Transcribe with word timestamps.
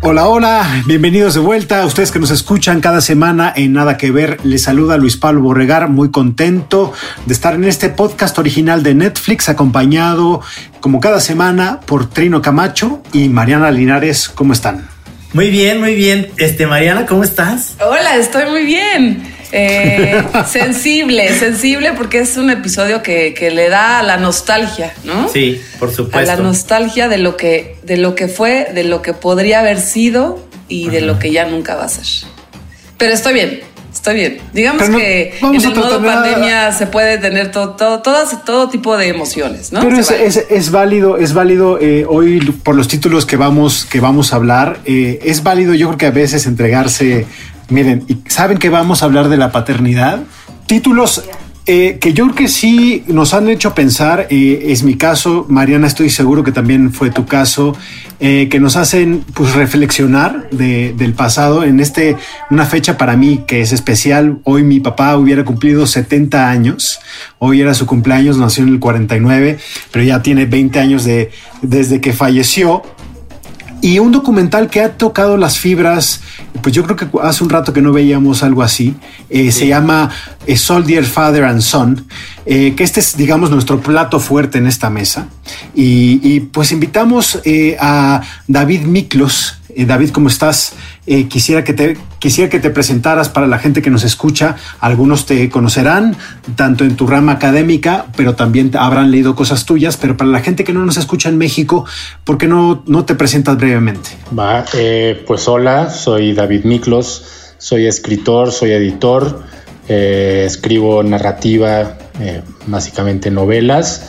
Hola, 0.00 0.28
hola, 0.28 0.82
bienvenidos 0.86 1.34
de 1.34 1.40
vuelta. 1.40 1.84
Ustedes 1.84 2.12
que 2.12 2.20
nos 2.20 2.30
escuchan 2.30 2.80
cada 2.80 3.00
semana 3.00 3.52
en 3.56 3.72
Nada 3.72 3.96
que 3.96 4.12
Ver, 4.12 4.38
les 4.44 4.62
saluda 4.62 4.96
Luis 4.96 5.16
Pablo 5.16 5.40
Borregar, 5.40 5.88
muy 5.88 6.12
contento 6.12 6.92
de 7.26 7.34
estar 7.34 7.54
en 7.54 7.64
este 7.64 7.88
podcast 7.88 8.38
original 8.38 8.84
de 8.84 8.94
Netflix, 8.94 9.48
acompañado 9.48 10.40
como 10.80 11.00
cada 11.00 11.18
semana 11.18 11.80
por 11.80 12.08
Trino 12.08 12.40
Camacho 12.42 13.02
y 13.12 13.28
Mariana 13.28 13.72
Linares. 13.72 14.28
¿Cómo 14.28 14.52
están? 14.52 14.88
Muy 15.32 15.50
bien, 15.50 15.80
muy 15.80 15.96
bien. 15.96 16.30
Este, 16.36 16.68
Mariana, 16.68 17.04
¿cómo 17.04 17.24
estás? 17.24 17.74
Hola, 17.80 18.16
estoy 18.16 18.48
muy 18.48 18.64
bien. 18.64 19.37
Eh, 19.50 20.22
sensible, 20.46 21.32
sensible 21.34 21.92
porque 21.94 22.18
es 22.18 22.36
un 22.36 22.50
episodio 22.50 23.02
que, 23.02 23.32
que, 23.32 23.50
le 23.50 23.68
da 23.68 24.00
a 24.00 24.02
la 24.02 24.18
nostalgia, 24.18 24.92
¿no? 25.04 25.28
Sí, 25.28 25.60
por 25.78 25.90
supuesto. 25.90 26.18
A 26.18 26.36
la 26.36 26.42
nostalgia 26.42 27.08
de 27.08 27.18
lo 27.18 27.36
que, 27.36 27.76
de 27.82 27.96
lo 27.96 28.14
que 28.14 28.28
fue, 28.28 28.68
de 28.74 28.84
lo 28.84 29.00
que 29.00 29.14
podría 29.14 29.60
haber 29.60 29.80
sido 29.80 30.46
y 30.68 30.84
Ajá. 30.84 30.92
de 30.92 31.00
lo 31.00 31.18
que 31.18 31.32
ya 31.32 31.46
nunca 31.46 31.76
va 31.76 31.84
a 31.84 31.88
ser. 31.88 32.28
Pero 32.98 33.14
estoy 33.14 33.32
bien, 33.34 33.60
estoy 33.98 34.14
bien. 34.14 34.38
Digamos 34.52 34.88
no, 34.88 34.96
que 34.96 35.34
en 35.40 35.54
el 35.54 35.74
modo 35.74 36.02
pandemia 36.02 36.72
se 36.72 36.86
puede 36.86 37.18
tener 37.18 37.50
todo, 37.50 37.70
todo, 37.70 38.00
todo, 38.00 38.16
todo, 38.44 38.68
tipo 38.68 38.96
de 38.96 39.08
emociones, 39.08 39.72
¿no? 39.72 39.80
Pero 39.80 39.96
es, 39.96 40.10
vale. 40.10 40.26
es, 40.26 40.44
es, 40.48 40.70
válido, 40.70 41.16
es 41.16 41.34
válido 41.34 41.78
eh, 41.80 42.04
hoy 42.08 42.40
por 42.62 42.74
los 42.74 42.88
títulos 42.88 43.26
que 43.26 43.36
vamos, 43.36 43.84
que 43.84 44.00
vamos 44.00 44.32
a 44.32 44.36
hablar. 44.36 44.78
Eh, 44.84 45.18
es 45.22 45.42
válido, 45.42 45.74
yo 45.74 45.88
creo 45.88 45.98
que 45.98 46.06
a 46.06 46.10
veces 46.10 46.46
entregarse 46.46 47.26
Miren, 47.68 48.04
¿y 48.08 48.18
saben 48.30 48.58
que 48.58 48.70
vamos 48.70 49.02
a 49.02 49.06
hablar 49.06 49.28
de 49.28 49.36
la 49.36 49.52
paternidad? 49.52 50.20
Títulos 50.66 51.22
eh, 51.70 51.98
que 52.00 52.14
yo 52.14 52.24
creo 52.24 52.34
que 52.34 52.48
sí 52.48 53.04
nos 53.08 53.34
han 53.34 53.46
hecho 53.50 53.74
pensar, 53.74 54.26
eh, 54.30 54.68
es 54.68 54.84
mi 54.84 54.94
caso, 54.94 55.44
Mariana, 55.50 55.86
estoy 55.86 56.08
seguro 56.08 56.42
que 56.42 56.50
también 56.50 56.94
fue 56.94 57.10
tu 57.10 57.26
caso, 57.26 57.76
eh, 58.20 58.48
que 58.50 58.58
nos 58.58 58.76
hacen 58.76 59.22
pues 59.34 59.52
reflexionar 59.52 60.48
de, 60.48 60.94
del 60.96 61.12
pasado 61.12 61.64
en 61.64 61.78
este, 61.78 62.16
una 62.50 62.64
fecha 62.64 62.96
para 62.96 63.18
mí 63.18 63.44
que 63.46 63.60
es 63.60 63.72
especial. 63.72 64.38
Hoy 64.44 64.62
mi 64.62 64.80
papá 64.80 65.14
hubiera 65.18 65.44
cumplido 65.44 65.86
70 65.86 66.48
años, 66.48 67.00
hoy 67.38 67.60
era 67.60 67.74
su 67.74 67.84
cumpleaños, 67.84 68.38
nació 68.38 68.64
en 68.64 68.70
el 68.70 68.80
49, 68.80 69.58
pero 69.92 70.04
ya 70.06 70.22
tiene 70.22 70.46
20 70.46 70.80
años 70.80 71.04
de, 71.04 71.30
desde 71.60 72.00
que 72.00 72.14
falleció 72.14 72.82
y 73.80 73.98
un 73.98 74.12
documental 74.12 74.68
que 74.68 74.80
ha 74.80 74.96
tocado 74.96 75.36
las 75.36 75.58
fibras, 75.58 76.20
pues 76.62 76.74
yo 76.74 76.84
creo 76.84 76.96
que 76.96 77.08
hace 77.22 77.44
un 77.44 77.50
rato 77.50 77.72
que 77.72 77.80
no 77.80 77.92
veíamos 77.92 78.42
algo 78.42 78.62
así, 78.62 78.94
eh, 79.30 79.44
sí. 79.44 79.60
se 79.60 79.66
llama 79.68 80.10
eh, 80.46 80.56
Soldier 80.56 81.04
Father 81.04 81.44
and 81.44 81.60
Son, 81.60 82.06
eh, 82.46 82.74
que 82.76 82.84
este 82.84 83.00
es, 83.00 83.16
digamos, 83.16 83.50
nuestro 83.50 83.80
plato 83.80 84.20
fuerte 84.20 84.58
en 84.58 84.66
esta 84.66 84.90
mesa. 84.90 85.28
Y, 85.74 86.20
y 86.22 86.40
pues 86.40 86.72
invitamos 86.72 87.40
a 87.80 88.22
David 88.46 88.82
Miklos. 88.82 89.54
David, 89.76 90.10
¿cómo 90.10 90.28
estás? 90.28 90.72
Quisiera, 91.28 91.64
que 91.64 91.72
te, 91.72 91.96
quisiera 92.18 92.50
que 92.50 92.60
te 92.60 92.70
presentaras 92.70 93.28
para 93.28 93.46
la 93.46 93.58
gente 93.58 93.82
que 93.82 93.90
nos 93.90 94.04
escucha. 94.04 94.56
Algunos 94.80 95.26
te 95.26 95.48
conocerán, 95.48 96.16
tanto 96.56 96.84
en 96.84 96.96
tu 96.96 97.06
rama 97.06 97.32
académica, 97.32 98.06
pero 98.16 98.34
también 98.34 98.70
habrán 98.76 99.10
leído 99.10 99.34
cosas 99.34 99.64
tuyas. 99.64 99.96
Pero 99.96 100.16
para 100.16 100.30
la 100.30 100.40
gente 100.40 100.64
que 100.64 100.72
no 100.72 100.84
nos 100.84 100.96
escucha 100.96 101.28
en 101.28 101.38
México, 101.38 101.84
¿por 102.24 102.38
qué 102.38 102.46
no, 102.46 102.82
no 102.86 103.04
te 103.04 103.14
presentas 103.14 103.56
brevemente? 103.56 104.10
Va, 104.38 104.64
eh, 104.74 105.22
pues 105.26 105.48
hola, 105.48 105.90
soy 105.90 106.34
David 106.34 106.64
Miklos, 106.64 107.54
soy 107.58 107.86
escritor, 107.86 108.52
soy 108.52 108.72
editor, 108.72 109.42
eh, 109.88 110.44
escribo 110.46 111.02
narrativa, 111.02 111.98
eh, 112.20 112.42
básicamente 112.66 113.30
novelas, 113.30 114.06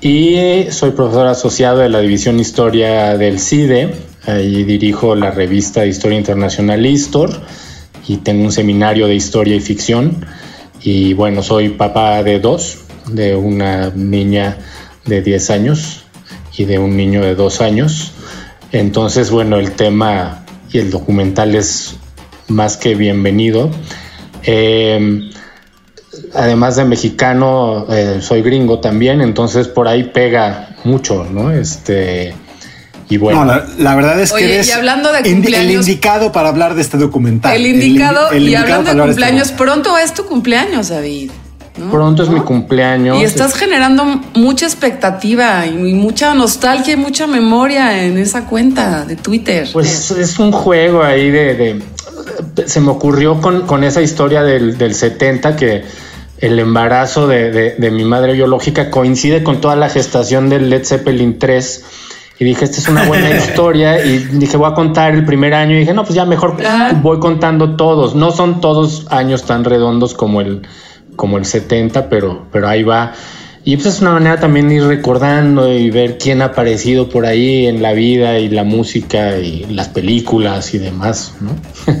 y 0.00 0.66
soy 0.70 0.90
profesor 0.90 1.28
asociado 1.28 1.78
de 1.78 1.88
la 1.88 2.00
División 2.00 2.40
Historia 2.40 3.16
del 3.16 3.38
CIDE. 3.38 4.11
Ahí 4.26 4.62
dirijo 4.62 5.16
la 5.16 5.32
revista 5.32 5.80
de 5.80 5.88
Historia 5.88 6.18
Internacional 6.18 6.86
Histor 6.86 7.30
y 8.06 8.18
tengo 8.18 8.44
un 8.44 8.52
seminario 8.52 9.08
de 9.08 9.14
historia 9.14 9.56
y 9.56 9.60
ficción. 9.60 10.24
Y 10.82 11.14
bueno, 11.14 11.42
soy 11.42 11.70
papá 11.70 12.22
de 12.22 12.38
dos, 12.38 12.78
de 13.08 13.34
una 13.34 13.90
niña 13.90 14.58
de 15.04 15.22
10 15.22 15.50
años 15.50 16.04
y 16.56 16.64
de 16.64 16.78
un 16.78 16.96
niño 16.96 17.22
de 17.22 17.34
2 17.34 17.60
años. 17.60 18.12
Entonces, 18.70 19.30
bueno, 19.30 19.56
el 19.56 19.72
tema 19.72 20.44
y 20.72 20.78
el 20.78 20.90
documental 20.90 21.54
es 21.54 21.96
más 22.48 22.76
que 22.76 22.94
bienvenido. 22.94 23.70
Eh, 24.44 25.30
además 26.34 26.76
de 26.76 26.84
mexicano, 26.84 27.86
eh, 27.90 28.18
soy 28.20 28.42
gringo 28.42 28.78
también, 28.78 29.20
entonces 29.20 29.68
por 29.68 29.88
ahí 29.88 30.04
pega 30.04 30.76
mucho, 30.84 31.24
¿no? 31.24 31.50
Este. 31.50 32.34
Y 33.12 33.18
bueno. 33.18 33.44
No, 33.44 33.44
la, 33.44 33.66
la, 33.78 33.94
verdad 33.94 34.18
es 34.18 34.32
Oye, 34.32 34.46
que 34.46 34.54
eres 34.54 34.68
y 34.68 34.72
hablando 34.72 35.12
de 35.12 35.18
el 35.18 35.70
indicado 35.70 36.32
para 36.32 36.48
hablar 36.48 36.74
de 36.74 36.80
este 36.80 36.96
documental. 36.96 37.54
El 37.54 37.66
indicado, 37.66 38.30
el, 38.30 38.38
el 38.38 38.48
y 38.48 38.54
hablando 38.54 38.90
de 38.94 39.02
cumpleaños, 39.02 39.42
este 39.48 39.58
pronto 39.58 39.98
es 39.98 40.14
tu 40.14 40.24
cumpleaños, 40.24 40.88
David. 40.88 41.30
¿no? 41.76 41.90
Pronto 41.90 42.22
es 42.22 42.30
mi 42.30 42.40
cumpleaños. 42.40 43.20
Y 43.20 43.24
estás 43.24 43.54
generando 43.54 44.04
mucha 44.32 44.64
expectativa 44.64 45.66
y 45.66 45.72
mucha 45.92 46.32
nostalgia 46.32 46.94
y 46.94 46.96
mucha 46.96 47.26
memoria 47.26 48.02
en 48.02 48.16
esa 48.16 48.46
cuenta 48.46 49.04
de 49.04 49.16
Twitter. 49.16 49.68
Pues 49.74 50.10
es 50.10 50.38
un 50.38 50.50
juego 50.50 51.02
ahí 51.02 51.30
de. 51.30 51.54
de 51.54 51.82
se 52.66 52.80
me 52.80 52.92
ocurrió 52.92 53.42
con, 53.42 53.66
con 53.66 53.84
esa 53.84 54.00
historia 54.00 54.42
del, 54.42 54.78
del, 54.78 54.94
70 54.94 55.54
que 55.56 55.84
el 56.38 56.58
embarazo 56.58 57.26
de, 57.26 57.50
de, 57.50 57.74
de, 57.76 57.90
mi 57.90 58.04
madre 58.04 58.32
biológica 58.32 58.90
coincide 58.90 59.42
con 59.42 59.60
toda 59.60 59.76
la 59.76 59.90
gestación 59.90 60.48
del 60.48 60.70
Led 60.70 60.86
Zeppelin 60.86 61.38
3. 61.38 61.84
Y 62.42 62.44
dije, 62.44 62.64
esta 62.64 62.78
es 62.78 62.88
una 62.88 63.04
buena 63.04 63.30
historia. 63.36 64.04
Y 64.04 64.18
dije, 64.18 64.56
voy 64.56 64.68
a 64.68 64.74
contar 64.74 65.14
el 65.14 65.24
primer 65.24 65.54
año. 65.54 65.76
Y 65.76 65.78
dije, 65.78 65.94
no, 65.94 66.02
pues 66.02 66.16
ya 66.16 66.24
mejor 66.24 66.56
Ah. 66.66 66.90
voy 67.00 67.20
contando 67.20 67.76
todos. 67.76 68.16
No 68.16 68.32
son 68.32 68.60
todos 68.60 69.06
años 69.10 69.44
tan 69.44 69.62
redondos 69.64 70.12
como 70.14 70.40
el, 70.40 70.62
como 71.14 71.38
el 71.38 71.44
70, 71.44 72.08
pero, 72.08 72.46
pero 72.50 72.66
ahí 72.68 72.82
va. 72.82 73.12
Y 73.64 73.76
pues 73.76 73.86
es 73.94 74.00
una 74.00 74.10
manera 74.10 74.40
también 74.40 74.68
de 74.68 74.74
ir 74.74 74.82
recordando 74.84 75.72
y 75.72 75.88
ver 75.92 76.18
quién 76.18 76.42
ha 76.42 76.46
aparecido 76.46 77.08
por 77.08 77.26
ahí 77.26 77.68
en 77.68 77.80
la 77.80 77.92
vida 77.92 78.40
y 78.40 78.48
la 78.48 78.64
música 78.64 79.38
y 79.38 79.64
las 79.66 79.88
películas 79.88 80.74
y 80.74 80.78
demás, 80.78 81.34
¿no? 81.40 81.50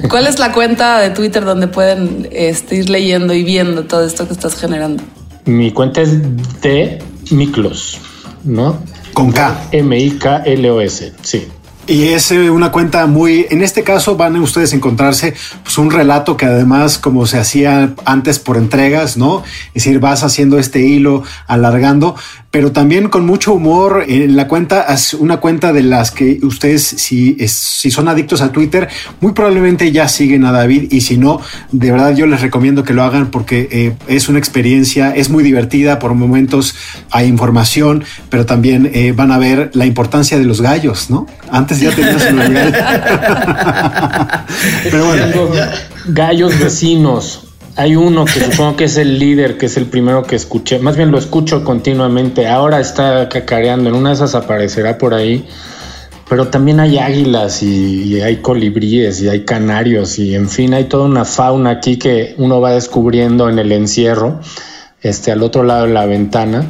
¿Cuál 0.08 0.26
es 0.26 0.40
la 0.40 0.52
cuenta 0.52 0.98
de 0.98 1.10
Twitter 1.10 1.44
donde 1.44 1.68
pueden 1.68 2.28
este, 2.32 2.78
ir 2.78 2.90
leyendo 2.90 3.32
y 3.32 3.44
viendo 3.44 3.84
todo 3.84 4.04
esto 4.04 4.26
que 4.26 4.32
estás 4.32 4.56
generando? 4.56 5.04
Mi 5.44 5.70
cuenta 5.70 6.00
es 6.00 6.18
de 6.62 6.98
Miklos, 7.30 7.98
¿no? 8.42 8.80
Con 9.12 9.32
K. 9.32 9.68
M-I-K-L-O-S, 9.72 11.12
sí. 11.22 11.48
Y 11.86 12.04
es 12.04 12.30
eh, 12.30 12.48
una 12.48 12.70
cuenta 12.70 13.06
muy, 13.06 13.46
en 13.50 13.60
este 13.60 13.82
caso 13.82 14.16
van 14.16 14.36
a 14.36 14.40
ustedes 14.40 14.72
a 14.72 14.76
encontrarse 14.76 15.34
pues, 15.64 15.78
un 15.78 15.90
relato 15.90 16.36
que 16.36 16.46
además 16.46 16.96
como 16.96 17.26
se 17.26 17.38
hacía 17.38 17.94
antes 18.04 18.38
por 18.38 18.56
entregas, 18.56 19.16
¿no? 19.16 19.42
Es 19.74 19.84
decir, 19.84 19.98
vas 19.98 20.22
haciendo 20.22 20.60
este 20.60 20.80
hilo, 20.80 21.24
alargando, 21.48 22.14
pero 22.52 22.70
también 22.70 23.08
con 23.08 23.26
mucho 23.26 23.54
humor 23.54 24.04
en 24.06 24.36
la 24.36 24.46
cuenta, 24.46 24.82
es 24.82 25.14
una 25.14 25.38
cuenta 25.38 25.72
de 25.72 25.82
las 25.82 26.10
que 26.10 26.38
ustedes, 26.42 26.82
si, 26.82 27.34
es, 27.40 27.50
si 27.50 27.90
son 27.90 28.08
adictos 28.08 28.42
a 28.42 28.52
Twitter, 28.52 28.90
muy 29.20 29.32
probablemente 29.32 29.90
ya 29.90 30.06
siguen 30.06 30.44
a 30.44 30.52
David 30.52 30.92
y 30.92 31.00
si 31.00 31.16
no, 31.16 31.40
de 31.72 31.90
verdad 31.90 32.14
yo 32.14 32.26
les 32.26 32.42
recomiendo 32.42 32.84
que 32.84 32.92
lo 32.92 33.04
hagan 33.04 33.30
porque 33.30 33.68
eh, 33.72 33.94
es 34.06 34.28
una 34.28 34.38
experiencia, 34.38 35.16
es 35.16 35.30
muy 35.30 35.42
divertida, 35.42 35.98
por 35.98 36.12
momentos 36.12 36.74
hay 37.10 37.26
información, 37.26 38.04
pero 38.28 38.44
también 38.44 38.90
eh, 38.92 39.12
van 39.12 39.32
a 39.32 39.38
ver 39.38 39.70
la 39.72 39.86
importancia 39.86 40.38
de 40.38 40.44
los 40.44 40.60
gallos, 40.60 41.08
¿no? 41.08 41.26
Antes 41.50 41.80
ya 41.80 41.90
tenías 41.90 42.30
un 42.30 42.38
Pero 44.90 45.06
bueno. 45.06 45.24
Gallos 46.06 46.58
vecinos. 46.58 47.51
Hay 47.74 47.96
uno 47.96 48.26
que 48.26 48.40
supongo 48.40 48.76
que 48.76 48.84
es 48.84 48.98
el 48.98 49.18
líder, 49.18 49.56
que 49.56 49.66
es 49.66 49.76
el 49.78 49.86
primero 49.86 50.24
que 50.24 50.36
escuché. 50.36 50.78
Más 50.78 50.96
bien 50.96 51.10
lo 51.10 51.18
escucho 51.18 51.64
continuamente. 51.64 52.46
Ahora 52.46 52.80
está 52.80 53.28
cacareando. 53.30 53.88
En 53.88 53.96
una 53.96 54.10
de 54.10 54.16
esas 54.16 54.34
aparecerá 54.34 54.98
por 54.98 55.14
ahí. 55.14 55.46
Pero 56.28 56.48
también 56.48 56.80
hay 56.80 56.98
águilas 56.98 57.62
y, 57.62 58.20
hay 58.20 58.36
colibríes 58.36 59.20
y 59.20 59.28
hay 59.28 59.44
canarios 59.44 60.18
y 60.18 60.34
en 60.34 60.48
fin 60.48 60.72
hay 60.72 60.84
toda 60.84 61.04
una 61.04 61.26
fauna 61.26 61.70
aquí 61.70 61.98
que 61.98 62.34
uno 62.38 62.60
va 62.60 62.72
descubriendo 62.72 63.50
en 63.50 63.58
el 63.58 63.70
encierro, 63.70 64.40
este 65.02 65.30
al 65.30 65.42
otro 65.42 65.62
lado 65.62 65.86
de 65.86 65.92
la 65.92 66.06
ventana. 66.06 66.64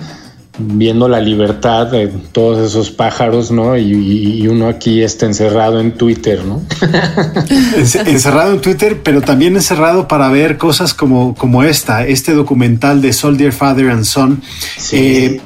Viendo 0.58 1.08
la 1.08 1.20
libertad 1.20 1.86
de 1.86 2.08
todos 2.08 2.58
esos 2.58 2.90
pájaros, 2.90 3.50
¿no? 3.50 3.76
Y, 3.76 4.46
uno 4.46 4.68
aquí 4.68 5.02
está 5.02 5.26
encerrado 5.26 5.80
en 5.80 5.92
Twitter, 5.92 6.44
¿no? 6.44 6.62
encerrado 8.06 8.52
en 8.52 8.60
Twitter, 8.60 9.00
pero 9.02 9.22
también 9.22 9.56
encerrado 9.56 10.08
para 10.08 10.28
ver 10.28 10.58
cosas 10.58 10.92
como, 10.94 11.34
como 11.34 11.62
esta, 11.62 12.06
este 12.06 12.32
documental 12.34 13.00
de 13.00 13.12
Soldier 13.12 13.52
Father 13.52 13.90
and 13.90 14.04
Son. 14.04 14.42
Eh, 14.92 15.40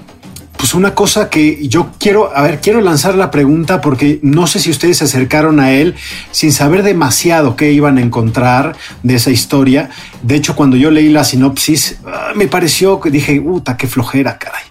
pues 0.57 0.75
una 0.75 0.95
cosa 0.95 1.31
que 1.31 1.67
yo 1.69 1.93
quiero, 1.99 2.35
a 2.37 2.43
ver, 2.43 2.61
quiero 2.61 2.81
lanzar 2.81 3.15
la 3.15 3.31
pregunta 3.31 3.81
porque 3.81 4.19
no 4.23 4.47
sé 4.47 4.59
si 4.59 4.71
ustedes 4.71 4.99
se 4.99 5.05
acercaron 5.05 5.61
a 5.61 5.73
él 5.73 5.95
sin 6.31 6.53
saber 6.53 6.83
demasiado 6.83 7.57
qué 7.57 7.73
iban 7.73 7.99
a 7.99 8.01
encontrar 8.01 8.77
de 9.03 9.15
esa 9.15 9.31
historia. 9.31 9.91
De 10.23 10.35
hecho, 10.35 10.57
cuando 10.57 10.77
yo 10.77 10.91
leí 10.91 11.09
la 11.09 11.25
sinopsis, 11.25 11.99
ah, 12.07 12.33
me 12.35 12.47
pareció 12.47 13.01
que 13.01 13.11
dije, 13.11 13.41
puta, 13.41 13.77
qué 13.77 13.87
flojera, 13.87 14.39
caray. 14.39 14.65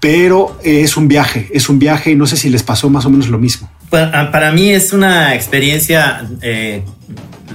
Pero 0.00 0.58
eh, 0.62 0.82
es 0.82 0.96
un 0.96 1.08
viaje, 1.08 1.48
es 1.52 1.68
un 1.68 1.78
viaje 1.78 2.10
y 2.10 2.16
no 2.16 2.26
sé 2.26 2.36
si 2.36 2.50
les 2.50 2.62
pasó 2.62 2.90
más 2.90 3.06
o 3.06 3.10
menos 3.10 3.28
lo 3.28 3.38
mismo. 3.38 3.70
Ah, 3.92 4.28
para 4.32 4.52
mí 4.52 4.70
es 4.70 4.92
una 4.92 5.34
experiencia 5.34 6.28
eh, 6.42 6.82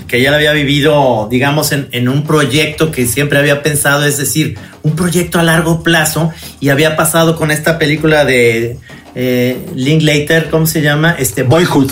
que 0.07 0.22
ya 0.22 0.31
la 0.31 0.38
había 0.38 0.54
vivido, 0.54 1.28
digamos, 1.30 1.72
en, 1.72 2.10
un 2.10 2.24
proyecto 2.24 2.92
que 2.92 3.06
siempre 3.06 3.40
había 3.40 3.62
pensado, 3.62 4.06
es 4.06 4.18
decir, 4.18 4.57
un 4.84 4.96
proyecto 4.96 5.40
a 5.40 5.44
largo 5.44 5.84
plazo 5.84 6.31
y 6.60 6.69
había 6.69 6.96
pasado 6.96 7.36
con 7.36 7.51
esta 7.51 7.78
película 7.78 8.25
de 8.25 8.78
eh, 9.16 9.57
Linklater, 9.75 10.50
¿cómo 10.50 10.66
se 10.66 10.81
llama? 10.81 11.16
Este 11.18 11.44
Boyhood. 11.44 11.92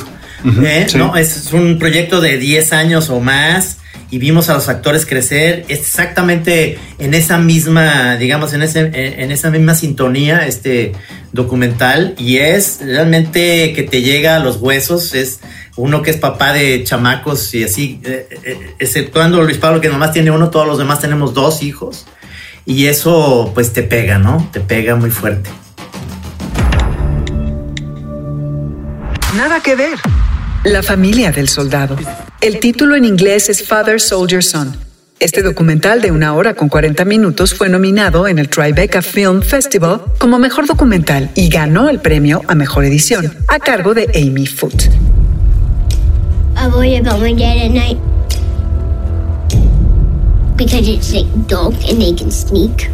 Eh, 0.63 0.87
¿no? 0.95 1.17
Es 1.17 1.51
un 1.51 1.79
proyecto 1.79 2.21
de 2.21 2.37
10 2.37 2.71
años 2.73 3.09
o 3.09 3.19
más 3.19 3.77
y 4.09 4.19
vimos 4.19 4.49
a 4.49 4.53
los 4.53 4.69
actores 4.69 5.05
crecer 5.05 5.65
exactamente 5.67 6.79
en 6.99 7.13
esa 7.13 7.37
misma, 7.37 8.15
digamos, 8.15 8.53
en, 8.53 8.61
ese, 8.61 8.91
en 8.93 9.31
esa 9.31 9.49
misma 9.49 9.75
sintonía, 9.75 10.47
este 10.47 10.93
documental, 11.33 12.15
y 12.17 12.37
es 12.37 12.79
realmente 12.81 13.73
que 13.73 13.83
te 13.83 14.01
llega 14.01 14.37
a 14.37 14.39
los 14.39 14.57
huesos, 14.57 15.13
es 15.13 15.39
uno 15.77 16.01
que 16.01 16.11
es 16.11 16.17
papá 16.17 16.53
de 16.53 16.83
chamacos 16.83 17.53
y 17.53 17.63
así, 17.63 18.01
eh, 18.03 18.27
eh, 18.43 18.75
exceptuando 18.79 19.41
Luis 19.43 19.57
Pablo 19.57 19.79
que 19.79 19.89
nomás 19.89 20.11
tiene 20.11 20.31
uno, 20.31 20.49
todos 20.49 20.67
los 20.67 20.77
demás 20.77 20.99
tenemos 20.99 21.33
dos 21.33 21.61
hijos, 21.61 22.05
y 22.65 22.87
eso 22.87 23.51
pues 23.53 23.71
te 23.71 23.83
pega, 23.83 24.17
¿no? 24.17 24.49
Te 24.51 24.59
pega 24.59 24.95
muy 24.95 25.11
fuerte. 25.11 25.49
Nada 29.35 29.61
que 29.61 29.75
ver. 29.75 29.99
La 30.63 30.81
familia 30.81 31.31
del 31.31 31.47
soldado. 31.47 31.95
El 32.41 32.59
título 32.59 32.95
en 32.95 33.05
inglés 33.05 33.49
es 33.49 33.65
Father 33.65 34.01
Soldier 34.01 34.43
Son. 34.43 34.75
Este 35.19 35.41
documental 35.41 36.01
de 36.01 36.11
una 36.11 36.33
hora 36.33 36.55
con 36.55 36.69
40 36.69 37.05
minutos 37.05 37.53
fue 37.53 37.69
nominado 37.69 38.27
en 38.27 38.37
el 38.37 38.49
Tribeca 38.49 39.01
Film 39.01 39.41
Festival 39.41 40.01
como 40.19 40.37
mejor 40.37 40.67
documental 40.67 41.29
y 41.35 41.49
ganó 41.49 41.89
el 41.89 41.99
premio 41.99 42.41
a 42.47 42.55
mejor 42.55 42.85
edición, 42.85 43.33
a 43.47 43.59
cargo 43.59 43.93
de 43.93 44.09
Amy 44.15 44.45
Foote. 44.45 44.91
About 46.57 47.19
my 47.19 47.33
dad 47.33 47.57
at 47.57 47.71
night 47.71 47.97
because 50.57 50.87
it's 50.87 51.13
like 51.13 51.47
dark 51.47 51.73
and 51.87 52.01
they 52.01 52.13
can 52.13 52.31
sneak, 52.31 52.87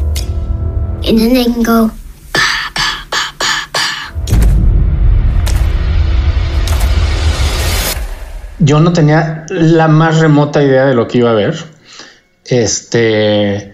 and 1.07 1.17
then 1.17 1.33
they 1.33 1.45
can 1.45 1.63
go. 1.63 1.89
yo 8.65 8.79
no 8.79 8.93
tenía 8.93 9.45
la 9.49 9.87
más 9.87 10.19
remota 10.19 10.63
idea 10.63 10.85
de 10.85 10.95
lo 10.95 11.07
que 11.07 11.17
iba 11.19 11.31
a 11.31 11.33
ver. 11.33 11.55
Este, 12.45 13.73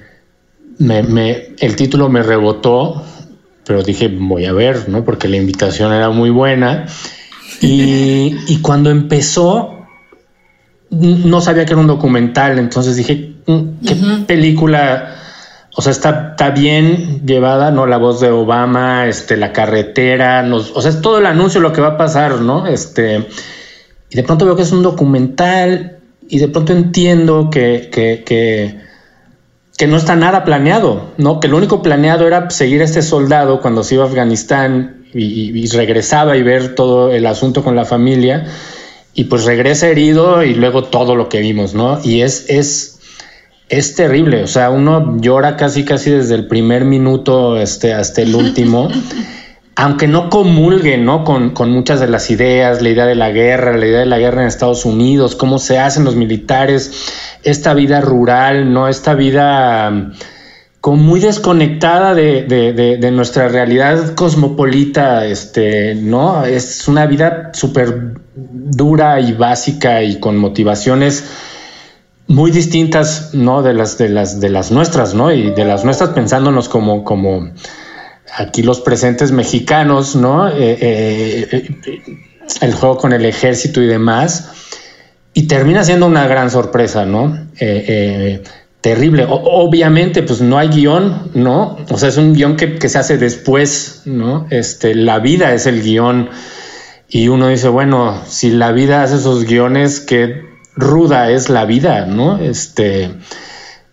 me, 0.80 1.56
el 1.60 1.76
título 1.76 2.10
me 2.10 2.24
rebotó, 2.24 3.04
pero 3.66 3.84
dije, 3.84 4.08
voy 4.08 4.46
a 4.46 4.54
ver, 4.54 4.90
¿no? 4.90 5.04
Porque 5.04 5.28
la 5.28 5.38
invitación 5.38 5.94
era 5.94 6.10
muy 6.10 6.30
buena. 6.30 6.88
Y, 7.62 8.58
cuando 8.62 8.90
empezó, 8.90 9.79
no 10.90 11.42
sabía 11.42 11.66
que 11.66 11.74
era 11.74 11.82
un 11.82 11.88
documental, 11.88 12.58
entonces 12.58 12.96
dije, 12.96 13.36
mm, 13.46 13.86
¿qué 13.86 13.96
película? 14.26 15.16
O 15.76 15.82
sea, 15.82 15.92
está, 15.92 16.30
está, 16.32 16.50
bien 16.50 17.26
llevada, 17.26 17.72
¿no? 17.72 17.86
La 17.86 17.98
voz 17.98 18.20
de 18.20 18.30
Obama, 18.30 19.08
este, 19.08 19.38
la 19.38 19.54
carretera, 19.54 20.46
o 20.52 20.82
sea, 20.82 20.92
es 20.92 21.02
todo 21.02 21.20
el 21.20 21.26
anuncio 21.26 21.62
lo 21.62 21.72
que 21.72 21.82
va 21.82 21.90
a 21.90 21.98
pasar, 21.98 22.42
¿no? 22.42 22.66
Este, 22.68 23.28
y 24.10 24.16
de 24.16 24.24
pronto 24.24 24.46
veo 24.46 24.56
que 24.56 24.64
es 24.64 24.72
un 24.72 24.82
documental 24.82 26.00
y 26.28 26.40
de 26.40 26.48
pronto 26.48 26.74
entiendo 26.74 27.50
que, 27.50 27.90
que, 27.92 28.24
que, 28.26 29.88
no 29.88 29.96
está 29.98 30.16
nada 30.16 30.44
planeado, 30.44 31.12
¿no? 31.18 31.40
Que 31.40 31.48
lo 31.48 31.58
único 31.58 31.82
planeado 31.82 32.28
era 32.28 32.50
seguir 32.50 32.82
a 32.82 32.86
este 32.86 33.02
soldado 33.02 33.62
cuando 33.62 33.84
se 33.84 33.96
iba 33.96 34.04
a 34.04 34.08
Afganistán 34.08 35.06
y, 35.14 35.66
regresaba 35.68 36.36
y 36.36 36.44
ver 36.44 36.76
todo 36.76 37.12
el 37.12 37.26
asunto 37.26 37.64
con 37.64 37.76
la 37.76 37.86
familia 37.86 38.46
y 39.20 39.26
pues 39.26 39.44
regresa 39.44 39.90
herido 39.90 40.44
y 40.44 40.54
luego 40.54 40.86
todo 40.86 41.14
lo 41.14 41.28
que 41.28 41.42
vimos, 41.42 41.74
¿no? 41.74 42.00
Y 42.06 42.22
es, 42.22 42.46
es, 42.48 43.02
es 43.68 43.94
terrible, 43.94 44.44
o 44.44 44.48
sea, 44.48 44.70
uno 44.70 45.18
llora 45.20 45.58
casi 45.58 45.84
casi 45.84 46.10
desde 46.10 46.36
el 46.36 46.48
primer 46.48 46.86
minuto 46.86 47.58
este, 47.58 47.94
hasta 47.94 48.22
el 48.22 48.34
último. 48.34 48.88
aunque 49.76 50.08
no 50.08 50.30
comulgue 50.30 50.98
¿no? 50.98 51.26
Con, 51.26 51.54
muchas 51.70 52.00
de 52.00 52.08
las 52.08 52.30
ideas, 52.32 52.82
la 52.82 52.90
idea 52.90 53.06
de 53.06 53.16
la 53.16 53.32
guerra, 53.32 53.76
la 53.76 53.86
idea 53.86 54.00
de 54.00 54.06
la 54.06 54.20
guerra 54.20 54.44
en 54.44 54.48
Estados 54.48 54.86
Unidos, 54.86 55.36
cómo 55.36 55.60
se 55.60 55.80
hacen 55.80 56.06
los 56.06 56.16
militares, 56.16 57.38
esta 57.44 57.74
vida 57.74 58.00
rural, 58.00 58.72
¿no? 58.72 58.88
Esta 58.88 59.16
vida 59.16 60.14
como 60.82 60.98
muy 60.98 61.20
desconectada 61.20 62.16
de, 62.16 63.10
nuestra 63.12 63.50
realidad 63.50 64.16
cosmopolita, 64.16 65.26
este, 65.26 65.96
¿no? 65.96 66.46
Es 66.46 66.88
una 66.88 67.06
vida 67.06 67.52
súper 67.54 68.14
dura 68.36 69.20
y 69.20 69.34
básica 69.34 70.02
y 70.04 70.20
con 70.20 70.38
motivaciones 70.38 71.26
muy 72.28 72.52
distintas, 72.52 73.34
¿no? 73.34 73.62
De 73.62 73.74
las, 73.74 73.98
de 73.98 74.08
las, 74.08 74.40
de 74.40 74.50
las 74.50 74.72
nuestras, 74.72 75.14
¿no? 75.14 75.34
Y 75.34 75.52
de 75.52 75.66
las 75.66 75.84
nuestras 75.84 76.12
pensándonos 76.12 76.70
como, 76.70 77.04
como 77.04 77.52
aquí 78.38 78.64
los 78.64 78.80
presentes 78.80 79.32
mexicanos, 79.32 80.16
¿no? 80.16 80.48
Eh, 80.48 80.78
eh, 80.80 81.48
eh, 81.52 82.04
el 82.62 82.74
juego 82.74 82.98
con 82.98 83.12
el 83.12 83.26
ejército 83.26 83.82
y 83.82 83.88
demás. 83.88 84.52
Y 85.34 85.48
termina 85.48 85.84
siendo 85.84 86.06
una 86.06 86.28
gran 86.28 86.50
sorpresa, 86.50 87.06
¿no? 87.06 87.48
Terrible. 88.82 89.26
obviamente, 89.28 90.24
pues 90.24 90.42
no 90.42 90.58
hay 90.58 90.70
guion, 90.70 91.32
¿no? 91.34 91.78
O 91.90 91.98
sea, 91.98 92.10
es 92.10 92.18
un 92.18 92.34
guion 92.34 92.56
que, 92.56 92.90
se 92.90 92.98
hace 92.98 93.18
después, 93.18 94.04
¿no? 94.06 94.48
Este, 94.50 94.96
la 94.96 95.20
vida 95.20 95.54
es 95.54 95.66
el 95.66 95.82
guion. 95.82 96.30
Y 97.08 97.28
uno 97.28 97.48
dice, 97.48 97.70
bueno, 97.70 98.22
si 98.28 98.52
la 98.52 98.72
vida 98.72 99.04
hace 99.04 99.16
esos 99.16 99.46
guiones, 99.46 100.00
qué 100.00 100.44
ruda 100.76 101.32
es 101.32 101.50
la 101.50 101.66
vida, 101.66 102.06
¿no? 102.06 102.38
Este 102.38 103.12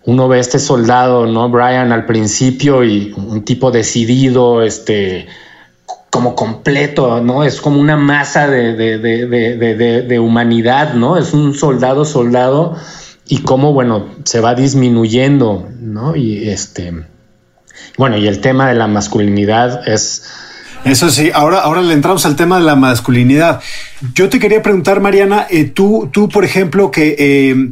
uno 0.06 0.28
ve 0.28 0.38
a 0.38 0.40
este 0.40 0.60
soldado, 0.60 1.26
¿no? 1.26 1.48
Brian 1.50 1.92
al 1.92 2.06
principio 2.06 2.84
y 2.84 3.12
un 3.16 3.44
tipo 3.44 3.72
decidido, 3.72 4.62
este, 4.62 5.26
como 6.10 6.36
completo, 6.36 7.20
¿no? 7.20 7.42
Es 7.42 7.60
como 7.60 7.80
una 7.80 7.96
masa 7.96 8.46
de, 8.46 8.74
de, 8.76 10.18
humanidad, 10.20 10.94
¿no? 10.94 11.18
Es 11.18 11.34
un 11.34 11.54
soldado, 11.54 12.04
soldado, 12.04 12.76
y 13.28 13.38
cómo, 13.38 13.72
bueno, 13.72 14.06
se 14.24 14.40
va 14.40 14.54
disminuyendo, 14.54 15.68
¿no? 15.80 16.14
Y 16.14 16.48
este, 16.48 16.92
bueno, 17.96 18.16
y 18.16 18.26
el 18.28 18.40
tema 18.40 18.68
de 18.68 18.74
la 18.74 18.86
masculinidad 18.86 19.86
es... 19.88 20.24
Eso 20.84 21.10
sí, 21.10 21.30
ahora, 21.34 21.60
ahora 21.60 21.82
le 21.82 21.94
entramos 21.94 22.24
al 22.26 22.36
tema 22.36 22.58
de 22.58 22.64
la 22.64 22.76
masculinidad. 22.76 23.60
Yo 24.14 24.28
te 24.28 24.38
quería 24.38 24.62
preguntar, 24.62 25.00
Mariana, 25.00 25.46
eh, 25.50 25.64
tú, 25.64 26.08
tú, 26.12 26.28
por 26.28 26.44
ejemplo, 26.44 26.92
que 26.92 27.16
eh, 27.18 27.70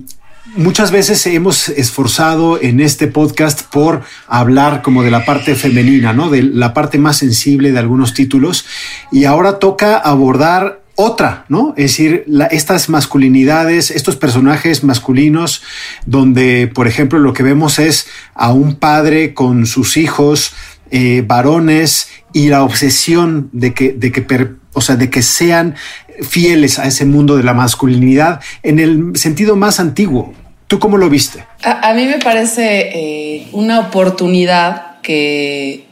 muchas 0.56 0.90
veces 0.90 1.24
hemos 1.28 1.68
esforzado 1.68 2.60
en 2.60 2.80
este 2.80 3.06
podcast 3.06 3.62
por 3.70 4.02
hablar 4.26 4.82
como 4.82 5.04
de 5.04 5.12
la 5.12 5.24
parte 5.24 5.54
femenina, 5.54 6.12
¿no? 6.12 6.28
De 6.28 6.42
la 6.42 6.74
parte 6.74 6.98
más 6.98 7.18
sensible 7.18 7.70
de 7.70 7.78
algunos 7.78 8.14
títulos. 8.14 8.66
Y 9.12 9.26
ahora 9.26 9.60
toca 9.60 9.96
abordar 9.96 10.80
otra, 10.96 11.44
¿no? 11.48 11.74
Es 11.76 11.92
decir, 11.92 12.24
estas 12.50 12.88
masculinidades, 12.88 13.90
estos 13.90 14.16
personajes 14.16 14.84
masculinos, 14.84 15.62
donde, 16.06 16.68
por 16.68 16.86
ejemplo, 16.86 17.18
lo 17.18 17.32
que 17.32 17.42
vemos 17.42 17.78
es 17.78 18.06
a 18.34 18.52
un 18.52 18.76
padre 18.76 19.34
con 19.34 19.66
sus 19.66 19.96
hijos, 19.96 20.54
eh, 20.90 21.24
varones, 21.26 22.08
y 22.32 22.48
la 22.48 22.62
obsesión 22.62 23.48
de 23.52 23.74
que, 23.74 23.92
de 23.92 24.12
que, 24.12 24.24
o 24.72 24.80
sea, 24.80 24.96
de 24.96 25.10
que 25.10 25.22
sean 25.22 25.74
fieles 26.22 26.78
a 26.78 26.86
ese 26.86 27.04
mundo 27.04 27.36
de 27.36 27.42
la 27.42 27.54
masculinidad 27.54 28.40
en 28.62 28.78
el 28.78 29.16
sentido 29.16 29.56
más 29.56 29.80
antiguo, 29.80 30.34
¿Tú 30.66 30.78
cómo 30.78 30.96
lo 30.96 31.10
viste? 31.10 31.44
A, 31.62 31.92
mí 31.92 32.06
me 32.06 32.18
parece 32.18 32.90
eh, 32.94 33.48
una 33.52 33.80
oportunidad 33.80 35.00
que 35.02 35.84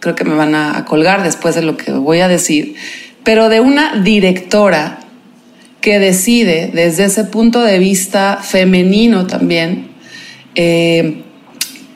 creo 0.00 0.14
que 0.14 0.24
me 0.24 0.34
van 0.34 0.54
a, 0.54 0.84
colgar 0.86 1.22
después 1.22 1.54
de 1.54 1.62
lo 1.62 1.76
que 1.76 1.92
voy 1.92 2.20
a 2.20 2.28
decir, 2.28 2.76
pero 3.26 3.48
de 3.48 3.58
una 3.58 3.96
directora 4.04 5.00
que 5.80 5.98
decide 5.98 6.70
desde 6.72 7.06
ese 7.06 7.24
punto 7.24 7.60
de 7.60 7.80
vista 7.80 8.38
femenino 8.40 9.26
también 9.26 9.88
eh, 10.54 11.24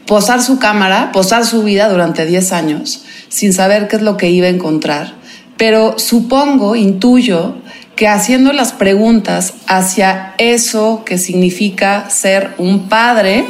posar 0.09 0.43
su 0.43 0.59
cámara, 0.59 1.13
posar 1.13 1.47
su 1.47 1.63
vida 1.63 1.89
durante 1.89 2.27
10 2.27 2.51
años 2.51 3.05
sin 3.29 3.53
saber 3.53 3.87
qué 3.87 3.95
es 3.95 4.03
lo 4.03 4.17
que 4.17 4.29
iba 4.29 4.49
a 4.49 4.51
encontrar, 4.51 5.15
pero 5.57 6.01
supongo, 6.01 6.75
intuyo, 6.75 7.55
que 7.95 8.09
haciendo 8.09 8.53
las 8.53 8.73
preguntas 8.73 9.55
hacia 9.69 10.35
eso 10.39 11.05
que 11.07 11.17
significa 11.17 12.11
ser 12.11 12.55
un 12.59 12.89
padre 12.89 13.45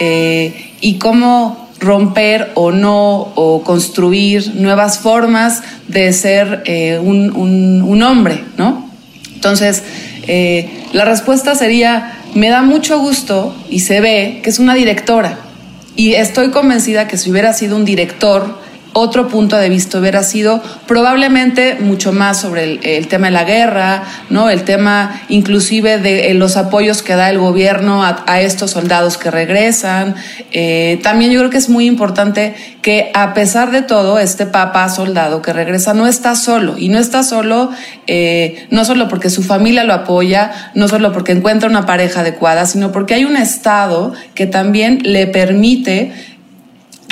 eh, 0.00 0.72
y 0.80 0.94
cómo 0.94 1.61
romper 1.82 2.52
o 2.54 2.70
no 2.70 3.32
o 3.34 3.62
construir 3.64 4.54
nuevas 4.54 4.98
formas 5.00 5.62
de 5.88 6.12
ser 6.12 6.62
eh, 6.64 6.98
un, 6.98 8.02
hombre, 8.02 8.44
¿no? 8.56 8.88
Entonces, 9.34 9.82
eh, 10.28 10.84
la 10.92 11.04
respuesta 11.04 11.54
sería, 11.54 12.20
me 12.34 12.48
da 12.48 12.62
mucho 12.62 13.00
gusto 13.00 13.54
y 13.68 13.80
se 13.80 14.00
ve 14.00 14.40
que 14.42 14.50
es 14.50 14.58
una 14.58 14.74
directora. 14.74 15.38
Y 15.96 16.14
estoy 16.14 16.50
convencida 16.50 17.08
que 17.08 17.18
si 17.18 17.30
hubiera 17.30 17.52
sido 17.52 17.76
un 17.76 17.84
director 17.84 18.61
otro 18.92 19.28
punto 19.28 19.56
de 19.56 19.68
vista 19.68 19.98
hubiera 19.98 20.22
sido 20.22 20.62
probablemente 20.86 21.76
mucho 21.80 22.12
más 22.12 22.40
sobre 22.40 22.78
el, 22.82 23.08
tema 23.08 23.28
de 23.28 23.32
la 23.32 23.44
guerra, 23.44 24.02
¿no? 24.30 24.50
El 24.50 24.62
tema 24.62 25.22
inclusive 25.28 25.98
de 25.98 26.30
eh, 26.30 26.34
los 26.34 26.56
apoyos 26.56 27.02
que 27.02 27.14
da 27.14 27.30
el 27.30 27.38
gobierno 27.38 28.02
a, 28.04 28.40
estos 28.40 28.72
soldados 28.72 29.18
que 29.18 29.30
regresan. 29.30 30.14
Eh, 30.50 31.00
también 31.02 31.30
yo 31.30 31.38
creo 31.40 31.50
que 31.50 31.58
es 31.58 31.68
muy 31.68 31.86
importante 31.86 32.54
que 32.82 33.10
a 33.14 33.34
pesar 33.34 33.70
de 33.70 33.82
todo, 33.82 34.18
este 34.18 34.46
papá 34.46 34.88
soldado 34.88 35.40
que 35.40 35.52
regresa 35.52 35.94
no 35.94 36.06
está 36.06 36.34
solo 36.34 36.76
y 36.76 36.88
no 36.88 36.98
está 36.98 37.22
solo, 37.22 37.70
eh, 38.06 38.66
no 38.70 38.84
solo 38.84 39.08
porque 39.08 39.30
su 39.30 39.42
familia 39.42 39.84
lo 39.84 39.94
apoya, 39.94 40.72
no 40.74 40.88
solo 40.88 41.12
porque 41.12 41.32
encuentra 41.32 41.68
una 41.68 41.86
pareja 41.86 42.20
adecuada, 42.20 42.66
sino 42.66 42.92
porque 42.92 43.14
hay 43.14 43.24
un 43.24 43.36
Estado 43.36 44.12
que 44.34 44.46
también 44.46 45.00
le 45.02 45.26
permite 45.26 46.12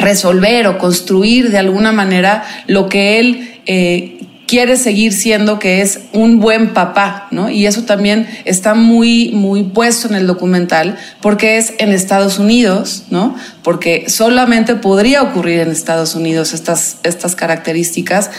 resolver 0.01 0.67
o 0.67 0.79
construir 0.79 1.51
de 1.51 1.59
alguna 1.59 1.93
manera 1.93 2.45
lo 2.67 2.89
que 2.89 3.21
él 3.21 3.61
eh, 3.67 4.19
quiere 4.49 4.77
seguir 4.77 5.13
siendo, 5.13 5.61
que 5.61 5.81
es 5.81 6.01
un 6.13 6.41
buen 6.41 6.75
papá, 6.75 7.29
¿no? 7.31 7.51
Y 7.51 7.67
eso 7.67 7.85
también 7.85 8.27
está 8.45 8.75
muy, 8.75 9.31
muy 9.31 9.63
puesto 9.63 10.09
en 10.09 10.17
el 10.17 10.27
documental, 10.27 10.99
porque 11.21 11.57
es 11.57 11.75
en 11.79 11.91
Estados 11.91 12.41
Unidos, 12.41 13.05
¿no? 13.11 13.37
Porque 13.63 14.07
solamente 14.09 14.75
podría 14.75 15.23
ocurrir 15.23 15.61
en 15.61 15.71
Estados 15.71 16.17
Unidos 16.17 16.53
estas, 16.53 16.97
estas 17.05 17.37
características. 17.37 18.31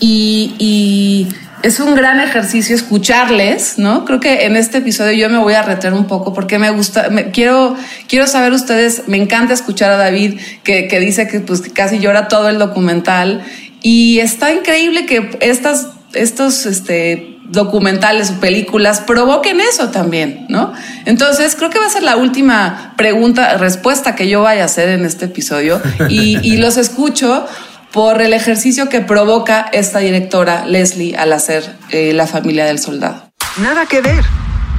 y 0.00 1.28
es 1.62 1.80
un 1.80 1.94
gran 1.94 2.20
ejercicio 2.20 2.74
escucharles, 2.74 3.78
¿no? 3.78 4.04
Creo 4.04 4.20
que 4.20 4.46
en 4.46 4.56
este 4.56 4.78
episodio 4.78 5.12
yo 5.12 5.28
me 5.28 5.38
voy 5.38 5.54
a 5.54 5.62
retener 5.62 5.98
un 5.98 6.06
poco 6.06 6.32
porque 6.32 6.58
me 6.58 6.70
gusta, 6.70 7.08
quiero, 7.32 7.76
quiero 8.08 8.26
saber 8.26 8.52
ustedes, 8.52 9.04
me 9.08 9.16
encanta 9.16 9.54
escuchar 9.54 9.90
a 9.90 9.96
David 9.96 10.40
que, 10.62 10.88
dice 11.00 11.28
que 11.28 11.40
pues 11.40 11.62
casi 11.72 11.98
llora 11.98 12.28
todo 12.28 12.48
el 12.48 12.58
documental 12.58 13.42
y 13.82 14.20
está 14.20 14.52
increíble 14.52 15.06
que 15.06 15.38
estas, 15.40 15.88
estos, 16.14 16.66
este, 16.66 17.36
documentales 17.50 18.30
o 18.30 18.40
películas 18.40 19.00
provoquen 19.00 19.60
eso 19.60 19.88
también, 19.88 20.46
¿no? 20.48 20.72
Entonces, 21.04 21.56
creo 21.56 21.68
que 21.68 21.80
va 21.80 21.86
a 21.86 21.90
ser 21.90 22.04
la 22.04 22.16
última 22.16 22.94
pregunta, 22.96 23.56
respuesta 23.58 24.14
que 24.14 24.28
yo 24.28 24.42
vaya 24.42 24.62
a 24.62 24.66
hacer 24.66 24.88
en 24.90 25.04
este 25.04 25.24
episodio 25.24 25.82
y, 26.08 26.38
y 26.42 26.58
los 26.58 26.76
escucho 26.76 27.48
por 27.92 28.22
el 28.22 28.32
ejercicio 28.32 28.88
que 28.88 29.00
provoca 29.00 29.68
esta 29.72 29.98
directora 29.98 30.66
Leslie 30.66 31.16
al 31.16 31.32
hacer 31.32 31.64
eh, 31.90 32.12
La 32.12 32.26
familia 32.26 32.64
del 32.64 32.78
soldado. 32.78 33.30
Nada 33.60 33.86
que 33.86 34.00
ver. 34.00 34.24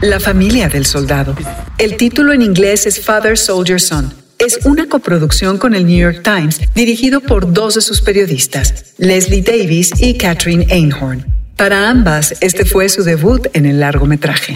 La 0.01 0.19
familia 0.19 0.69
del 0.69 0.85
soldado. 0.85 1.35
El 1.77 1.97
título 1.97 2.33
en 2.33 2.41
inglés 2.41 2.85
es 2.85 3.03
Father 3.03 3.37
Soldier 3.37 3.79
Son. 3.79 4.13
Es 4.39 4.65
una 4.65 4.87
coproducción 4.87 5.59
con 5.59 5.75
el 5.75 5.85
New 5.85 5.99
York 5.99 6.23
Times, 6.23 6.59
dirigido 6.73 7.21
por 7.21 7.53
dos 7.53 7.75
de 7.75 7.81
sus 7.81 8.01
periodistas, 8.01 8.95
Leslie 8.97 9.43
Davis 9.43 9.91
y 9.99 10.15
Catherine 10.15 10.65
Einhorn. 10.69 11.25
Para 11.55 11.89
ambas, 11.89 12.33
este 12.41 12.65
fue 12.65 12.89
su 12.89 13.03
debut 13.03 13.47
en 13.53 13.67
el 13.67 13.79
largometraje. 13.79 14.55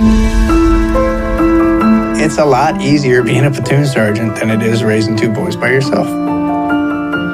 It's 2.17 2.39
a 2.39 2.45
lot 2.45 2.81
easier 2.81 3.21
being 3.21 3.45
a 3.45 3.51
platoon 3.51 3.85
sergeant 3.85 4.35
than 4.39 4.49
it 4.49 4.63
is 4.63 4.81
raising 4.81 5.15
two 5.15 5.29
boys 5.29 5.55
by 5.55 5.69
yourself. 5.69 6.07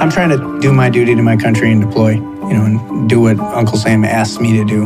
I'm 0.02 0.10
trying 0.10 0.30
to 0.30 0.60
do 0.60 0.74
my 0.74 0.90
duty 0.90 1.14
to 1.14 1.22
my 1.22 1.38
country 1.38 1.72
and 1.72 1.80
deploy, 1.80 2.14
you 2.14 2.56
know, 2.58 2.66
and 2.66 3.08
do 3.08 3.22
what 3.22 3.40
Uncle 3.40 3.78
Sam 3.78 4.04
asks 4.04 4.42
me 4.42 4.58
to 4.58 4.66
do. 4.66 4.86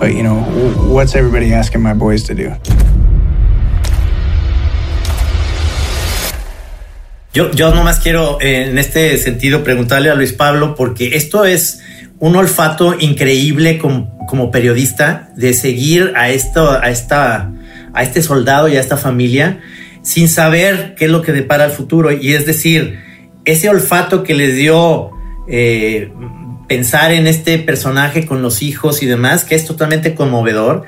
But, 0.00 0.14
you 0.14 0.22
know, 0.22 0.40
what's 0.88 1.14
everybody 1.14 1.52
asking 1.52 1.82
my 1.82 1.92
boys 1.92 2.22
to 2.22 2.34
do? 2.34 2.54
Yo, 7.34 7.50
yo 7.50 7.70
nomás 7.70 8.00
quiero 8.00 8.40
eh, 8.40 8.70
en 8.70 8.78
este 8.78 9.18
sentido 9.18 9.62
preguntarle 9.62 10.08
a 10.08 10.14
Luis 10.14 10.32
Pablo, 10.32 10.74
porque 10.74 11.16
esto 11.16 11.44
es 11.44 11.82
un 12.18 12.34
olfato 12.34 12.98
increíble 12.98 13.76
como, 13.76 14.50
periodista 14.50 15.28
de 15.36 15.52
seguir 15.52 16.14
a, 16.16 16.30
esto, 16.30 16.70
a, 16.70 16.88
esta, 16.88 17.52
a 17.92 18.02
este 18.02 18.22
soldado 18.22 18.68
y 18.68 18.78
a 18.78 18.80
esta 18.80 18.96
familia 18.96 19.60
sin 20.00 20.30
saber 20.30 20.94
qué 20.96 21.04
es 21.04 21.10
lo 21.10 21.20
que 21.20 21.32
depara 21.32 21.66
el 21.66 21.72
futuro. 21.72 22.10
Y 22.10 22.32
es 22.32 22.46
decir, 22.46 23.04
ese 23.46 23.70
olfato 23.70 24.22
que 24.22 24.34
les 24.34 24.54
dio 24.56 25.12
eh, 25.48 26.12
pensar 26.68 27.12
en 27.12 27.26
este 27.26 27.58
personaje 27.58 28.26
con 28.26 28.42
los 28.42 28.60
hijos 28.60 29.02
y 29.02 29.06
demás, 29.06 29.44
que 29.44 29.54
es 29.54 29.64
totalmente 29.64 30.14
conmovedor, 30.14 30.84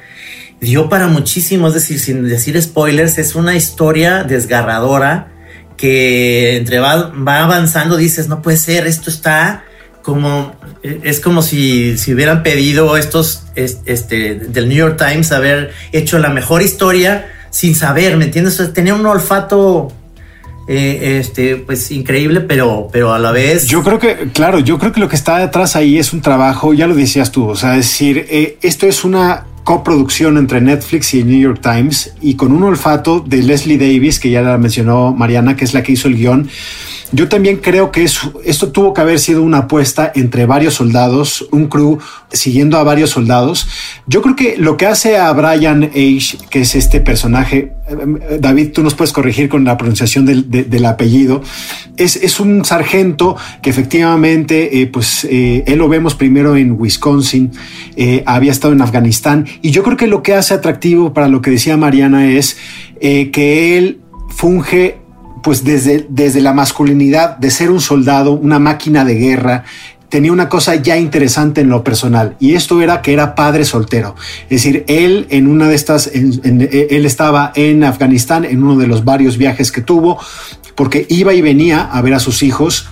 dio 0.61 0.89
para 0.89 1.07
muchísimo, 1.07 1.69
es 1.69 1.75
decir, 1.75 2.01
sin 2.01 2.29
decir 2.29 2.61
spoilers, 2.61 3.17
es 3.19 3.35
una 3.35 3.57
historia 3.57 4.25
desgarradora 4.25 5.29
que 5.77 6.57
entre 6.57 6.81
va, 6.81 7.13
avanzando 7.27 7.97
dices, 7.97 8.29
no 8.29 8.43
puede 8.43 8.57
ser, 8.57 8.89
esto 8.89 9.09
está 9.09 9.65
como, 10.03 10.57
es 10.83 11.21
como 11.21 11.43
si, 11.43 11.97
si 11.97 12.13
hubieran 12.13 12.43
pedido 12.43 12.97
estos, 12.97 13.45
este, 13.55 14.35
del 14.35 14.69
New 14.69 14.77
York 14.77 14.97
Times 14.99 15.31
haber 15.31 15.71
hecho 15.93 16.19
la 16.19 16.31
mejor 16.31 16.63
historia 16.63 17.31
sin 17.51 17.77
saber, 17.77 18.17
¿me 18.17 18.25
entiendes? 18.25 18.61
tenía 18.75 18.95
un 18.95 19.07
olfato 19.07 19.93
eh, 20.69 21.19
este, 21.19 21.57
pues 21.57 21.91
increíble, 21.91 22.41
pero, 22.43 22.89
pero 22.93 23.13
a 23.15 23.19
la 23.19 23.33
vez. 23.33 23.67
Yo 23.67 23.83
creo 23.83 23.99
que, 23.99 24.29
claro, 24.33 24.59
yo 24.61 24.79
creo 24.79 24.93
que 24.93 25.01
lo 25.01 25.09
que 25.09 25.17
está 25.17 25.39
detrás 25.39 25.75
ahí 25.77 25.99
es 25.99 26.13
un 26.13 26.21
trabajo, 26.21 26.75
ya 26.75 26.87
lo 26.87 26.95
decías 26.95 27.33
tú, 27.33 27.49
o 27.49 27.57
sea, 27.57 27.73
es 27.73 27.87
decir, 27.87 28.27
eh, 28.29 28.59
esto 28.61 28.87
es 28.87 29.03
una 29.03 29.47
coproducción 29.69 30.39
entre 30.39 30.63
Netflix 30.63 31.13
y 31.13 31.23
New 31.25 31.39
York 31.39 31.61
Times 31.61 32.15
y 32.23 32.37
con 32.37 32.53
un 32.53 32.63
olfato 32.63 33.21
de 33.21 33.43
Leslie 33.43 33.77
Davis, 33.77 34.19
que 34.19 34.31
ya 34.31 34.41
la 34.41 34.57
mencionó 34.57 35.13
Mariana, 35.13 35.57
que 35.57 35.67
es 35.67 35.75
la 35.75 35.83
que 35.83 35.93
hizo 35.93 36.09
el 36.09 36.17
guion 36.17 36.49
yo 37.11 37.29
también 37.29 37.57
creo 37.57 37.91
que 37.91 38.05
esto 38.05 38.73
tuvo 38.73 38.93
que 38.93 39.01
haber 39.01 39.19
sido 39.19 39.43
una 39.43 39.59
apuesta 39.59 40.13
entre 40.15 40.45
varios 40.45 40.75
soldados, 40.75 41.47
un 41.51 41.69
crew 41.69 41.99
siguiendo 42.31 42.77
a 42.77 42.83
varios 42.83 43.11
soldados. 43.11 43.67
Yo 44.07 44.21
creo 44.21 44.37
que 44.37 44.57
lo 44.59 44.77
que 44.77 44.87
hace 44.87 45.17
a 45.17 45.33
Brian 45.33 45.85
Age, 45.85 46.37
que 46.51 46.61
es 46.61 46.75
este 46.75 47.01
personaje, 47.01 47.73
eh, 47.89 48.39
David, 48.39 48.73
tú 48.73 48.83
nos 48.83 48.95
puedes 48.95 49.15
corregir 49.15 49.49
con 49.49 49.65
la 49.65 49.79
pronunciación 49.79 50.27
del, 50.27 50.85
apellido, 50.85 51.43
es, 51.97 52.41
un 52.41 52.65
sargento 52.65 53.37
que 53.63 53.71
efectivamente, 53.71 54.83
eh, 54.83 54.87
pues 54.87 55.25
eh, 55.25 55.65
él 55.67 55.79
lo 55.79 55.89
vemos 55.89 56.15
primero 56.15 56.57
en 56.57 56.73
Wisconsin, 56.79 57.53
había 58.27 58.53
estado 58.53 58.75
en 58.75 58.83
Afganistán, 58.83 59.47
y 59.63 59.71
yo 59.71 59.83
creo 59.83 59.97
que 59.97 60.07
lo 60.07 60.23
que 60.23 60.35
hace 60.35 60.55
atractivo 60.55 61.13
para 61.13 61.29
lo 61.29 61.43
que 61.43 61.51
decía 61.51 61.77
Mariana 61.77 62.31
es 62.31 62.57
que 63.01 63.79
él 63.79 64.01
funge 64.29 64.99
pues 65.43 65.65
desde, 65.65 66.07
desde 66.09 66.41
la 66.41 66.53
masculinidad 66.53 67.37
de 67.37 67.51
ser 67.51 67.71
un 67.71 67.81
soldado, 67.81 68.33
una 68.33 68.59
máquina 68.59 69.05
de 69.05 69.15
guerra, 69.15 69.65
tenía 70.09 70.33
una 70.33 70.49
cosa 70.49 70.75
ya 70.77 70.97
interesante 70.97 71.61
en 71.61 71.69
lo 71.69 71.85
personal 71.85 72.37
y 72.41 72.55
esto 72.55 72.81
era 72.81 73.03
que 73.03 73.13
era 73.13 73.35
padre 73.35 73.65
soltero. 73.65 74.15
Es 74.45 74.63
decir, 74.63 74.85
él 74.89 75.27
en 75.31 75.47
una 75.47 75.69
de 75.69 75.75
estas, 75.75 76.09
él 76.09 77.07
estaba 77.07 77.53
en 77.55 77.85
Afganistán 77.85 78.45
en 78.45 78.63
uno 78.63 78.77
de 78.77 78.87
los 78.87 79.05
varios 79.05 79.37
viajes 79.37 79.71
que 79.71 79.81
tuvo 79.81 80.19
porque 80.75 81.07
iba 81.09 81.35
y 81.35 81.43
venía 81.43 81.83
a 81.83 82.01
ver 82.03 82.15
a 82.15 82.21
sus 82.21 82.43
hijos 82.43 82.89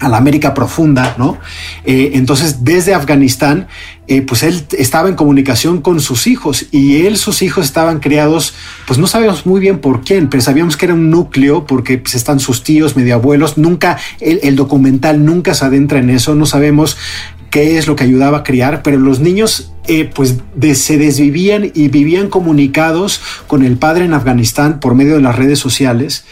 a 0.00 0.08
la 0.08 0.16
América 0.16 0.54
profunda, 0.54 1.14
¿no? 1.18 1.38
Eh, 1.84 2.12
entonces, 2.14 2.64
desde 2.64 2.94
Afganistán, 2.94 3.68
eh, 4.08 4.22
pues 4.22 4.42
él 4.42 4.64
estaba 4.78 5.08
en 5.10 5.14
comunicación 5.14 5.82
con 5.82 6.00
sus 6.00 6.26
hijos 6.26 6.66
y 6.72 7.06
él, 7.06 7.18
sus 7.18 7.42
hijos 7.42 7.66
estaban 7.66 8.00
criados, 8.00 8.54
pues 8.86 8.98
no 8.98 9.06
sabemos 9.06 9.44
muy 9.44 9.60
bien 9.60 9.78
por 9.78 10.00
quién, 10.00 10.28
pero 10.28 10.42
sabíamos 10.42 10.76
que 10.76 10.86
era 10.86 10.94
un 10.94 11.10
núcleo 11.10 11.66
porque 11.66 11.98
pues, 11.98 12.14
están 12.14 12.40
sus 12.40 12.64
tíos, 12.64 12.96
medio 12.96 13.14
abuelos, 13.14 13.58
nunca, 13.58 13.98
el, 14.20 14.56
documental 14.56 15.24
nunca 15.24 15.54
se 15.54 15.66
adentra 15.66 15.98
en 15.98 16.10
eso, 16.10 16.34
no 16.34 16.46
sabemos 16.46 16.96
qué 17.50 17.76
es 17.76 17.86
lo 17.86 17.94
que 17.94 18.04
ayudaba 18.04 18.38
a 18.38 18.42
criar, 18.42 18.82
pero 18.82 18.98
los 18.98 19.20
niños 19.20 19.72
eh, 19.86 20.10
pues 20.12 20.38
se 20.74 20.96
desvivían 20.96 21.70
y 21.74 21.88
vivían 21.88 22.28
comunicados 22.28 23.20
con 23.46 23.64
el 23.64 23.76
padre 23.76 24.06
en 24.06 24.14
Afganistán 24.14 24.80
por 24.80 24.94
medio 24.94 25.14
de 25.14 25.20
las 25.20 25.36
redes 25.36 25.58
sociales. 25.58 26.24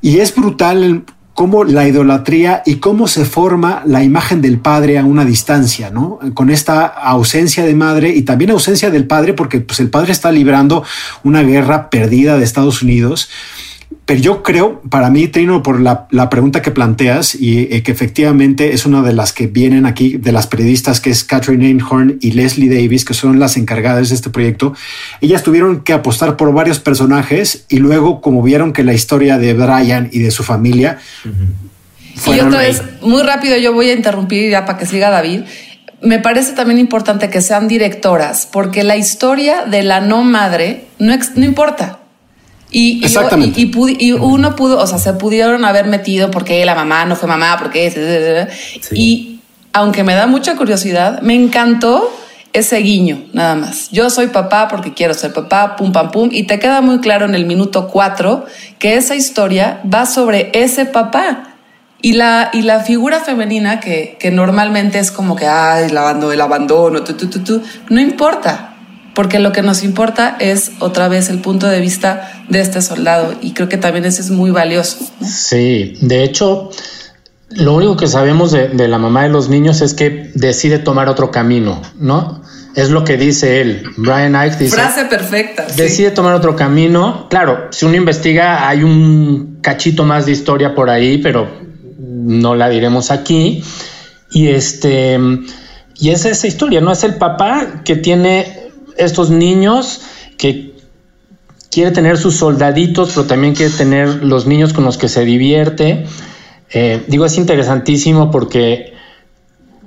Y 0.00 0.20
es 0.20 0.34
brutal 0.34 1.04
cómo 1.36 1.64
la 1.64 1.86
idolatría 1.86 2.62
y 2.64 2.76
cómo 2.76 3.06
se 3.06 3.26
forma 3.26 3.82
la 3.84 4.02
imagen 4.02 4.40
del 4.40 4.58
padre 4.58 4.98
a 4.98 5.04
una 5.04 5.22
distancia, 5.26 5.90
¿no? 5.90 6.18
Con 6.32 6.48
esta 6.48 6.86
ausencia 6.86 7.62
de 7.66 7.74
madre 7.74 8.08
y 8.08 8.22
también 8.22 8.52
ausencia 8.52 8.90
del 8.90 9.06
padre, 9.06 9.34
porque 9.34 9.60
pues, 9.60 9.78
el 9.78 9.90
padre 9.90 10.12
está 10.12 10.32
librando 10.32 10.82
una 11.24 11.42
guerra 11.42 11.90
perdida 11.90 12.38
de 12.38 12.44
Estados 12.44 12.80
Unidos. 12.80 13.28
Pero 14.06 14.20
yo 14.20 14.42
creo, 14.44 14.80
para 14.82 15.10
mí, 15.10 15.26
Trino, 15.26 15.64
por 15.64 15.80
la, 15.80 16.06
pregunta 16.30 16.62
que 16.62 16.70
planteas 16.70 17.34
y 17.34 17.62
eh, 17.74 17.82
que 17.82 17.90
efectivamente 17.90 18.72
es 18.72 18.86
una 18.86 19.02
de 19.02 19.12
las 19.12 19.32
que 19.32 19.48
vienen 19.48 19.84
aquí, 19.84 20.16
de 20.16 20.30
las 20.30 20.46
periodistas, 20.46 21.00
que 21.00 21.10
es 21.10 21.24
Catherine 21.24 21.66
Einhorn 21.66 22.16
y 22.20 22.30
Leslie 22.30 22.68
Davis, 22.68 23.04
que 23.04 23.14
son 23.14 23.40
las 23.40 23.56
encargadas 23.56 24.10
de 24.10 24.14
este 24.14 24.30
proyecto, 24.30 24.74
ellas 25.20 25.42
tuvieron 25.42 25.80
que 25.82 25.92
apostar 25.92 26.36
por 26.36 26.52
varios 26.54 26.78
personajes 26.78 27.64
y 27.68 27.78
luego, 27.78 28.20
como 28.20 28.42
vieron 28.42 28.72
que 28.72 28.84
la 28.84 28.94
historia 28.94 29.38
de 29.38 29.54
Brian 29.54 30.08
y 30.12 30.20
de 30.20 30.30
su 30.30 30.44
familia... 30.44 30.98
Y 32.26 32.40
otra 32.40 32.60
vez, 32.60 32.82
muy 33.02 33.22
rápido, 33.22 33.58
yo 33.58 33.74
voy 33.74 33.90
a 33.90 33.92
interrumpir 33.92 34.50
ya 34.50 34.64
para 34.64 34.78
que 34.78 34.86
siga 34.86 35.10
David. 35.10 35.42
Me 36.00 36.18
parece 36.18 36.52
también 36.52 36.78
importante 36.78 37.28
que 37.28 37.42
sean 37.42 37.68
directoras, 37.68 38.48
porque 38.50 38.84
la 38.84 38.96
historia 38.96 39.66
de 39.66 39.82
la 39.82 40.00
no 40.00 40.22
madre 40.22 40.86
no, 40.98 41.14
no 41.34 41.44
importa. 41.44 41.98
Y, 42.78 43.02
Exactamente. 43.02 43.58
Y, 43.58 44.12
uno 44.12 44.54
pudo, 44.54 44.78
o 44.78 44.86
sea, 44.86 44.98
se 44.98 45.14
pudieron 45.14 45.64
haber 45.64 45.86
metido 45.86 46.30
porque 46.30 46.62
la 46.66 46.74
mamá 46.74 47.06
no 47.06 47.16
fue 47.16 47.26
mamá, 47.26 47.56
porque... 47.58 47.88
Y 48.92 49.40
aunque 49.72 50.04
me 50.04 50.14
da 50.14 50.26
mucha 50.26 50.56
curiosidad, 50.56 51.22
me 51.22 51.34
encantó 51.34 52.12
ese 52.52 52.76
guiño, 52.76 53.24
nada 53.32 53.54
más. 53.54 53.88
Yo 53.92 54.10
soy 54.10 54.26
papá 54.26 54.68
porque 54.68 54.92
quiero 54.92 55.14
ser 55.14 55.32
papá, 55.32 55.76
pum, 55.76 55.90
pam, 55.90 56.10
pum. 56.10 56.28
Y 56.30 56.42
te 56.42 56.58
queda 56.58 56.82
muy 56.82 56.98
claro 57.00 57.24
en 57.24 57.34
el 57.34 57.46
minuto 57.46 57.88
cuatro 57.88 58.44
que 58.78 58.96
esa 58.96 59.14
historia 59.14 59.80
va 59.90 60.04
sobre 60.04 60.50
ese 60.52 60.84
papá. 60.84 61.54
Y 62.02 62.12
la, 62.12 62.50
y 62.52 62.60
la 62.60 62.80
figura 62.80 63.20
femenina 63.20 63.80
que, 63.80 64.18
que 64.20 64.30
normalmente 64.30 64.98
es 64.98 65.10
como 65.10 65.34
que, 65.34 65.46
ay, 65.46 65.86
el 65.86 65.96
abandono, 65.96 66.30
el 66.30 66.40
abandono, 66.42 67.02
tú, 67.02 67.14
tú, 67.14 67.42
tú, 67.42 67.62
no 67.88 68.00
importa 68.02 68.75
porque 69.16 69.38
lo 69.38 69.50
que 69.50 69.62
nos 69.62 69.82
importa 69.82 70.36
es 70.40 70.72
otra 70.78 71.08
vez 71.08 71.30
el 71.30 71.40
punto 71.40 71.66
de 71.66 71.80
vista 71.80 72.44
de 72.50 72.60
este 72.60 72.82
soldado 72.82 73.34
y 73.40 73.54
creo 73.54 73.66
que 73.66 73.78
también 73.78 74.04
ese 74.04 74.20
es 74.20 74.30
muy 74.30 74.50
valioso. 74.50 74.98
Sí, 75.26 75.94
de 76.02 76.22
hecho, 76.22 76.70
lo 77.48 77.72
único 77.72 77.96
que 77.96 78.08
sabemos 78.08 78.52
de, 78.52 78.68
la 78.88 78.98
mamá 78.98 79.22
de 79.22 79.30
los 79.30 79.48
niños 79.48 79.80
es 79.80 79.94
que 79.94 80.30
decide 80.34 80.78
tomar 80.78 81.08
otro 81.08 81.30
camino, 81.30 81.80
¿no? 81.98 82.42
Es 82.74 82.90
lo 82.90 83.04
que 83.04 83.16
dice 83.16 83.62
él. 83.62 83.84
Brian 83.96 84.36
Ike 84.36 84.56
dice. 84.58 84.76
Frase 84.76 85.06
perfecta. 85.06 85.66
Decide 85.74 86.10
tomar 86.10 86.34
otro 86.34 86.54
camino. 86.54 87.26
Claro, 87.30 87.68
si 87.70 87.86
uno 87.86 87.96
investiga, 87.96 88.68
hay 88.68 88.82
un 88.82 89.60
cachito 89.62 90.04
más 90.04 90.26
de 90.26 90.32
historia 90.32 90.74
por 90.74 90.90
ahí, 90.90 91.16
pero 91.16 91.48
no 91.98 92.54
la 92.54 92.68
diremos 92.68 93.10
aquí. 93.10 93.64
Y 94.30 94.48
este. 94.48 95.18
Y 95.98 96.10
es 96.10 96.26
esa 96.26 96.46
historia, 96.46 96.82
¿no? 96.82 96.92
Es 96.92 97.02
el 97.02 97.14
papá 97.14 97.80
que 97.82 97.96
tiene 97.96 98.55
estos 98.98 99.30
niños 99.30 100.00
que 100.38 100.74
quiere 101.70 101.90
tener 101.90 102.18
sus 102.18 102.36
soldaditos, 102.36 103.12
pero 103.14 103.26
también 103.26 103.54
quiere 103.54 103.72
tener 103.72 104.24
los 104.24 104.46
niños 104.46 104.72
con 104.72 104.84
los 104.84 104.96
que 104.96 105.08
se 105.08 105.24
divierte. 105.24 106.06
Eh, 106.70 107.04
digo, 107.06 107.26
es 107.26 107.36
interesantísimo 107.36 108.30
porque 108.30 108.94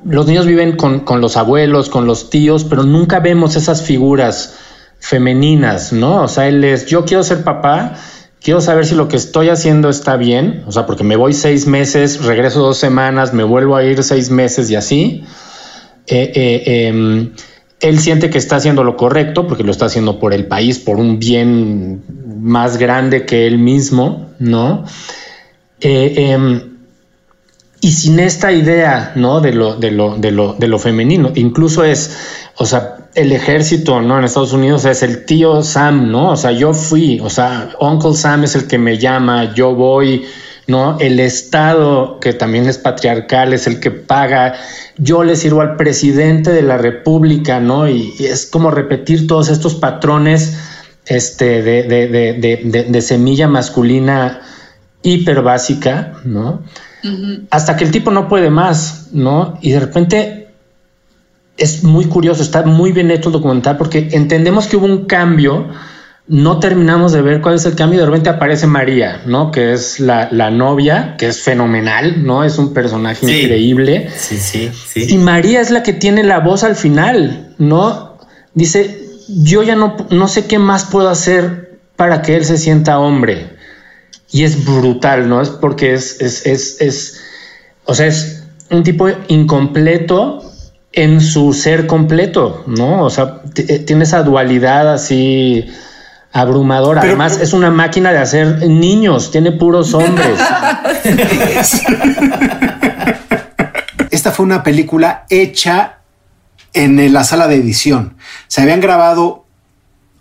los 0.06 0.28
niños 0.28 0.46
viven 0.46 0.76
con, 0.76 1.04
los 1.22 1.38
abuelos, 1.38 1.90
con 1.90 2.06
los 2.06 2.30
tíos, 2.30 2.64
pero 2.64 2.84
nunca 2.84 3.20
vemos 3.20 3.56
esas 3.56 3.82
figuras 3.82 4.56
femeninas, 5.00 5.94
¿no? 5.94 6.24
O 6.24 6.28
sea, 6.28 6.48
él 6.48 6.64
es, 6.64 6.86
yo 6.86 7.06
quiero 7.06 7.24
ser 7.24 7.44
papá, 7.44 7.96
quiero 8.42 8.62
saber 8.62 8.86
si 8.86 8.96
lo 8.96 9.08
que 9.08 9.18
estoy 9.18 9.50
haciendo 9.50 9.90
está 9.90 10.16
bien, 10.16 10.64
o 10.68 10.72
sea, 10.72 10.86
porque 10.86 11.04
me 11.04 11.16
voy 11.16 11.34
seis 11.34 11.68
meses, 11.68 12.24
regreso 12.24 12.60
dos 12.60 12.78
semanas, 12.78 13.34
me 13.34 13.44
vuelvo 13.44 13.76
a 13.76 13.84
ir 13.84 14.04
seis 14.04 14.30
meses 14.30 14.70
y 14.70 14.76
así. 14.76 15.24
Eh, 16.08 16.32
eh, 16.34 16.88
em, 16.88 17.34
él 17.80 18.00
siente 18.00 18.30
que 18.30 18.38
está 18.38 18.58
haciendo 18.58 18.84
lo 18.84 18.98
correcto 18.98 19.48
porque 19.48 19.64
lo 19.64 19.72
está 19.72 19.86
haciendo 19.86 20.20
por 20.20 20.34
el 20.34 20.46
país, 20.48 20.80
por 20.80 20.98
un 20.98 21.20
bien 21.20 22.04
más 22.42 22.78
grande 22.78 23.26
que 23.26 23.48
él 23.48 23.58
mismo, 23.58 24.32
¿no? 24.40 24.86
Eh, 25.82 26.32
em, 26.32 26.78
y 27.82 27.92
sin 27.92 28.20
esta 28.20 28.52
idea, 28.52 29.14
¿no? 29.16 29.40
De 29.40 29.54
lo, 29.54 29.76
de 29.76 29.92
lo, 29.92 30.16
de 30.18 30.32
lo, 30.32 30.54
de 30.54 30.68
lo 30.68 30.80
femenino, 30.80 31.32
incluso 31.36 31.86
es, 31.86 32.18
o 32.58 32.66
sea, 32.66 32.98
el 33.16 33.32
ejército, 33.32 34.02
¿no? 34.02 34.18
En 34.18 34.26
Estados 34.26 34.54
Unidos 34.54 34.84
es 34.86 35.02
el 35.02 35.26
tío 35.26 35.64
Sam, 35.64 36.12
¿no? 36.12 36.32
O 36.32 36.36
sea, 36.36 36.52
yo 36.52 36.74
fui, 36.74 37.20
o 37.22 37.30
sea, 37.30 37.70
Uncle 37.80 38.14
Sam 38.14 38.44
es 38.44 38.56
el 38.56 38.68
que 38.68 38.78
me 38.78 38.98
llama, 38.98 39.54
yo 39.54 39.74
voy, 39.74 40.26
¿no? 40.70 40.98
El 41.00 41.20
Estado, 41.20 42.20
que 42.20 42.34
también 42.34 42.68
es 42.68 42.78
patriarcal, 42.78 43.54
es 43.54 43.68
el 43.68 43.80
que 43.80 43.92
paga. 43.92 44.54
Yo 44.98 45.24
le 45.24 45.36
sirvo 45.36 45.62
al 45.62 45.76
presidente 45.76 46.52
de 46.52 46.62
la 46.62 46.78
República, 46.78 47.60
¿no? 47.60 47.90
Y, 47.90 48.14
es 48.20 48.46
como 48.46 48.72
repetir 48.72 49.28
todos 49.28 49.50
estos 49.50 49.76
patrones 49.76 50.58
este, 51.06 51.62
de, 51.64 53.02
semilla 53.02 53.48
masculina 53.48 54.42
hiper 55.02 55.42
básica, 55.42 56.14
¿no? 56.24 56.62
Hasta 57.50 57.76
que 57.76 57.86
el 57.86 57.92
tipo 57.92 58.12
no 58.12 58.28
puede 58.28 58.50
más, 58.50 59.08
¿no? 59.12 59.58
Y 59.62 59.72
de 59.72 59.80
repente 59.80 60.40
es 61.58 61.84
muy 61.84 62.06
curioso, 62.06 62.42
está 62.42 62.64
muy 62.64 62.92
bien 62.92 63.12
hecho 63.12 63.30
el 63.30 63.34
documental 63.34 63.78
porque 63.78 64.10
entendemos 64.12 64.68
que 64.68 64.78
hubo 64.78 64.86
un 64.86 65.06
cambio 65.06 65.68
no 66.30 66.60
terminamos 66.60 67.12
de 67.12 67.24
ver 67.24 67.42
cuál 67.42 67.56
es 67.56 67.66
el 67.66 67.76
cambio. 67.76 68.00
De 68.00 68.06
repente 68.06 68.30
aparece 68.30 68.68
María, 68.68 69.24
¿no? 69.26 69.52
Que 69.52 69.74
es 69.74 70.00
la, 70.00 70.30
novia, 70.52 71.16
que 71.18 71.28
es 71.28 71.42
fenomenal, 71.42 72.24
¿no? 72.24 72.44
Es 72.44 72.60
un 72.60 72.72
personaje 72.72 73.26
increíble. 73.26 74.10
Sí, 74.16 74.38
sí, 74.38 74.72
sí. 74.72 75.08
Y 75.10 75.18
María 75.18 75.60
es 75.60 75.72
la 75.72 75.82
que 75.82 75.92
tiene 75.92 76.24
la 76.24 76.40
voz 76.40 76.64
al 76.64 76.76
final, 76.76 77.56
¿no? 77.58 78.20
Dice, 78.54 79.04
yo 79.28 79.64
ya 79.64 79.76
no, 79.76 79.98
no 80.12 80.28
sé 80.28 80.46
qué 80.46 80.60
más 80.60 80.86
puedo 80.86 81.10
hacer 81.10 81.80
para 81.96 82.22
que 82.22 82.36
él 82.36 82.46
se 82.46 82.60
sienta 82.60 83.00
hombre. 83.00 83.58
Y 84.32 84.44
es 84.44 84.64
brutal, 84.64 85.28
¿no? 85.28 85.42
Es 85.42 85.50
porque 85.50 85.94
es, 85.94 86.22
es, 86.22 86.46
es, 86.46 86.80
es 86.80 87.22
o 87.86 87.96
sea, 87.96 88.06
es 88.06 88.44
un 88.70 88.84
tipo 88.84 89.08
incompleto 89.30 90.44
en 90.92 91.22
su 91.22 91.54
ser 91.54 91.88
completo, 91.88 92.64
¿no? 92.68 93.04
O 93.04 93.10
sea, 93.10 93.42
eh, 93.56 93.80
tiene 93.80 94.04
esa 94.04 94.22
dualidad 94.22 94.94
así 94.94 95.66
abrumadora. 96.32 97.02
Además, 97.02 97.40
es 97.40 97.54
una 97.54 97.72
máquina 97.72 98.12
de 98.12 98.20
hacer 98.20 98.68
niños, 98.68 99.32
tiene 99.32 99.52
puros 99.52 99.94
hombres. 99.94 100.40
Esta 104.12 104.32
fue 104.32 104.46
una 104.46 104.64
película 104.64 105.26
hecha 105.30 106.00
en 106.74 107.14
la 107.14 107.24
sala 107.24 107.48
de 107.48 107.56
edición. 107.56 108.16
Se 108.48 108.62
habían 108.62 108.82
grabado 108.82 109.46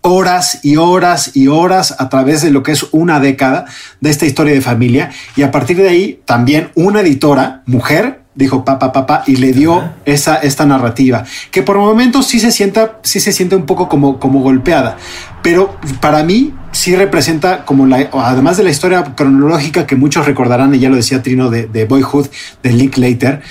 horas 0.02 0.60
y 0.62 0.76
horas 0.76 1.32
y 1.34 1.48
horas 1.48 1.96
a 1.98 2.08
través 2.08 2.42
de 2.42 2.50
lo 2.50 2.62
que 2.62 2.72
es 2.72 2.86
una 2.92 3.20
década 3.20 3.66
de 4.00 4.10
esta 4.10 4.26
historia 4.26 4.54
de 4.54 4.60
familia 4.60 5.10
y 5.36 5.42
a 5.42 5.50
partir 5.50 5.76
de 5.76 5.88
ahí 5.88 6.22
también 6.24 6.70
una 6.74 7.00
editora, 7.00 7.62
mujer, 7.66 8.22
dijo 8.38 8.64
papá, 8.64 8.92
papá, 8.92 9.24
y 9.27 9.35
le 9.35 9.53
dio 9.53 9.83
esa, 10.05 10.37
esta 10.37 10.64
narrativa, 10.64 11.24
que 11.51 11.64
por 11.64 11.77
momentos 11.77 12.29
sí 12.29 12.38
se 12.38 12.53
sienta, 12.53 13.01
sí 13.03 13.18
se 13.18 13.33
siente 13.33 13.57
un 13.57 13.66
poco 13.66 13.88
como, 13.88 14.20
como 14.20 14.42
golpeada, 14.42 14.96
pero 15.42 15.77
para 16.01 16.22
mí 16.22 16.55
sí 16.70 16.94
representa 16.94 17.64
como 17.64 17.85
la, 17.85 18.09
además 18.12 18.57
de 18.57 18.62
la 18.62 18.70
historia 18.70 19.03
cronológica 19.16 19.88
que 19.88 19.96
muchos 19.96 20.24
recordarán, 20.24 20.72
y 20.72 20.79
ya 20.79 20.88
lo 20.88 20.94
decía 20.94 21.20
Trino 21.20 21.51
de, 21.51 21.85
Boyhood, 21.85 22.29
de 22.62 22.72
Linklater, 22.72 23.42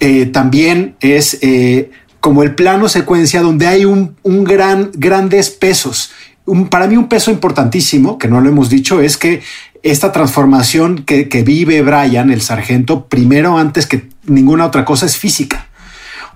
eh, 0.00 0.26
también 0.26 0.96
es 1.00 1.38
eh, 1.42 1.92
como 2.18 2.42
el 2.42 2.56
plano 2.56 2.88
secuencia 2.88 3.42
donde 3.42 3.68
hay 3.68 3.84
un, 3.84 4.16
un 4.24 4.42
gran, 4.42 4.90
grandes 4.94 5.50
pesos. 5.50 6.10
Un, 6.46 6.66
para 6.66 6.88
mí 6.88 6.96
un 6.96 7.08
peso 7.08 7.30
importantísimo, 7.30 8.18
que 8.18 8.26
no 8.26 8.40
lo 8.40 8.48
hemos 8.48 8.68
dicho, 8.70 9.00
es 9.00 9.16
que 9.16 9.42
esta 9.84 10.10
transformación 10.10 11.04
que, 11.04 11.28
que, 11.28 11.42
vive 11.42 11.82
Brian, 11.82 12.30
el 12.30 12.40
sargento, 12.40 13.06
primero 13.06 13.56
antes 13.56 13.86
que 13.86 14.08
ninguna 14.26 14.66
otra 14.66 14.84
cosa 14.84 15.06
es 15.06 15.16
física. 15.16 15.68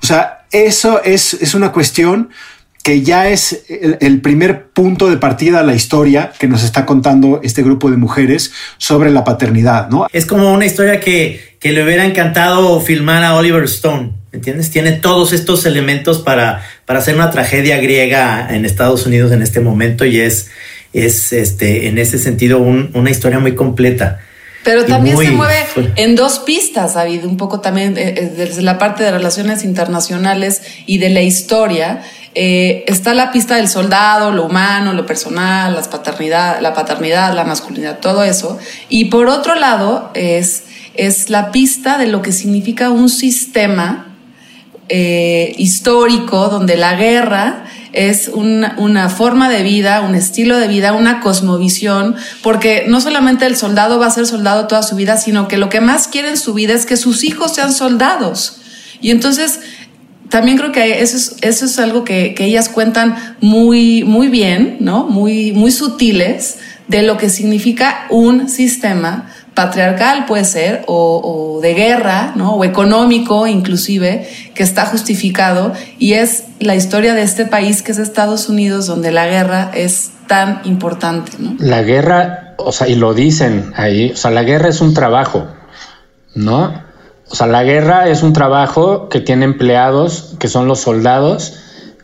O 0.03 0.07
sea, 0.07 0.45
eso 0.51 1.03
es, 1.03 1.35
es 1.35 1.55
una 1.55 1.73
cuestión 1.73 2.31
que 2.83 3.03
ya 3.03 3.29
es 3.29 3.65
el, 4.01 4.21
primer 4.23 4.69
punto 4.69 5.11
de 5.11 5.19
partida 5.19 5.61
a 5.61 5.63
la 5.63 5.75
historia 5.75 6.33
que 6.39 6.49
nos 6.49 6.65
está 6.65 6.87
contando 6.87 7.41
este 7.45 7.63
grupo 7.63 7.91
de 7.91 7.99
mujeres 7.99 8.53
sobre 8.79 9.11
la 9.11 9.23
paternidad, 9.23 9.91
¿no? 9.91 10.07
Es 10.13 10.25
como 10.25 10.53
una 10.53 10.65
historia 10.65 10.99
que, 10.99 11.57
que 11.61 11.73
le 11.73 11.85
hubiera 11.85 12.07
encantado 12.07 12.81
filmar 12.81 13.23
a 13.23 13.35
Oliver 13.35 13.65
Stone, 13.65 14.13
¿entiendes? 14.33 14.71
Tiene 14.71 14.93
todos 14.93 15.35
estos 15.35 15.67
elementos 15.67 16.21
para, 16.21 16.63
para 16.87 17.01
hacer 17.01 17.17
una 17.17 17.31
tragedia 17.31 17.77
griega 17.77 18.49
en 18.51 18.65
Estados 18.65 19.05
Unidos 19.05 19.31
en 19.33 19.43
este 19.43 19.61
momento 19.61 20.07
y 20.07 20.19
es, 20.19 20.49
es 20.95 21.35
este, 21.35 21.89
en 21.89 21.99
ese 21.99 22.19
sentido 22.19 22.61
una 22.61 23.11
historia 23.11 23.41
muy 23.41 23.55
completa. 23.55 24.21
Pero 24.63 24.85
también 24.85 25.17
se 25.17 25.31
mueve 25.31 25.67
en 25.97 26.17
dos 26.17 26.41
pistas, 26.41 26.95
David, 26.95 27.25
un 27.25 27.37
poco 27.39 27.61
también 27.61 27.97
eh, 27.97 28.15
eh, 28.17 28.33
desde 28.37 28.61
la 28.61 28.79
parte 28.79 29.03
de 29.03 29.11
relaciones 29.11 29.65
internacionales 29.65 30.63
y 30.85 30.99
de 30.99 31.09
la 31.09 31.23
historia. 31.23 32.03
Eh, 32.35 32.85
está 32.87 33.15
la 33.15 33.33
pista 33.33 33.57
del 33.57 33.69
soldado, 33.69 34.33
lo 34.33 34.45
humano, 34.45 34.93
lo 34.93 35.07
personal, 35.07 35.75
las 35.75 35.89
paternidad, 35.89 36.61
la 36.61 36.75
paternidad, 36.75 37.35
la 37.35 37.45
masculinidad, 37.45 38.01
todo 38.01 38.23
eso. 38.23 38.59
Y 38.91 39.07
por 39.07 39.29
otro 39.29 39.55
lado 39.55 40.11
es, 40.15 40.65
es 40.95 41.31
la 41.31 41.53
pista 41.53 41.97
de 41.97 42.07
lo 42.07 42.21
que 42.21 42.33
significa 42.33 42.91
un 42.91 43.09
sistema 43.09 44.07
histórico 44.93 46.49
donde 46.49 46.77
la 46.77 46.97
guerra 46.97 47.65
es 47.93 48.29
una, 48.29 48.75
una, 48.79 49.09
forma 49.09 49.49
de 49.49 49.63
vida, 49.63 50.01
un 50.03 50.15
estilo 50.15 50.59
de 50.59 50.69
vida, 50.69 50.93
una 50.93 51.21
cosmovisión, 51.21 52.17
porque 52.43 52.85
no 52.89 53.01
solamente 53.01 53.47
el 53.47 53.57
soldado 53.57 53.99
va 53.99 54.07
a 54.07 54.11
ser 54.11 54.27
soldado 54.27 54.67
toda 54.67 54.83
su 54.83 54.97
vida, 54.97 55.17
sino 55.17 55.49
que 55.49 55.59
lo 55.59 55.69
que 55.69 55.81
más 55.81 56.09
quiere 56.09 56.29
en 56.31 56.37
su 56.37 56.55
vida 56.55 56.75
es 56.75 56.87
que 56.87 56.97
sus 56.97 57.25
hijos 57.25 57.55
sean 57.55 57.73
soldados. 57.73 58.61
Y 59.01 59.11
entonces 59.11 59.61
también 60.29 60.57
creo 60.57 60.73
que 60.73 61.03
eso 61.03 61.17
es, 61.17 61.37
eso 61.41 61.65
es 61.65 61.79
algo 61.79 62.05
que, 62.05 62.35
que, 62.35 62.45
ellas 62.45 62.69
cuentan 62.69 63.37
muy, 63.41 64.05
muy 64.05 64.29
bien, 64.29 64.77
¿no? 64.81 65.07
Muy, 65.07 65.53
muy 65.53 65.73
sutiles 65.73 66.59
de 66.87 67.03
lo 67.03 67.17
que 67.17 67.29
significa 67.29 68.07
un 68.11 68.49
sistema 68.49 69.31
patriarcal 69.55 70.27
puede 70.27 70.45
ser, 70.45 70.85
o, 70.87 71.57
o, 71.57 71.61
de 71.61 71.75
guerra, 71.75 72.33
¿no? 72.37 72.55
o 72.55 72.65
económico 72.65 73.47
inclusive, 73.47 74.29
que 74.55 74.63
está 74.63 74.87
justificado, 74.87 75.73
y 75.99 76.15
es 76.15 76.45
la 76.61 76.75
historia 76.75 77.15
de 77.15 77.23
este 77.23 77.47
país 77.47 77.83
que 77.83 77.93
es 77.93 77.99
Estados 77.99 78.49
Unidos, 78.49 78.87
donde 78.87 79.13
la 79.13 79.27
guerra 79.27 79.71
es 79.75 80.11
tan 80.27 80.61
importante. 80.65 81.33
¿no? 81.39 81.57
La 81.59 81.83
guerra, 81.83 82.55
o 82.59 82.73
sea, 82.73 82.89
y 82.89 82.95
lo 82.95 83.15
dicen 83.15 83.73
ahí, 83.77 84.13
o 84.13 84.17
sea, 84.17 84.31
la 84.31 84.43
guerra 84.43 84.69
es 84.69 84.81
un 84.81 84.95
trabajo, 84.95 85.49
¿no? 86.35 86.89
O 87.29 87.35
sea, 87.35 87.47
la 87.47 87.63
guerra 87.63 88.09
es 88.09 88.23
un 88.23 88.33
trabajo 88.33 89.09
que 89.09 89.21
tiene 89.21 89.45
empleados, 89.45 90.35
que 90.39 90.49
son 90.49 90.67
los 90.67 90.81
soldados, 90.81 91.55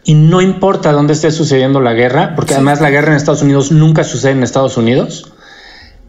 y 0.04 0.14
no 0.14 0.40
importa 0.40 0.92
dónde 0.92 1.14
esté 1.14 1.32
sucediendo 1.32 1.80
la 1.80 1.94
guerra, 1.94 2.34
porque 2.36 2.50
sí. 2.50 2.54
además 2.54 2.80
la 2.80 2.90
guerra 2.90 3.08
en 3.08 3.16
Estados 3.16 3.42
Unidos 3.42 3.72
nunca 3.72 4.04
sucede 4.04 4.32
en 4.32 4.44
Estados 4.44 4.76
Unidos, 4.76 5.32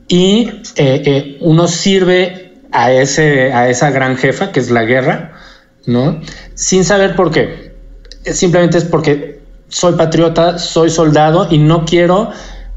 y 0.07 0.49
eh, 0.75 1.01
eh, 1.05 1.37
uno 1.41 1.67
sirve 1.67 2.53
a, 2.71 2.91
ese, 2.91 3.51
a 3.51 3.69
esa 3.69 3.91
gran 3.91 4.17
jefa, 4.17 4.51
que 4.51 4.59
es 4.59 4.71
la 4.71 4.83
guerra, 4.83 5.33
¿no? 5.85 6.21
Sin 6.55 6.85
saber 6.85 7.15
por 7.15 7.31
qué. 7.31 7.75
Simplemente 8.23 8.77
es 8.77 8.85
porque 8.85 9.41
soy 9.67 9.93
patriota, 9.93 10.59
soy 10.59 10.89
soldado 10.89 11.47
y 11.49 11.57
no 11.57 11.85
quiero, 11.85 12.31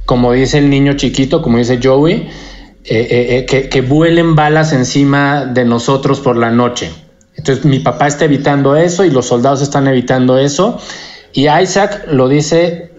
como 0.07 0.33
dice 0.33 0.59
el 0.59 0.71
niño 0.71 0.95
chiquito, 0.95 1.41
como 1.43 1.59
dice 1.59 1.79
Joey, 1.83 2.29
eh, 2.85 3.47
que, 3.47 3.81
vuelen 3.83 4.35
balas 4.35 4.73
encima 4.73 5.45
de 5.45 5.65
nosotros 5.65 6.21
por 6.21 6.37
la 6.37 6.51
noche. 6.51 6.91
Entonces 7.37 7.65
mi 7.65 7.79
papá 7.79 8.09
está 8.09 8.25
evitando 8.25 8.77
eso 8.77 9.05
y 9.05 9.11
los 9.11 9.27
soldados 9.27 9.63
están 9.63 9.87
evitando 9.87 10.37
eso. 10.37 10.81
Y 11.33 11.49
Isaac 11.49 12.07
lo 12.11 12.29
dice, 12.29 12.91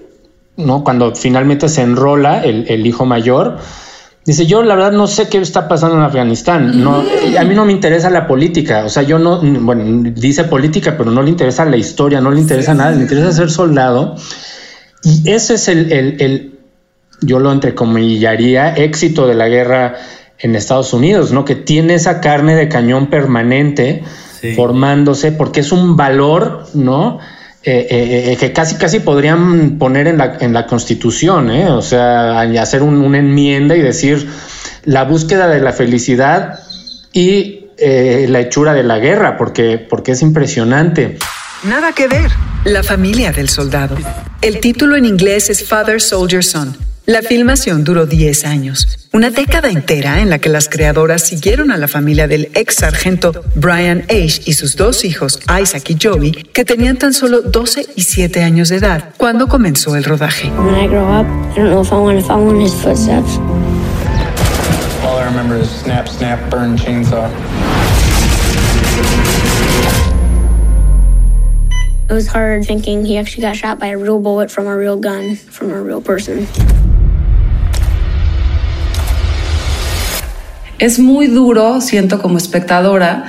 ¿no? 0.56 0.84
Cuando 0.86 1.14
finalmente 1.16 1.68
se 1.68 1.82
enrola 1.82 2.42
el 2.44 2.88
hijo 2.88 3.06
mayor, 3.06 3.60
Dice, 4.24 4.46
yo 4.46 4.62
la 4.62 4.76
verdad 4.76 4.92
no 4.92 5.08
sé 5.08 5.30
qué 5.30 5.40
está 5.40 5.68
pasando 5.68 5.96
en 5.98 6.04
Afganistán. 6.04 6.84
No, 6.84 7.04
a 7.40 7.44
mí 7.44 7.56
no 7.56 7.66
me 7.66 7.72
interesa 7.72 8.10
la 8.12 8.28
política. 8.28 8.86
O 8.86 8.90
sea, 8.90 9.02
yo 9.02 9.18
no, 9.18 9.42
bueno, 9.42 10.12
dice 10.14 10.44
política, 10.44 10.96
pero 10.96 11.10
no 11.10 11.24
le 11.24 11.30
interesa 11.30 11.66
la 11.66 11.78
historia, 11.78 12.22
no 12.22 12.30
le 12.30 12.40
interesa 12.40 12.74
sí, 12.74 12.78
nada, 12.78 12.92
sí. 12.92 12.98
le 12.98 13.04
interesa 13.04 13.32
ser 13.32 13.50
soldado. 13.50 14.16
Y 15.04 15.32
ese 15.32 15.56
es 15.56 15.68
el, 15.68 15.92
el, 15.92 16.22
el, 16.22 16.60
yo 17.22 17.40
lo 17.40 17.52
entrecomillaría, 17.52 18.76
éxito 18.76 19.28
de 19.28 19.34
la 19.34 19.48
guerra 19.48 19.96
en 20.38 20.56
Estados 20.56 20.94
Unidos, 20.94 21.32
¿no? 21.32 21.44
Que 21.44 21.56
tiene 21.56 21.96
esa 21.96 22.22
carne 22.22 22.56
de 22.56 22.70
cañón 22.70 23.08
permanente 23.08 24.04
sí. 24.40 24.54
formándose 24.54 25.32
porque 25.32 25.62
es 25.62 25.72
un 25.72 25.96
valor, 25.96 26.66
¿no? 26.76 27.20
Eh, 27.64 28.32
eh, 28.32 28.38
que 28.40 28.52
casi 28.54 28.76
casi 28.76 29.02
podrían 29.02 29.78
poner 29.78 30.08
en 30.08 30.18
la, 30.18 30.38
en 30.40 30.52
la 30.52 30.66
constitución, 30.66 31.52
¿eh? 31.52 31.70
o 31.70 31.84
sea, 31.84 32.42
hacer 32.42 32.82
un, 32.82 32.98
una 32.98 33.20
enmienda 33.20 33.76
y 33.76 33.82
decir 33.82 34.28
la 34.86 35.04
búsqueda 35.04 35.48
de 35.48 35.60
la 35.62 35.72
felicidad 35.72 36.60
y 37.14 37.68
eh, 37.78 38.26
la 38.30 38.40
hechura 38.40 38.74
de 38.74 38.84
la 38.84 38.98
guerra, 38.98 39.38
porque, 39.38 39.78
porque 39.78 40.14
es 40.14 40.24
impresionante. 40.24 41.20
Nada 41.64 41.92
que 41.92 42.08
ver. 42.08 42.32
La 42.64 42.82
familia 42.82 43.32
del 43.32 43.50
soldado. 43.50 43.96
El 44.42 44.60
título 44.60 44.96
en 44.96 45.06
inglés 45.06 45.50
es 45.52 45.68
Father 45.68 46.02
Soldier 46.02 46.44
Son. 46.44 46.76
La 47.12 47.22
filmación 47.22 47.84
duró 47.84 48.06
10 48.06 48.46
años, 48.46 49.10
una 49.12 49.32
década 49.32 49.70
entera 49.70 50.22
en 50.22 50.30
la 50.30 50.40
que 50.40 50.48
las 50.48 50.70
creadoras 50.70 51.22
siguieron 51.24 51.70
a 51.70 51.76
la 51.76 51.90
familia 51.90 52.26
del 52.26 52.50
ex 52.54 52.76
sargento 52.76 53.34
Brian 53.54 54.04
Age 54.04 54.44
y 54.46 54.54
sus 54.54 54.78
dos 54.78 55.04
hijos, 55.04 55.38
Isaac 55.62 55.90
y 55.90 55.98
Joey, 56.02 56.32
que 56.32 56.64
tenían 56.64 56.98
tan 56.98 57.14
solo 57.14 57.42
12 57.42 57.86
y 57.98 58.04
7 58.04 58.44
años 58.44 58.70
de 58.70 58.78
edad 58.78 59.10
cuando 59.18 59.50
comenzó 59.50 59.98
el 59.98 60.06
rodaje. 60.06 60.50
When 60.52 60.74
I 60.74 60.88
grow 60.88 61.04
up, 61.04 61.26
I 61.52 61.60
don't 61.60 61.70
know 61.70 61.82
if 61.82 61.92
I 61.92 61.96
want 61.96 62.18
to 62.18 62.26
follow 62.26 62.50
in 62.50 62.62
his 62.62 62.74
footsteps. 62.74 63.38
All 65.04 65.20
I 65.20 65.26
remember 65.26 65.62
is 65.62 65.70
snap, 65.70 66.08
snap, 66.08 66.50
burn, 66.50 66.78
chainsaw. 66.78 67.30
It 72.10 72.14
was 72.14 72.28
hard 72.28 72.66
thinking 72.66 73.04
he 73.04 73.18
actually 73.18 73.42
got 73.42 73.58
shot 73.58 73.80
by 73.80 73.88
a 73.88 73.98
real 73.98 74.22
bullet 74.22 74.50
from 74.50 74.66
a 74.66 74.78
real 74.78 74.96
gun, 74.96 75.36
from 75.36 75.72
a 75.72 75.82
real 75.82 76.02
person. 76.02 76.48
Es 80.82 80.98
muy 80.98 81.28
duro, 81.28 81.80
siento 81.80 82.20
como 82.20 82.40
espectadora, 82.40 83.26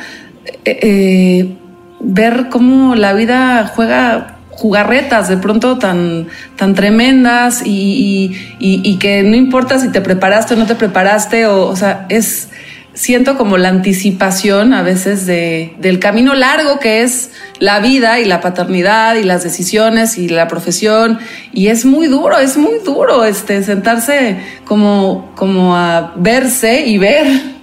eh, 0.65 0.79
eh, 0.83 1.57
ver 2.01 2.49
cómo 2.51 2.95
la 2.95 3.13
vida 3.13 3.71
juega 3.75 4.39
jugarretas 4.49 5.29
de 5.29 5.37
pronto 5.37 5.77
tan, 5.77 6.29
tan 6.57 6.75
tremendas 6.75 7.61
y, 7.63 8.35
y, 8.59 8.99
que 8.99 9.23
no 9.23 9.37
importa 9.37 9.79
si 9.79 9.93
te 9.93 10.01
preparaste 10.01 10.55
o 10.55 10.57
no 10.57 10.65
te 10.65 10.77
preparaste, 10.77 11.47
o, 11.47 11.67
o 11.67 11.77
sea, 11.77 12.07
es, 12.09 12.49
siento 12.95 13.37
como 13.37 13.57
la 13.57 13.69
anticipación 13.69 14.75
a 14.75 14.83
veces 14.83 15.27
de, 15.27 15.75
del 15.79 15.99
camino 15.99 16.35
largo 16.35 16.79
que 16.79 17.03
es 17.03 17.31
la 17.59 17.81
vida 17.81 18.21
y 18.21 18.25
la 18.25 18.41
paternidad 18.41 19.17
y 19.17 19.25
las 19.25 19.43
decisiones 19.43 20.19
y 20.19 20.29
la 20.29 20.49
profesión. 20.49 21.19
Y 21.53 21.69
es 21.69 21.85
muy 21.85 22.07
duro, 22.07 22.39
es 22.39 22.57
muy 22.57 22.79
duro 22.85 23.25
este, 23.25 23.63
sentarse 23.63 24.39
como, 24.65 25.33
como 25.35 25.77
a 25.77 26.13
verse 26.17 26.87
y 26.87 26.99
ver 26.99 27.62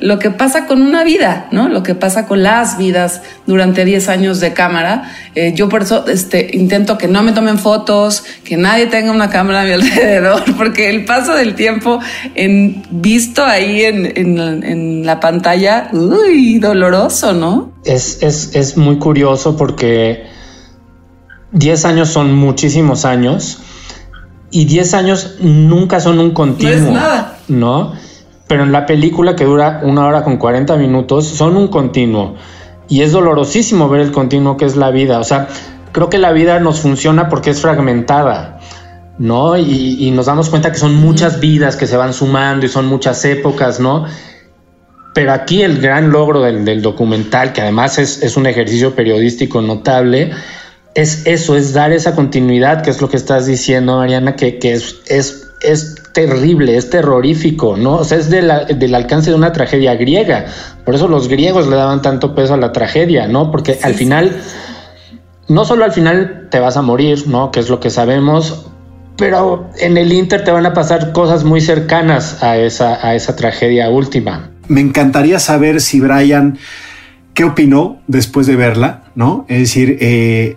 lo 0.00 0.18
que 0.18 0.30
pasa 0.30 0.66
con 0.66 0.82
una 0.82 1.04
vida, 1.04 1.48
¿no? 1.52 1.68
Lo 1.68 1.82
que 1.82 1.94
pasa 1.94 2.26
con 2.26 2.42
las 2.42 2.78
vidas 2.78 3.22
durante 3.46 3.84
10 3.84 4.08
años 4.08 4.40
de 4.40 4.52
cámara. 4.52 5.12
Eh, 5.34 5.52
yo 5.54 5.68
por 5.68 5.82
eso 5.82 6.06
este, 6.08 6.50
intento 6.52 6.98
que 6.98 7.08
no 7.08 7.22
me 7.22 7.32
tomen 7.32 7.58
fotos, 7.58 8.24
que 8.44 8.56
nadie 8.56 8.86
tenga 8.86 9.12
una 9.12 9.30
cámara 9.30 9.62
a 9.62 9.64
mi 9.64 9.72
alrededor, 9.72 10.42
porque 10.56 10.90
el 10.90 11.04
paso 11.04 11.34
del 11.34 11.54
tiempo 11.54 12.00
en, 12.34 12.82
visto 12.90 13.44
ahí 13.44 13.82
en, 13.82 14.06
en, 14.16 14.64
en 14.64 15.06
la 15.06 15.20
pantalla, 15.20 15.88
uy, 15.92 16.58
doloroso, 16.58 17.32
¿no? 17.32 17.72
Es, 17.84 18.22
es, 18.22 18.54
es 18.54 18.76
muy 18.76 18.98
curioso 18.98 19.56
porque 19.56 20.24
10 21.52 21.84
años 21.84 22.08
son 22.08 22.34
muchísimos 22.34 23.04
años 23.04 23.58
y 24.50 24.64
10 24.64 24.94
años 24.94 25.36
nunca 25.40 26.00
son 26.00 26.18
un 26.18 26.32
continuo. 26.32 26.74
No 26.74 26.86
es 26.86 26.92
nada. 26.92 27.38
¿No? 27.48 27.92
Pero 28.50 28.64
en 28.64 28.72
la 28.72 28.84
película 28.84 29.36
que 29.36 29.44
dura 29.44 29.78
una 29.84 30.04
hora 30.04 30.24
con 30.24 30.36
40 30.36 30.76
minutos 30.76 31.24
son 31.24 31.56
un 31.56 31.68
continuo 31.68 32.34
y 32.88 33.02
es 33.02 33.12
dolorosísimo 33.12 33.88
ver 33.88 34.00
el 34.00 34.10
continuo 34.10 34.56
que 34.56 34.64
es 34.64 34.74
la 34.74 34.90
vida. 34.90 35.20
O 35.20 35.22
sea, 35.22 35.46
creo 35.92 36.10
que 36.10 36.18
la 36.18 36.32
vida 36.32 36.58
nos 36.58 36.80
funciona 36.80 37.28
porque 37.28 37.50
es 37.50 37.60
fragmentada, 37.60 38.58
¿no? 39.18 39.56
Y, 39.56 40.10
nos 40.10 40.26
damos 40.26 40.50
cuenta 40.50 40.72
que 40.72 40.78
son 40.78 40.96
muchas 40.96 41.38
vidas 41.38 41.76
que 41.76 41.86
se 41.86 41.96
van 41.96 42.12
sumando 42.12 42.66
y 42.66 42.68
son 42.68 42.86
muchas 42.86 43.24
épocas, 43.24 43.78
¿no? 43.78 44.06
Pero 45.14 45.32
aquí 45.32 45.62
el 45.62 45.80
gran 45.80 46.10
logro 46.10 46.40
del, 46.40 46.82
documental, 46.82 47.52
que 47.52 47.60
además 47.60 48.00
es, 48.00 48.36
un 48.36 48.46
ejercicio 48.46 48.96
periodístico 48.96 49.62
notable, 49.62 50.32
es 50.96 51.24
eso, 51.24 51.56
es 51.56 51.72
dar 51.72 51.92
esa 51.92 52.16
continuidad, 52.16 52.82
que 52.82 52.90
es 52.90 53.00
lo 53.00 53.08
que 53.08 53.16
estás 53.16 53.46
diciendo, 53.46 53.98
Mariana, 53.98 54.34
que, 54.34 54.58
es, 54.60 55.49
es 55.62 55.96
terrible, 56.12 56.76
es 56.76 56.90
terrorífico, 56.90 57.76
¿no? 57.76 57.96
O 57.96 58.04
sea, 58.04 58.18
es 58.18 58.30
de 58.30 58.42
la, 58.42 58.64
del 58.64 58.94
alcance 58.94 59.30
de 59.30 59.36
una 59.36 59.52
tragedia 59.52 59.94
griega. 59.94 60.46
Por 60.84 60.94
eso 60.94 61.08
los 61.08 61.28
griegos 61.28 61.68
le 61.68 61.76
daban 61.76 62.02
tanto 62.02 62.34
peso 62.34 62.54
a 62.54 62.56
la 62.56 62.72
tragedia, 62.72 63.28
¿no? 63.28 63.50
Porque 63.50 63.74
sí, 63.74 63.80
al 63.82 63.94
final, 63.94 64.36
sí. 65.10 65.18
no 65.48 65.64
solo 65.64 65.84
al 65.84 65.92
final 65.92 66.48
te 66.50 66.60
vas 66.60 66.76
a 66.76 66.82
morir, 66.82 67.26
¿no? 67.26 67.50
Que 67.50 67.60
es 67.60 67.68
lo 67.68 67.80
que 67.80 67.90
sabemos, 67.90 68.66
pero 69.16 69.68
en 69.78 69.98
el 69.98 70.12
Inter 70.12 70.44
te 70.44 70.50
van 70.50 70.66
a 70.66 70.72
pasar 70.72 71.12
cosas 71.12 71.44
muy 71.44 71.60
cercanas 71.60 72.42
a 72.42 72.56
esa, 72.56 73.06
a 73.06 73.14
esa 73.14 73.36
tragedia 73.36 73.90
última. 73.90 74.50
Me 74.68 74.80
encantaría 74.80 75.38
saber 75.38 75.80
si 75.80 76.00
Brian, 76.00 76.58
¿qué 77.34 77.44
opinó 77.44 78.00
después 78.06 78.46
de 78.46 78.56
verla? 78.56 79.02
¿No? 79.14 79.44
Es 79.48 79.58
decir, 79.58 79.98
eh, 80.00 80.56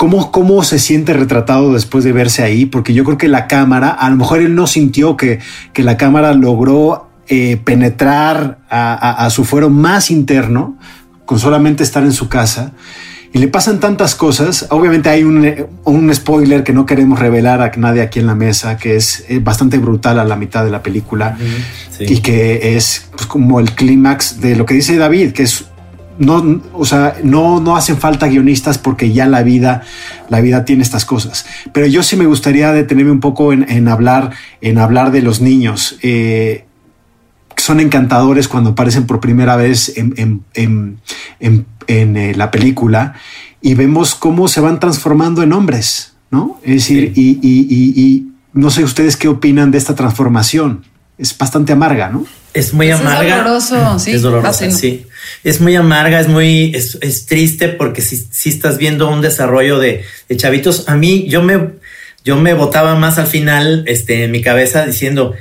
¿Cómo, 0.00 0.32
¿Cómo 0.32 0.64
se 0.64 0.78
siente 0.78 1.12
retratado 1.12 1.74
después 1.74 2.04
de 2.04 2.12
verse 2.12 2.42
ahí? 2.42 2.64
Porque 2.64 2.94
yo 2.94 3.04
creo 3.04 3.18
que 3.18 3.28
la 3.28 3.46
cámara, 3.46 3.90
a 3.90 4.08
lo 4.08 4.16
mejor 4.16 4.40
él 4.40 4.54
no 4.54 4.66
sintió 4.66 5.14
que, 5.14 5.40
que 5.74 5.82
la 5.82 5.98
cámara 5.98 6.32
logró 6.32 7.10
eh, 7.28 7.60
penetrar 7.62 8.60
a, 8.70 8.94
a, 8.94 9.26
a, 9.26 9.28
su 9.28 9.44
fuero 9.44 9.68
más 9.68 10.10
interno 10.10 10.78
con 11.26 11.38
solamente 11.38 11.82
estar 11.82 12.02
en 12.02 12.12
su 12.12 12.30
casa. 12.30 12.72
Y 13.34 13.40
le 13.40 13.48
pasan 13.48 13.78
tantas 13.78 14.14
cosas. 14.14 14.68
Obviamente 14.70 15.10
hay 15.10 15.22
un, 15.22 15.68
un 15.84 16.14
spoiler 16.14 16.64
que 16.64 16.72
no 16.72 16.86
queremos 16.86 17.18
revelar 17.18 17.60
a 17.60 17.70
nadie 17.76 18.00
aquí 18.00 18.20
en 18.20 18.26
la 18.26 18.34
mesa, 18.34 18.78
que 18.78 18.96
es 18.96 19.26
eh, 19.28 19.38
bastante 19.38 19.76
brutal 19.76 20.18
a 20.18 20.24
la 20.24 20.34
mitad 20.34 20.64
de 20.64 20.70
la 20.70 20.82
película 20.82 21.36
sí. 21.90 22.06
y 22.08 22.20
que 22.22 22.74
es 22.74 23.06
pues, 23.12 23.26
como 23.26 23.60
el 23.60 23.72
clímax 23.72 24.40
de 24.40 24.56
lo 24.56 24.64
que 24.64 24.72
dice 24.72 24.96
David, 24.96 25.32
que 25.32 25.42
es 25.42 25.66
no, 26.20 26.60
o 26.74 26.84
sea, 26.84 27.16
no, 27.24 27.60
no 27.60 27.76
hacen 27.76 27.96
falta 27.96 28.28
guionistas 28.28 28.76
porque 28.76 29.10
ya 29.10 29.26
la 29.26 29.42
vida, 29.42 29.82
la 30.28 30.40
vida 30.42 30.66
tiene 30.66 30.82
estas 30.82 31.06
cosas. 31.06 31.46
Pero 31.72 31.86
yo 31.86 32.02
sí 32.02 32.14
me 32.14 32.26
gustaría 32.26 32.72
detenerme 32.72 33.10
un 33.10 33.20
poco 33.20 33.54
en, 33.54 33.88
hablar, 33.88 34.30
en 34.60 34.78
hablar 34.78 35.12
de 35.12 35.22
los 35.22 35.40
niños. 35.40 35.98
Eh, 36.02 36.66
son 37.56 37.80
encantadores 37.80 38.48
cuando 38.48 38.70
aparecen 38.70 39.06
por 39.06 39.18
primera 39.20 39.56
vez 39.56 39.94
en, 39.96 40.44
eh, 41.88 42.34
la 42.36 42.50
película 42.50 43.14
y 43.62 43.74
vemos 43.74 44.14
cómo 44.14 44.46
se 44.46 44.60
van 44.60 44.78
transformando 44.78 45.42
en 45.42 45.54
hombres, 45.54 46.12
¿no? 46.30 46.60
Es 46.62 46.74
decir, 46.74 47.12
y 47.16 48.26
no 48.52 48.70
sé 48.70 48.84
ustedes 48.84 49.16
qué 49.16 49.28
opinan 49.28 49.70
de 49.70 49.78
esta 49.78 49.94
transformación. 49.94 50.84
Es 51.18 51.36
bastante 51.36 51.72
amarga, 51.72 52.08
¿no? 52.08 52.24
Es 52.54 52.72
muy 52.72 52.90
amarga. 52.90 53.22
Es 53.22 53.36
doloroso, 53.36 53.98
sí. 53.98 54.10
Es 54.12 54.22
doloroso, 54.22 54.70
sí. 54.70 55.06
Es 55.44 55.60
muy 55.60 55.74
amarga, 55.76 56.20
es 56.20 56.28
muy, 56.28 56.72
es, 56.74 57.26
triste 57.26 57.68
porque 57.68 58.02
si, 58.02 58.16
si, 58.16 58.50
estás 58.50 58.78
viendo 58.78 59.08
un 59.08 59.20
desarrollo 59.20 59.78
de, 59.78 60.04
chavitos, 60.36 60.88
a 60.88 60.96
mí 60.96 61.26
yo 61.28 61.42
me, 61.42 61.70
yo 62.24 62.36
me 62.36 62.54
botaba 62.54 62.94
más 62.94 63.18
al 63.18 63.26
final, 63.26 63.84
este, 63.86 64.24
en 64.24 64.30
mi 64.30 64.42
cabeza 64.42 64.86
diciendo, 64.86 65.34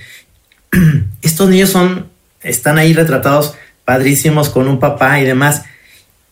estos 1.21 1.49
niños 1.49 1.69
son, 1.69 2.07
están 2.41 2.77
ahí 2.77 2.93
retratados 2.93 3.55
padrísimos 3.85 4.49
con 4.49 4.67
un 4.67 4.79
papá 4.79 5.19
y 5.19 5.25
demás. 5.25 5.63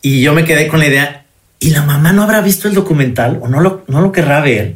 Y 0.01 0.21
yo 0.21 0.33
me 0.33 0.45
quedé 0.45 0.67
con 0.67 0.79
la 0.79 0.87
idea, 0.87 1.25
¿y 1.59 1.71
la 1.71 1.81
mamá 1.81 2.13
no 2.13 2.23
habrá 2.23 2.41
visto 2.41 2.67
el 2.67 2.75
documental 2.75 3.39
o 3.41 3.47
no 3.47 3.61
lo, 3.61 3.83
no 3.87 4.01
lo 4.01 4.11
querrá 4.11 4.41
ver? 4.41 4.75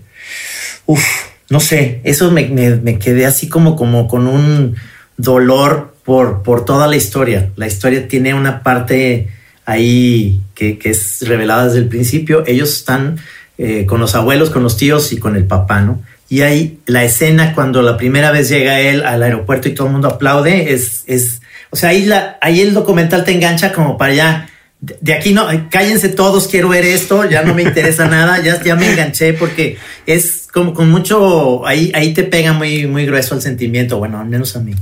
Uf, 0.86 1.06
no 1.50 1.60
sé, 1.60 2.02
eso 2.04 2.32
me, 2.32 2.48
me 2.48 2.98
quedé 2.98 3.26
así 3.26 3.48
como, 3.48 3.76
como 3.76 4.08
con 4.08 4.26
un 4.26 4.76
dolor 5.18 5.91
por, 6.04 6.44
por 6.44 6.66
toda 6.66 6.88
la 6.88 6.96
historia. 6.96 7.50
La 7.56 7.68
historia 7.68 8.08
tiene 8.08 8.34
una 8.34 8.64
parte 8.64 9.30
ahí 9.66 10.42
que, 10.56 10.80
es 10.84 11.28
revelada 11.28 11.66
desde 11.66 11.80
el 11.80 11.88
principio. 11.88 12.44
Ellos 12.46 12.72
están 12.74 13.20
eh, 13.58 13.86
con 13.86 14.00
los 14.00 14.16
abuelos, 14.16 14.50
con 14.50 14.64
los 14.64 14.78
tíos 14.78 15.14
y 15.14 15.18
con 15.18 15.36
el 15.36 15.46
papá, 15.46 15.82
¿no? 15.82 16.02
Y 16.30 16.42
ahí 16.42 16.80
la 16.86 17.04
escena 17.04 17.54
cuando 17.54 17.82
la 17.82 17.98
primera 17.98 18.32
vez 18.32 18.48
llega 18.48 18.80
él 18.80 19.04
al 19.04 19.22
aeropuerto 19.22 19.68
y 19.68 19.74
todo 19.74 19.88
el 19.88 19.94
mundo 19.94 20.08
aplaude, 20.08 20.74
es, 20.74 21.04
es 21.08 21.42
o 21.72 21.76
sea, 21.76 21.90
ahí, 21.90 22.06
la, 22.06 22.38
ahí 22.42 22.62
el 22.62 22.74
documental 22.74 23.24
te 23.24 23.34
engancha 23.34 23.74
como 23.74 23.98
para 23.98 24.14
allá. 24.14 24.50
De, 24.80 25.14
aquí 25.14 25.34
no, 25.34 25.48
cállense 25.70 26.10
todos, 26.10 26.48
quiero 26.48 26.70
ver 26.70 26.86
esto, 26.86 27.30
ya 27.30 27.44
no 27.44 27.54
me 27.54 27.64
interesa 27.64 28.08
nada, 28.10 28.42
ya, 28.42 28.64
ya 28.64 28.76
me 28.76 28.92
enganché 28.92 29.34
porque 29.34 29.78
es 30.06 30.48
como 30.52 30.74
con 30.74 30.90
mucho, 30.90 31.68
ahí, 31.68 31.92
ahí 31.94 32.14
te 32.14 32.24
pega 32.24 32.54
muy, 32.54 32.88
muy 32.88 33.06
grueso 33.06 33.36
el 33.36 33.42
sentimiento, 33.42 34.00
bueno, 34.00 34.20
al 34.20 34.28
menos 34.28 34.56
a 34.56 34.60
mí. 34.60 34.74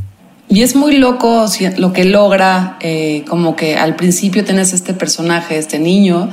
Y 0.49 0.63
es 0.63 0.75
muy 0.75 0.97
loco 0.97 1.45
lo 1.77 1.93
que 1.93 2.05
logra, 2.05 2.77
eh, 2.79 3.23
como 3.27 3.55
que 3.55 3.77
al 3.77 3.95
principio 3.95 4.43
tienes 4.43 4.73
este 4.73 4.95
personaje, 4.95 5.59
este 5.59 5.77
niño, 5.77 6.31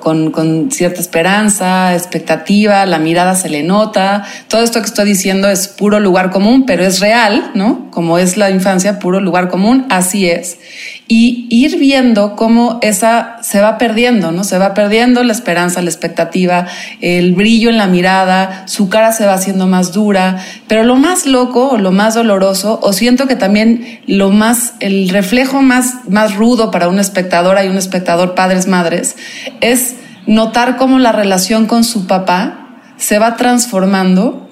con, 0.00 0.30
con, 0.30 0.70
cierta 0.70 1.00
esperanza, 1.00 1.92
expectativa, 1.94 2.86
la 2.86 2.98
mirada 2.98 3.34
se 3.34 3.50
le 3.50 3.62
nota. 3.62 4.24
Todo 4.48 4.62
esto 4.62 4.80
que 4.80 4.86
estoy 4.86 5.04
diciendo 5.06 5.50
es 5.50 5.68
puro 5.68 6.00
lugar 6.00 6.30
común, 6.30 6.64
pero 6.66 6.82
es 6.82 7.00
real, 7.00 7.50
¿no? 7.54 7.90
Como 7.90 8.16
es 8.16 8.38
la 8.38 8.48
infancia, 8.50 8.98
puro 8.98 9.20
lugar 9.20 9.48
común, 9.48 9.86
así 9.90 10.30
es 10.30 10.56
y 11.14 11.46
ir 11.50 11.78
viendo 11.78 12.36
cómo 12.36 12.78
esa 12.80 13.36
se 13.42 13.60
va 13.60 13.76
perdiendo, 13.76 14.32
¿no? 14.32 14.44
Se 14.44 14.56
va 14.56 14.72
perdiendo 14.72 15.22
la 15.22 15.34
esperanza, 15.34 15.82
la 15.82 15.90
expectativa, 15.90 16.66
el 17.02 17.34
brillo 17.34 17.68
en 17.68 17.76
la 17.76 17.86
mirada, 17.86 18.66
su 18.66 18.88
cara 18.88 19.12
se 19.12 19.26
va 19.26 19.34
haciendo 19.34 19.66
más 19.66 19.92
dura, 19.92 20.38
pero 20.68 20.84
lo 20.84 20.96
más 20.96 21.26
loco 21.26 21.72
o 21.72 21.76
lo 21.76 21.92
más 21.92 22.14
doloroso, 22.14 22.80
o 22.82 22.94
siento 22.94 23.26
que 23.26 23.36
también 23.36 24.00
lo 24.06 24.30
más, 24.30 24.72
el 24.80 25.10
reflejo 25.10 25.60
más, 25.60 25.96
más 26.08 26.34
rudo 26.34 26.70
para 26.70 26.88
un 26.88 26.98
espectador, 26.98 27.62
y 27.62 27.68
un 27.68 27.76
espectador, 27.76 28.34
padres, 28.34 28.66
madres, 28.66 29.16
es 29.60 29.96
notar 30.26 30.78
cómo 30.78 30.98
la 30.98 31.12
relación 31.12 31.66
con 31.66 31.84
su 31.84 32.06
papá 32.06 32.78
se 32.96 33.18
va 33.18 33.36
transformando 33.36 34.48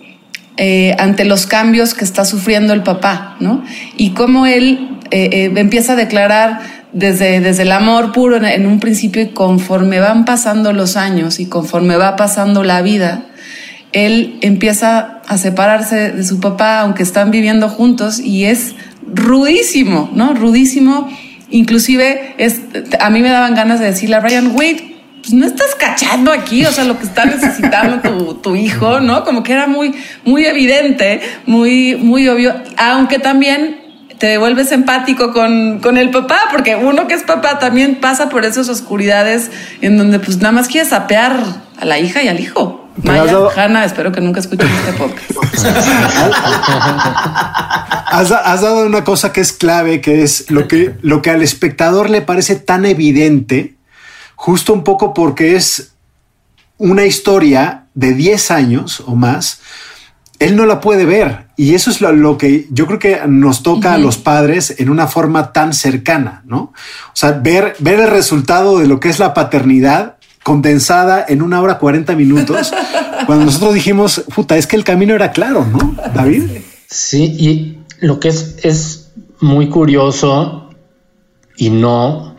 eh, 0.58 0.94
ante 0.98 1.24
los 1.24 1.46
cambios 1.46 1.94
que 1.94 2.04
está 2.04 2.26
sufriendo 2.26 2.74
el 2.74 2.82
papá, 2.82 3.36
¿no? 3.40 3.64
Y 3.96 4.10
cómo 4.10 4.44
él 4.44 4.99
eh, 5.10 5.30
eh, 5.32 5.52
empieza 5.56 5.94
a 5.94 5.96
declarar 5.96 6.60
desde, 6.92 7.40
desde 7.40 7.62
el 7.62 7.72
amor 7.72 8.12
puro 8.12 8.36
en, 8.36 8.66
un 8.66 8.80
principio 8.80 9.22
y 9.22 9.28
conforme 9.28 10.00
van 10.00 10.24
pasando 10.24 10.72
los 10.72 10.96
años 10.96 11.40
y 11.40 11.46
conforme 11.46 11.96
va 11.96 12.16
pasando 12.16 12.62
la 12.62 12.82
vida, 12.82 13.26
él 13.92 14.38
empieza 14.40 15.20
a 15.26 15.36
separarse 15.36 16.12
de 16.12 16.24
su 16.24 16.38
papá, 16.40 16.80
aunque 16.80 17.02
están 17.02 17.30
viviendo 17.30 17.68
juntos, 17.68 18.20
y 18.20 18.44
es 18.44 18.74
rudísimo, 19.12 20.10
¿no? 20.14 20.34
Rudísimo. 20.34 21.08
Inclusive 21.50 22.34
es, 22.38 22.60
a 23.00 23.10
mí 23.10 23.20
me 23.20 23.30
daban 23.30 23.54
ganas 23.54 23.80
de 23.80 23.86
decirle 23.86 24.14
a 24.14 24.20
Brian, 24.20 24.52
wait, 24.54 24.80
pues 25.20 25.32
no 25.32 25.44
estás 25.44 25.74
cachando 25.74 26.32
aquí, 26.32 26.64
o 26.64 26.72
sea, 26.72 26.84
lo 26.84 26.98
que 26.98 27.04
está 27.04 27.24
necesitando 27.24 28.00
tu, 28.00 28.34
tu, 28.34 28.54
hijo, 28.56 29.00
¿no? 29.00 29.24
Como 29.24 29.42
que 29.42 29.52
era 29.52 29.66
muy, 29.66 29.92
muy 30.24 30.46
evidente, 30.46 31.20
muy, 31.46 31.96
muy 31.96 32.28
obvio, 32.28 32.54
aunque 32.76 33.18
también 33.18 33.79
te 34.20 34.36
vuelves 34.36 34.70
empático 34.70 35.32
con, 35.32 35.80
con, 35.80 35.96
el 35.96 36.10
papá, 36.10 36.42
porque 36.50 36.76
uno 36.76 37.08
que 37.08 37.14
es 37.14 37.22
papá 37.22 37.58
también 37.58 38.00
pasa 38.00 38.28
por 38.28 38.44
esas 38.44 38.68
oscuridades 38.68 39.50
en 39.80 39.96
donde 39.96 40.20
pues 40.20 40.36
nada 40.36 40.52
más 40.52 40.68
quieres 40.68 40.90
sapear 40.90 41.42
a 41.78 41.84
la 41.86 41.98
hija 41.98 42.22
y 42.22 42.28
al 42.28 42.38
hijo. 42.38 42.86
Maya, 43.02 43.38
Hanna, 43.56 43.82
espero 43.86 44.12
que 44.12 44.20
nunca 44.20 44.40
escuchen 44.40 44.68
este 44.68 44.92
podcast. 44.92 45.30
has, 48.06 48.30
has, 48.30 48.60
dado 48.60 48.84
una 48.84 49.04
cosa 49.04 49.32
que 49.32 49.40
es 49.40 49.54
clave, 49.54 50.02
que 50.02 50.22
es 50.22 50.50
lo 50.50 50.68
que, 50.68 50.96
lo 51.00 51.22
que 51.22 51.30
al 51.30 51.42
espectador 51.42 52.10
le 52.10 52.20
parece 52.20 52.56
tan 52.56 52.84
evidente, 52.84 53.76
justo 54.36 54.74
un 54.74 54.84
poco 54.84 55.14
porque 55.14 55.56
es 55.56 55.92
una 56.76 57.06
historia 57.06 57.86
de 57.94 58.12
10 58.12 58.50
años 58.50 59.02
o 59.06 59.14
más, 59.14 59.60
él 60.40 60.56
no 60.56 60.66
la 60.66 60.80
puede 60.80 61.04
ver. 61.04 61.46
Y 61.56 61.74
eso 61.74 61.90
es 61.90 62.00
lo, 62.00 62.38
que 62.38 62.66
yo 62.70 62.86
creo 62.86 62.98
que 62.98 63.20
nos 63.28 63.62
toca 63.62 63.92
a 63.94 63.98
los 63.98 64.16
padres 64.16 64.74
en 64.78 64.88
una 64.88 65.06
forma 65.06 65.52
tan 65.52 65.74
cercana, 65.74 66.42
¿no? 66.46 66.72
O 67.08 67.14
sea, 67.14 67.32
ver, 67.32 67.76
ver 67.78 68.00
el 68.00 68.10
resultado 68.10 68.78
de 68.78 68.88
lo 68.88 68.98
que 68.98 69.10
es 69.10 69.18
la 69.18 69.34
paternidad 69.34 70.16
condensada 70.42 71.24
en 71.28 71.42
una 71.42 71.60
hora 71.60 71.78
40 71.78 72.16
minutos, 72.16 72.72
cuando 73.26 73.44
nosotros 73.44 73.74
dijimos, 73.74 74.24
puta, 74.34 74.56
es 74.56 74.66
que 74.66 74.76
el 74.76 74.84
camino 74.84 75.14
era 75.14 75.30
claro, 75.30 75.66
¿no, 75.66 75.94
David? 76.14 76.44
Sí, 76.88 77.24
y 77.38 77.78
lo 78.00 78.18
que 78.18 78.28
es, 78.28 78.56
es 78.62 79.12
muy 79.40 79.68
curioso 79.68 80.70
y 81.58 81.68
no, 81.68 82.34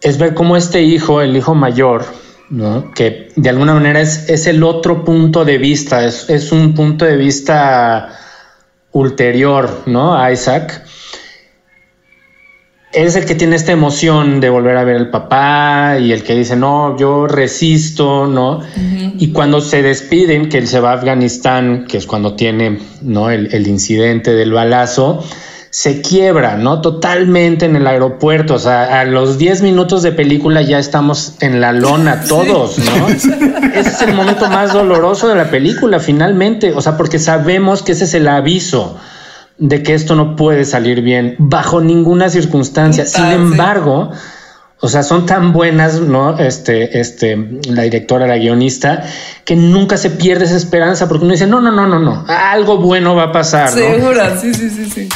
es 0.00 0.16
ver 0.16 0.32
cómo 0.32 0.56
este 0.56 0.80
hijo, 0.82 1.20
el 1.20 1.36
hijo 1.36 1.54
mayor, 1.54 2.06
que 2.94 3.30
de 3.34 3.48
alguna 3.48 3.74
manera 3.74 4.00
es, 4.00 4.28
es 4.28 4.46
el 4.46 4.62
otro 4.62 5.04
punto 5.04 5.44
de 5.44 5.58
vista, 5.58 6.04
es, 6.04 6.28
es, 6.28 6.52
un 6.52 6.74
punto 6.74 7.04
de 7.04 7.16
vista 7.16 8.18
ulterior 8.92 9.82
¿no? 9.86 10.14
a 10.14 10.30
Isaac. 10.32 10.84
Es 12.92 13.16
el 13.16 13.24
que 13.24 13.34
tiene 13.34 13.56
esta 13.56 13.72
emoción 13.72 14.40
de 14.42 14.50
volver 14.50 14.76
a 14.76 14.84
ver 14.84 14.96
al 14.96 15.08
papá 15.08 15.96
y 15.98 16.12
el 16.12 16.22
que 16.22 16.34
dice, 16.34 16.56
no, 16.56 16.98
yo 16.98 17.26
resisto, 17.26 18.26
¿no? 18.26 18.60
Y 19.18 19.32
cuando 19.32 19.62
se 19.62 19.80
despiden, 19.80 20.50
que 20.50 20.58
él 20.58 20.68
se 20.68 20.78
va 20.78 20.90
a 20.90 20.94
Afganistán, 20.96 21.86
que 21.88 21.96
es 21.96 22.06
cuando 22.06 22.36
tiene, 22.36 22.80
¿no? 23.00 23.30
El, 23.30 23.54
el 23.54 23.66
incidente 23.66 24.34
del 24.34 24.52
balazo, 24.52 25.24
se 25.72 26.02
quiebra, 26.02 26.58
¿no? 26.58 26.82
Totalmente 26.82 27.64
en 27.64 27.76
el 27.76 27.86
aeropuerto. 27.86 28.56
O 28.56 28.58
sea, 28.58 29.00
a 29.00 29.04
los 29.06 29.38
10 29.38 29.62
minutos 29.62 30.02
de 30.02 30.12
película 30.12 30.60
ya 30.60 30.78
estamos 30.78 31.36
en 31.40 31.62
la 31.62 31.72
lona 31.72 32.24
todos, 32.28 32.76
¿no? 32.78 33.08
ese 33.08 33.88
es 33.88 34.02
el 34.02 34.12
momento 34.12 34.50
más 34.50 34.74
doloroso 34.74 35.28
de 35.28 35.34
la 35.34 35.50
película, 35.50 35.98
finalmente. 35.98 36.72
O 36.72 36.82
sea, 36.82 36.98
porque 36.98 37.18
sabemos 37.18 37.82
que 37.82 37.92
ese 37.92 38.04
es 38.04 38.12
el 38.12 38.28
aviso 38.28 38.98
de 39.56 39.82
que 39.82 39.94
esto 39.94 40.14
no 40.14 40.36
puede 40.36 40.66
salir 40.66 41.00
bien 41.00 41.36
bajo 41.38 41.80
ninguna 41.80 42.28
circunstancia. 42.28 43.06
Sin 43.06 43.24
embargo, 43.28 44.10
o 44.78 44.88
sea, 44.88 45.02
son 45.02 45.24
tan 45.24 45.54
buenas, 45.54 46.00
¿no? 46.00 46.38
Este, 46.38 47.00
este, 47.00 47.34
la 47.70 47.84
directora, 47.84 48.26
la 48.26 48.36
guionista, 48.36 49.04
que 49.46 49.56
nunca 49.56 49.96
se 49.96 50.10
pierde 50.10 50.44
esa 50.44 50.56
esperanza 50.56 51.08
porque 51.08 51.24
uno 51.24 51.32
dice, 51.32 51.46
no, 51.46 51.62
no, 51.62 51.72
no, 51.72 51.86
no, 51.86 51.98
no, 51.98 52.26
algo 52.28 52.76
bueno 52.76 53.14
va 53.14 53.22
a 53.22 53.32
pasar. 53.32 53.70
Segura, 53.70 54.36
sí, 54.38 54.52
sí, 54.52 54.68
sí, 54.68 54.90
sí. 54.90 55.08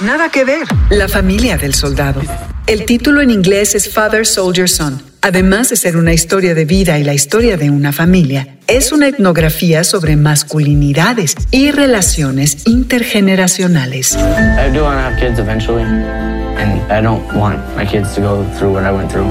Nada 0.00 0.28
que 0.28 0.44
ver. 0.44 0.66
La 0.90 1.08
familia 1.08 1.56
del 1.56 1.72
soldado. 1.72 2.20
El 2.66 2.84
título 2.84 3.22
en 3.22 3.30
inglés 3.30 3.74
es 3.74 3.88
Father 3.88 4.26
Soldier 4.26 4.68
Son. 4.68 5.02
Además 5.22 5.70
de 5.70 5.76
ser 5.76 5.96
una 5.96 6.12
historia 6.12 6.54
de 6.54 6.66
vida 6.66 6.98
y 6.98 7.04
la 7.04 7.14
historia 7.14 7.56
de 7.56 7.70
una 7.70 7.92
familia, 7.92 8.58
es 8.66 8.92
una 8.92 9.08
etnografía 9.08 9.84
sobre 9.84 10.16
masculinidades 10.16 11.34
y 11.50 11.70
relaciones 11.70 12.66
intergeneracionales. 12.66 14.12
I 14.12 14.70
do 14.70 14.84
want 14.84 14.98
to 14.98 15.02
have 15.02 15.18
kids 15.18 15.38
eventually, 15.38 15.82
and 15.82 16.92
I 16.92 17.00
don't 17.00 17.24
want 17.34 17.58
my 17.74 17.86
kids 17.86 18.14
to 18.16 18.20
go 18.20 18.44
through 18.58 18.74
what 18.74 18.84
I 18.84 18.92
went 18.92 19.10
through. 19.10 19.26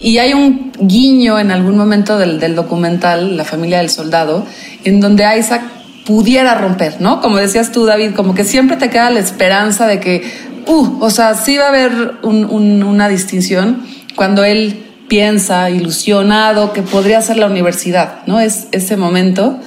Y 0.00 0.18
hay 0.18 0.32
un 0.32 0.72
guiño 0.78 1.38
en 1.38 1.50
algún 1.50 1.76
momento 1.76 2.18
del, 2.18 2.54
documental, 2.54 3.36
La 3.36 3.44
familia 3.44 3.78
del 3.78 3.90
soldado, 3.90 4.46
en 4.84 5.00
donde 5.00 5.24
Isaac 5.38 5.62
pudiera 6.06 6.54
romper, 6.54 7.00
¿no? 7.00 7.20
Como 7.20 7.36
decías 7.36 7.72
tú, 7.72 7.84
David, 7.84 8.14
como 8.14 8.34
que 8.34 8.44
siempre 8.44 8.76
te 8.76 8.90
queda 8.90 9.10
la 9.10 9.20
esperanza 9.20 9.86
de 9.86 10.00
que, 10.00 10.22
uh, 10.66 10.98
o 11.00 11.10
sea, 11.10 11.34
sí 11.34 11.56
va 11.56 11.66
a 11.66 11.68
haber 11.68 12.14
una 12.22 13.08
distinción 13.08 13.82
cuando 14.14 14.44
él 14.44 14.84
piensa, 15.08 15.68
ilusionado, 15.70 16.72
que 16.72 16.82
podría 16.82 17.20
ser 17.20 17.38
la 17.38 17.46
universidad, 17.46 18.20
¿no? 18.26 18.40
Es 18.40 18.68
ese 18.72 18.96
momento. 18.96 19.58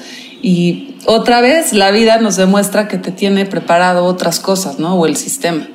Y 0.41 0.95
otra 1.05 1.41
vez 1.41 1.73
la 1.73 1.91
vida 1.91 2.17
nos 2.19 2.37
demuestra 2.37 2.87
que 2.87 2.97
te 2.97 3.11
tiene 3.11 3.45
preparado 3.45 4.05
otras 4.05 4.39
cosas, 4.39 4.79
¿no? 4.79 4.95
O 4.95 5.05
el 5.05 5.17
sistema. 5.17 5.67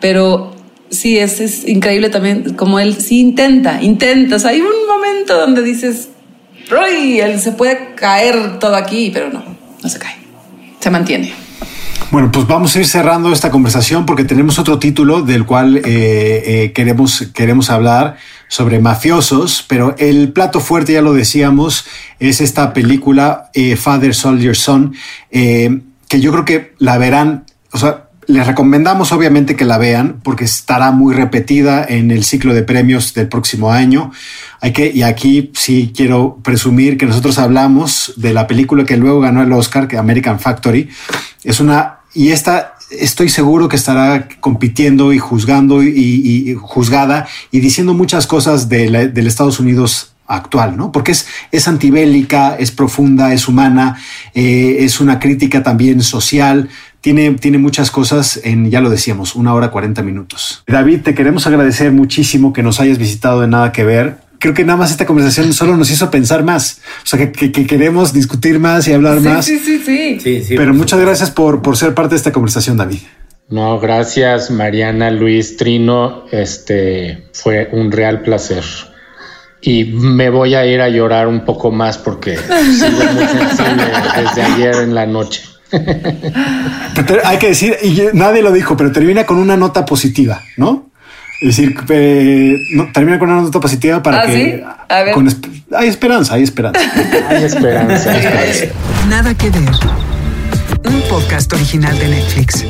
Pero 0.00 0.52
sí, 0.90 1.18
es, 1.18 1.66
increíble 1.66 2.10
también 2.10 2.54
como 2.54 2.78
él 2.78 2.96
sí 2.96 3.20
intenta, 3.20 3.82
intenta. 3.82 4.36
O 4.36 4.38
sea, 4.38 4.50
hay 4.50 4.60
un 4.60 4.86
momento 4.88 5.38
donde 5.38 5.62
dices, 5.62 6.08
Roy, 6.68 7.20
él 7.20 7.40
se 7.40 7.52
puede 7.52 7.94
caer 7.94 8.58
todo 8.58 8.76
aquí, 8.76 9.10
pero 9.12 9.30
no, 9.30 9.44
no 9.82 9.88
se 9.88 9.98
cae. 9.98 10.16
Se 10.80 10.90
mantiene. 10.90 11.32
Bueno, 12.10 12.32
pues 12.32 12.46
vamos 12.46 12.74
a 12.74 12.78
ir 12.78 12.86
cerrando 12.86 13.30
esta 13.32 13.50
conversación 13.50 14.06
porque 14.06 14.24
tenemos 14.24 14.58
otro 14.58 14.78
título 14.78 15.20
del 15.20 15.44
cual 15.44 15.76
eh, 15.76 15.82
eh, 15.84 16.72
queremos, 16.72 17.28
queremos 17.34 17.68
hablar 17.68 18.16
sobre 18.48 18.78
mafiosos, 18.78 19.62
pero 19.68 19.94
el 19.98 20.32
plato 20.32 20.60
fuerte, 20.60 20.94
ya 20.94 21.02
lo 21.02 21.12
decíamos, 21.12 21.84
es 22.18 22.40
esta 22.40 22.72
película 22.72 23.50
eh, 23.52 23.76
Father 23.76 24.14
Soldier 24.14 24.56
Son, 24.56 24.94
que 25.30 26.20
yo 26.20 26.32
creo 26.32 26.46
que 26.46 26.74
la 26.78 26.96
verán, 26.96 27.44
o 27.72 27.78
sea, 27.78 28.07
les 28.28 28.46
recomendamos 28.46 29.10
obviamente 29.12 29.56
que 29.56 29.64
la 29.64 29.78
vean 29.78 30.20
porque 30.22 30.44
estará 30.44 30.90
muy 30.90 31.14
repetida 31.14 31.84
en 31.88 32.10
el 32.10 32.24
ciclo 32.24 32.52
de 32.52 32.62
premios 32.62 33.14
del 33.14 33.26
próximo 33.26 33.72
año. 33.72 34.12
Hay 34.60 34.72
que, 34.72 34.92
y 34.94 35.02
aquí 35.02 35.50
sí 35.54 35.92
quiero 35.96 36.38
presumir 36.44 36.98
que 36.98 37.06
nosotros 37.06 37.38
hablamos 37.38 38.12
de 38.16 38.34
la 38.34 38.46
película 38.46 38.84
que 38.84 38.98
luego 38.98 39.20
ganó 39.20 39.42
el 39.42 39.50
Oscar, 39.52 39.88
que 39.88 39.96
American 39.96 40.38
Factory. 40.38 40.90
Es 41.42 41.58
una, 41.58 42.00
y 42.12 42.28
esta 42.28 42.74
estoy 42.90 43.30
seguro 43.30 43.66
que 43.66 43.76
estará 43.76 44.28
compitiendo 44.40 45.14
y 45.14 45.18
juzgando 45.18 45.82
y, 45.82 46.54
juzgada 46.60 47.26
y 47.50 47.60
diciendo 47.60 47.94
muchas 47.94 48.26
cosas 48.26 48.68
de 48.68 49.08
del 49.08 49.26
Estados 49.26 49.58
Unidos 49.58 50.12
actual, 50.28 50.76
¿no? 50.76 50.92
Porque 50.92 51.12
es, 51.12 51.26
es 51.50 51.66
antibélica, 51.66 52.54
es 52.56 52.70
profunda, 52.70 53.32
es 53.32 53.48
humana, 53.48 53.98
eh, 54.34 54.76
es 54.80 55.00
una 55.00 55.18
crítica 55.18 55.62
también 55.62 56.02
social, 56.02 56.68
tiene, 57.00 57.32
tiene 57.32 57.58
muchas 57.58 57.90
cosas 57.90 58.40
en, 58.44 58.70
ya 58.70 58.80
lo 58.80 58.90
decíamos, 58.90 59.34
una 59.34 59.54
hora 59.54 59.70
40 59.70 60.02
minutos. 60.02 60.62
David, 60.66 61.00
te 61.02 61.14
queremos 61.14 61.46
agradecer 61.46 61.92
muchísimo 61.92 62.52
que 62.52 62.62
nos 62.62 62.80
hayas 62.80 62.98
visitado 62.98 63.40
de 63.40 63.48
Nada 63.48 63.72
que 63.72 63.84
Ver. 63.84 64.16
Creo 64.40 64.54
que 64.54 64.64
nada 64.64 64.76
más 64.76 64.90
esta 64.90 65.04
conversación 65.04 65.52
solo 65.52 65.76
nos 65.76 65.90
hizo 65.90 66.10
pensar 66.10 66.44
más. 66.44 66.80
O 67.02 67.06
sea, 67.06 67.32
que, 67.32 67.52
queremos 67.52 68.12
discutir 68.12 68.60
más 68.60 68.86
y 68.86 68.92
hablar 68.92 69.20
más. 69.20 69.44
Sí, 69.44 69.58
sí, 69.58 69.82
sí. 69.84 70.20
sí, 70.20 70.44
sí 70.44 70.54
Pero 70.56 70.72
muchas 70.74 71.00
gracias 71.00 71.30
por, 71.30 71.60
por 71.60 71.76
ser 71.76 71.94
parte 71.94 72.10
de 72.10 72.16
esta 72.16 72.32
conversación, 72.32 72.76
David. 72.76 73.00
No, 73.48 73.80
gracias 73.80 74.50
Mariana, 74.50 75.10
Luis, 75.10 75.56
Trino. 75.56 76.24
Este 76.30 77.28
fue 77.32 77.70
un 77.72 77.90
real 77.90 78.22
placer 78.22 78.62
y 79.60 79.84
me 79.84 80.30
voy 80.30 80.54
a 80.54 80.66
ir 80.66 80.80
a 80.80 80.88
llorar 80.88 81.26
un 81.26 81.44
poco 81.44 81.70
más 81.70 81.98
porque 81.98 82.36
sigo 82.36 83.12
muy 83.12 83.26
sensible 83.26 83.84
desde 84.16 84.42
ayer 84.42 84.74
en 84.76 84.94
la 84.94 85.06
noche. 85.06 85.42
Hay 87.24 87.38
que 87.38 87.48
decir, 87.48 87.76
y 87.82 88.02
nadie 88.14 88.42
lo 88.42 88.52
dijo, 88.52 88.76
pero 88.76 88.92
termina 88.92 89.24
con 89.26 89.38
una 89.38 89.56
nota 89.56 89.84
positiva, 89.84 90.42
¿no? 90.56 90.88
Es 91.40 91.56
decir, 91.56 91.74
termina 92.92 93.18
con 93.18 93.30
una 93.30 93.42
nota 93.42 93.60
positiva 93.60 94.02
para 94.02 94.22
¿Ah, 94.22 94.26
que 94.26 94.64
hay 95.76 95.88
esperanza, 95.88 96.34
hay 96.34 96.42
esperanza. 96.42 96.80
hay 97.28 97.44
esperanza. 97.44 98.12
Nada 99.08 99.34
que 99.34 99.50
ver. 99.50 99.60
Un 100.84 101.00
podcast 101.08 101.52
original 101.52 101.96
de 101.98 102.08
Netflix. 102.08 102.64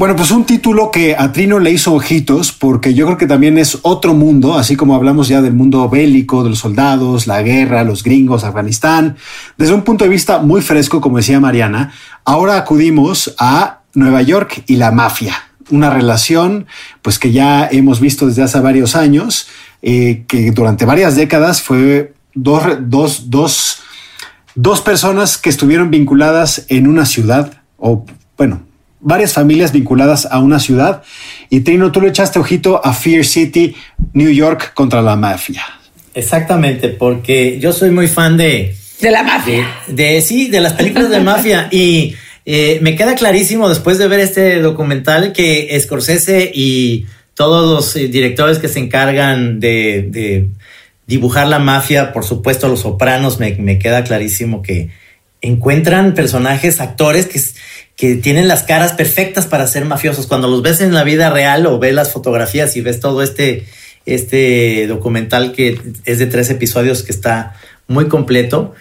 Bueno, 0.00 0.16
pues 0.16 0.30
un 0.30 0.46
título 0.46 0.90
que 0.90 1.14
a 1.14 1.30
Trino 1.30 1.58
le 1.58 1.72
hizo 1.72 1.92
ojitos 1.92 2.52
porque 2.52 2.94
yo 2.94 3.04
creo 3.04 3.18
que 3.18 3.26
también 3.26 3.58
es 3.58 3.80
otro 3.82 4.14
mundo, 4.14 4.54
así 4.54 4.74
como 4.74 4.94
hablamos 4.94 5.28
ya 5.28 5.42
del 5.42 5.52
mundo 5.52 5.86
bélico, 5.90 6.42
de 6.42 6.48
los 6.48 6.60
soldados, 6.60 7.26
la 7.26 7.42
guerra, 7.42 7.84
los 7.84 8.02
gringos, 8.02 8.42
Afganistán, 8.42 9.18
desde 9.58 9.74
un 9.74 9.82
punto 9.82 10.04
de 10.04 10.08
vista 10.08 10.38
muy 10.38 10.62
fresco, 10.62 11.02
como 11.02 11.18
decía 11.18 11.38
Mariana, 11.38 11.92
ahora 12.24 12.56
acudimos 12.56 13.34
a 13.38 13.80
Nueva 13.92 14.22
York 14.22 14.64
y 14.66 14.76
la 14.76 14.90
mafia, 14.90 15.34
una 15.68 15.90
relación 15.90 16.64
pues 17.02 17.18
que 17.18 17.30
ya 17.30 17.68
hemos 17.70 18.00
visto 18.00 18.26
desde 18.26 18.42
hace 18.42 18.58
varios 18.60 18.96
años, 18.96 19.48
eh, 19.82 20.24
que 20.26 20.50
durante 20.50 20.86
varias 20.86 21.14
décadas 21.14 21.60
fue 21.60 22.14
dos, 22.34 22.62
dos, 22.80 23.28
dos, 23.28 23.82
dos 24.54 24.80
personas 24.80 25.36
que 25.36 25.50
estuvieron 25.50 25.90
vinculadas 25.90 26.64
en 26.68 26.86
una 26.86 27.04
ciudad, 27.04 27.52
o 27.76 28.06
bueno, 28.38 28.62
varias 29.00 29.32
familias 29.32 29.72
vinculadas 29.72 30.26
a 30.30 30.38
una 30.38 30.58
ciudad. 30.58 31.02
Y 31.48 31.60
Trino, 31.60 31.92
tú 31.92 32.00
le 32.00 32.08
echaste 32.08 32.38
ojito 32.38 32.84
a 32.84 32.92
Fear 32.92 33.24
City, 33.24 33.74
New 34.12 34.30
York 34.30 34.72
contra 34.74 35.02
la 35.02 35.16
mafia. 35.16 35.62
Exactamente, 36.14 36.88
porque 36.88 37.58
yo 37.60 37.72
soy 37.72 37.90
muy 37.90 38.08
fan 38.08 38.36
de... 38.36 38.74
De 39.00 39.10
la 39.10 39.22
mafia. 39.22 39.66
De, 39.88 40.20
sí, 40.20 40.48
de 40.48 40.60
las 40.60 40.74
películas 40.74 41.10
de 41.10 41.20
mafia. 41.20 41.68
Y 41.72 42.14
eh, 42.44 42.78
me 42.82 42.96
queda 42.96 43.14
clarísimo 43.14 43.68
después 43.68 43.98
de 43.98 44.08
ver 44.08 44.20
este 44.20 44.60
documental 44.60 45.32
que 45.32 45.78
Scorsese 45.80 46.50
y 46.52 47.06
todos 47.34 47.70
los 47.70 47.96
eh, 47.96 48.08
directores 48.08 48.58
que 48.58 48.68
se 48.68 48.80
encargan 48.80 49.60
de, 49.60 50.48
dibujar 51.06 51.48
la 51.48 51.58
mafia, 51.58 52.12
por 52.12 52.24
supuesto 52.24 52.68
los 52.68 52.80
sopranos, 52.80 53.40
me, 53.40 53.54
me 53.54 53.78
queda 53.78 54.04
clarísimo 54.04 54.62
que 54.62 54.90
encuentran 55.40 56.14
personajes, 56.14 56.80
actores 56.80 57.26
que 57.26 57.40
que 58.00 58.14
tienen 58.16 58.48
las 58.48 58.62
caras 58.62 58.94
perfectas 58.94 59.46
para 59.46 59.66
ser 59.66 59.84
mafiosos. 59.84 60.26
Cuando 60.26 60.48
los 60.48 60.62
ves 60.62 60.80
en 60.80 60.94
la 60.94 61.04
vida 61.04 61.28
real 61.28 61.66
o 61.66 61.78
ves 61.78 61.92
las 61.92 62.10
fotografías 62.10 62.74
y 62.74 62.80
ves 62.80 62.98
todo 62.98 63.22
este, 63.22 63.66
este 64.06 64.86
documental 64.86 65.52
que 65.52 65.78
es 66.06 66.18
de 66.18 66.24
tres 66.24 66.48
episodios 66.48 67.02
que 67.02 67.12
está 67.12 67.56
muy 67.88 68.08
completo. 68.08 68.74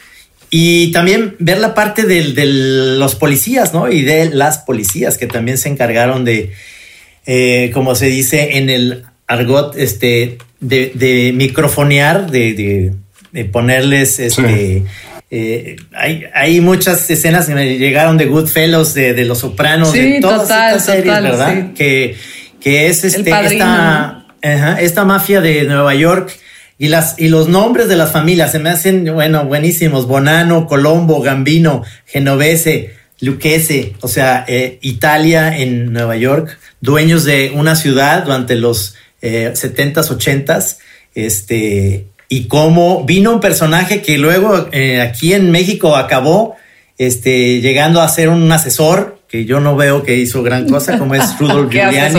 Y 0.49 0.93
también 0.93 1.36
ver 1.38 1.60
la 1.60 1.73
parte 1.73 2.03
de, 2.03 2.45
los 2.45 3.15
policías, 3.15 3.73
¿no? 3.73 3.91
Y 3.91 4.03
de 4.03 4.29
las 4.29 4.60
policías 4.60 5.17
que 5.17 5.27
también 5.27 5.58
se 5.58 5.67
encargaron 5.67 6.23
de, 6.23 6.53
eh, 7.25 7.71
como 7.73 7.95
se 7.95 8.05
dice 8.05 8.58
en 8.58 8.69
el 8.69 9.03
argot, 9.27 9.75
este, 9.75 10.38
de, 10.62 11.34
microfonear, 11.36 12.32
de, 12.32 12.93
ponerles 13.51 14.17
este, 14.19 14.86
eh, 15.31 15.75
hay, 15.93 16.23
hay, 16.33 16.59
muchas 16.61 17.09
escenas 17.09 17.45
que 17.45 17.53
me 17.53 17.77
llegaron 17.77 18.17
de 18.17 18.25
Goodfellas, 18.25 18.93
de, 18.93 19.13
de 19.13 19.25
Los 19.25 19.39
Sopranos, 19.39 19.93
de 19.93 20.19
todas 20.21 20.43
estas 20.43 20.85
series, 20.85 21.21
¿verdad? 21.21 21.73
Que, 21.73 22.15
que 22.59 22.87
es 22.87 23.03
este, 23.03 23.29
esta, 23.29 24.25
esta 24.41 25.05
mafia 25.05 25.41
de 25.41 25.65
Nueva 25.65 25.93
York 25.93 26.31
y, 26.79 26.87
las, 26.87 27.19
y 27.19 27.27
los 27.27 27.49
nombres 27.49 27.89
de 27.89 27.97
las 27.97 28.11
familias 28.13 28.53
se 28.53 28.59
me 28.59 28.69
hacen, 28.69 29.05
bueno, 29.13 29.43
buenísimos. 29.43 30.07
Bonano, 30.07 30.65
Colombo, 30.65 31.21
Gambino, 31.21 31.83
Genovese, 32.05 32.95
Lucchese, 33.19 33.95
o 33.99 34.07
sea, 34.07 34.45
eh, 34.47 34.79
Italia 34.81 35.57
en 35.57 35.91
Nueva 35.91 36.15
York, 36.15 36.57
dueños 36.79 37.25
de 37.25 37.51
una 37.53 37.75
ciudad 37.75 38.23
durante 38.23 38.55
los 38.55 38.95
eh, 39.21 39.51
70s, 39.53 40.07
80s, 40.07 40.77
este, 41.15 42.07
y 42.29 42.45
cómo 42.45 43.03
vino 43.05 43.33
un 43.33 43.39
personaje 43.39 44.03
que 44.03 44.19
luego 44.19 44.69
eh, 44.71 45.01
aquí 45.01 45.33
en 45.33 45.49
México 45.49 45.95
acabó 45.95 46.55
este, 46.99 47.59
llegando 47.59 48.01
a 48.01 48.07
ser 48.07 48.29
un 48.29 48.49
asesor, 48.51 49.19
que 49.27 49.45
yo 49.45 49.59
no 49.59 49.75
veo 49.75 50.03
que 50.03 50.15
hizo 50.15 50.43
gran 50.43 50.69
cosa, 50.69 50.99
como 50.99 51.15
es 51.15 51.23
Rudolf 51.39 51.71
Giuliani. 51.71 52.13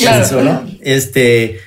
Claro. 0.00 0.64
Este, 0.80 1.60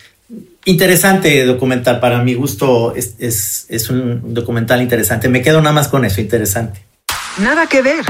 interesante 0.66 1.46
documental, 1.46 2.00
para 2.00 2.24
mi 2.24 2.34
gusto 2.34 2.96
es, 2.96 3.16
es, 3.20 3.68
es 3.70 3.90
un 3.92 4.34
documental 4.34 4.82
interesante. 4.82 5.30
Me 5.30 5.44
quedo 5.44 5.62
nada 5.62 5.74
más 5.74 5.88
con 5.88 6.04
eso, 6.04 6.20
interesante. 6.20 6.84
Nada 7.38 7.68
que 7.68 7.84
ver. 7.84 8.04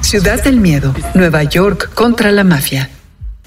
Ciudad 0.00 0.42
del 0.42 0.56
Miedo, 0.60 0.94
Nueva 1.14 1.42
York 1.42 1.90
contra 1.92 2.32
la 2.32 2.44
mafia 2.44 2.88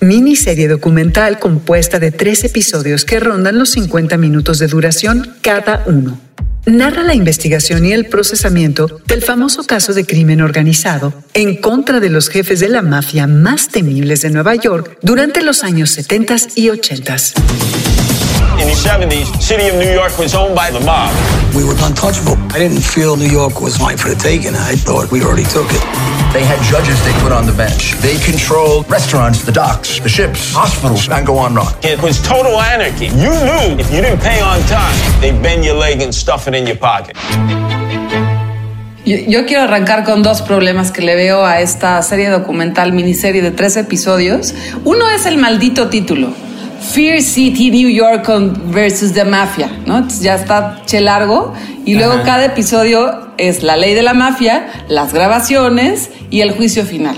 miniserie 0.02 0.68
documental 0.68 1.40
compuesta 1.40 2.00
de 2.00 2.12
tres 2.12 2.44
episodios 2.44 3.06
que 3.06 3.20
rondan 3.20 3.60
los 3.60 3.70
50 3.70 4.18
minutos 4.18 4.58
de 4.60 4.68
duración 4.68 5.36
cada 5.42 5.84
uno. 5.86 6.20
Narra 6.66 7.04
la 7.04 7.16
investigación 7.16 7.86
y 7.86 7.94
el 7.94 8.06
procesamiento 8.06 9.00
del 9.08 9.22
famoso 9.22 9.64
caso 9.64 9.94
de 9.94 10.06
crimen 10.06 10.42
organizado 10.42 11.14
en 11.34 11.56
contra 11.56 12.00
de 12.00 12.10
los 12.10 12.30
jefes 12.30 12.60
de 12.60 12.70
la 12.70 12.82
mafia 12.82 13.26
más 13.26 13.70
temibles 13.70 14.22
de 14.22 14.32
Nueva 14.32 14.56
York 14.56 14.98
durante 15.02 15.42
los 15.42 15.64
años 15.64 15.92
70 15.92 16.36
y 16.56 16.70
80. 16.70 17.18
In 18.62 18.68
the 18.68 18.78
70s, 18.78 19.42
city 19.42 19.70
of 19.70 19.76
New 19.82 19.92
York 19.92 20.20
was 20.20 20.36
owned 20.36 20.54
by 20.56 20.70
the 20.70 20.80
mob. 20.82 21.10
We 21.56 21.64
were 21.64 21.74
untouchable. 21.82 22.38
I 22.54 22.60
didn't 22.60 22.84
feel 22.84 23.18
New 23.18 23.26
York 23.26 23.60
was 23.60 23.80
mine 23.80 23.98
for 23.98 24.10
the 24.10 24.16
taking. 24.16 24.54
I 24.54 24.76
thought 24.76 25.12
we 25.12 25.24
already 25.24 25.46
took 25.50 25.66
it. 25.72 25.82
They 26.32 26.46
had 26.46 26.62
judges 26.70 27.04
they 27.04 27.12
put 27.24 27.32
on 27.32 27.48
the 27.48 27.58
bench. 27.58 27.94
They 28.06 28.20
controlled 28.20 28.88
restaurants, 28.88 29.44
the 29.44 29.52
docks, 29.52 30.00
the 30.00 30.10
ships, 30.10 30.54
hospitals, 30.54 31.10
and 31.10 31.26
go 31.26 31.40
on 31.40 31.56
rock. 31.56 31.84
It 31.84 32.00
was 32.04 32.22
total 32.22 32.62
anarchy. 32.62 33.08
You 33.08 33.34
knew 33.34 33.82
if 33.82 33.92
you 33.92 34.00
didn't 34.00 34.22
pay 34.22 34.40
on 34.42 34.62
time, 34.70 34.94
they'd 35.22 35.42
bend 35.42 35.66
your 35.66 35.76
leg 35.76 36.00
and 36.04 36.14
stuff 36.14 36.48
it 36.48 36.54
in 36.54 36.68
your 36.68 36.78
pocket. 36.78 37.18
Yo, 39.04 39.44
quiero 39.48 39.64
arrancar 39.64 40.04
con 40.04 40.22
dos 40.22 40.44
problemas 40.44 40.92
que 40.92 41.02
le 41.02 41.16
veo 41.16 41.44
a 41.44 41.62
esta 41.62 42.00
serie 42.04 42.30
documental, 42.30 42.94
miniserie 42.94 43.42
de 43.42 43.50
tres 43.50 43.76
episodios. 43.76 44.54
Uno 44.84 45.10
es 45.10 45.26
el 45.26 45.38
maldito 45.40 45.90
título. 45.90 46.51
Fear 46.82 47.22
City, 47.22 47.70
New 47.70 47.90
York 47.90 48.28
versus 48.66 49.14
the 49.14 49.24
Mafia, 49.24 49.70
¿no? 49.86 50.08
ya 50.22 50.36
está 50.36 50.82
che 50.86 51.00
largo. 51.00 51.54
Y 51.86 51.96
luego 51.96 52.22
cada 52.24 52.46
episodio 52.46 53.32
es 53.38 53.64
la 53.64 53.78
ley 53.78 53.94
de 53.94 54.04
la 54.04 54.14
mafia, 54.14 54.68
las 54.88 55.14
grabaciones 55.14 56.10
y 56.30 56.42
el 56.42 56.52
juicio 56.52 56.86
final. 56.86 57.16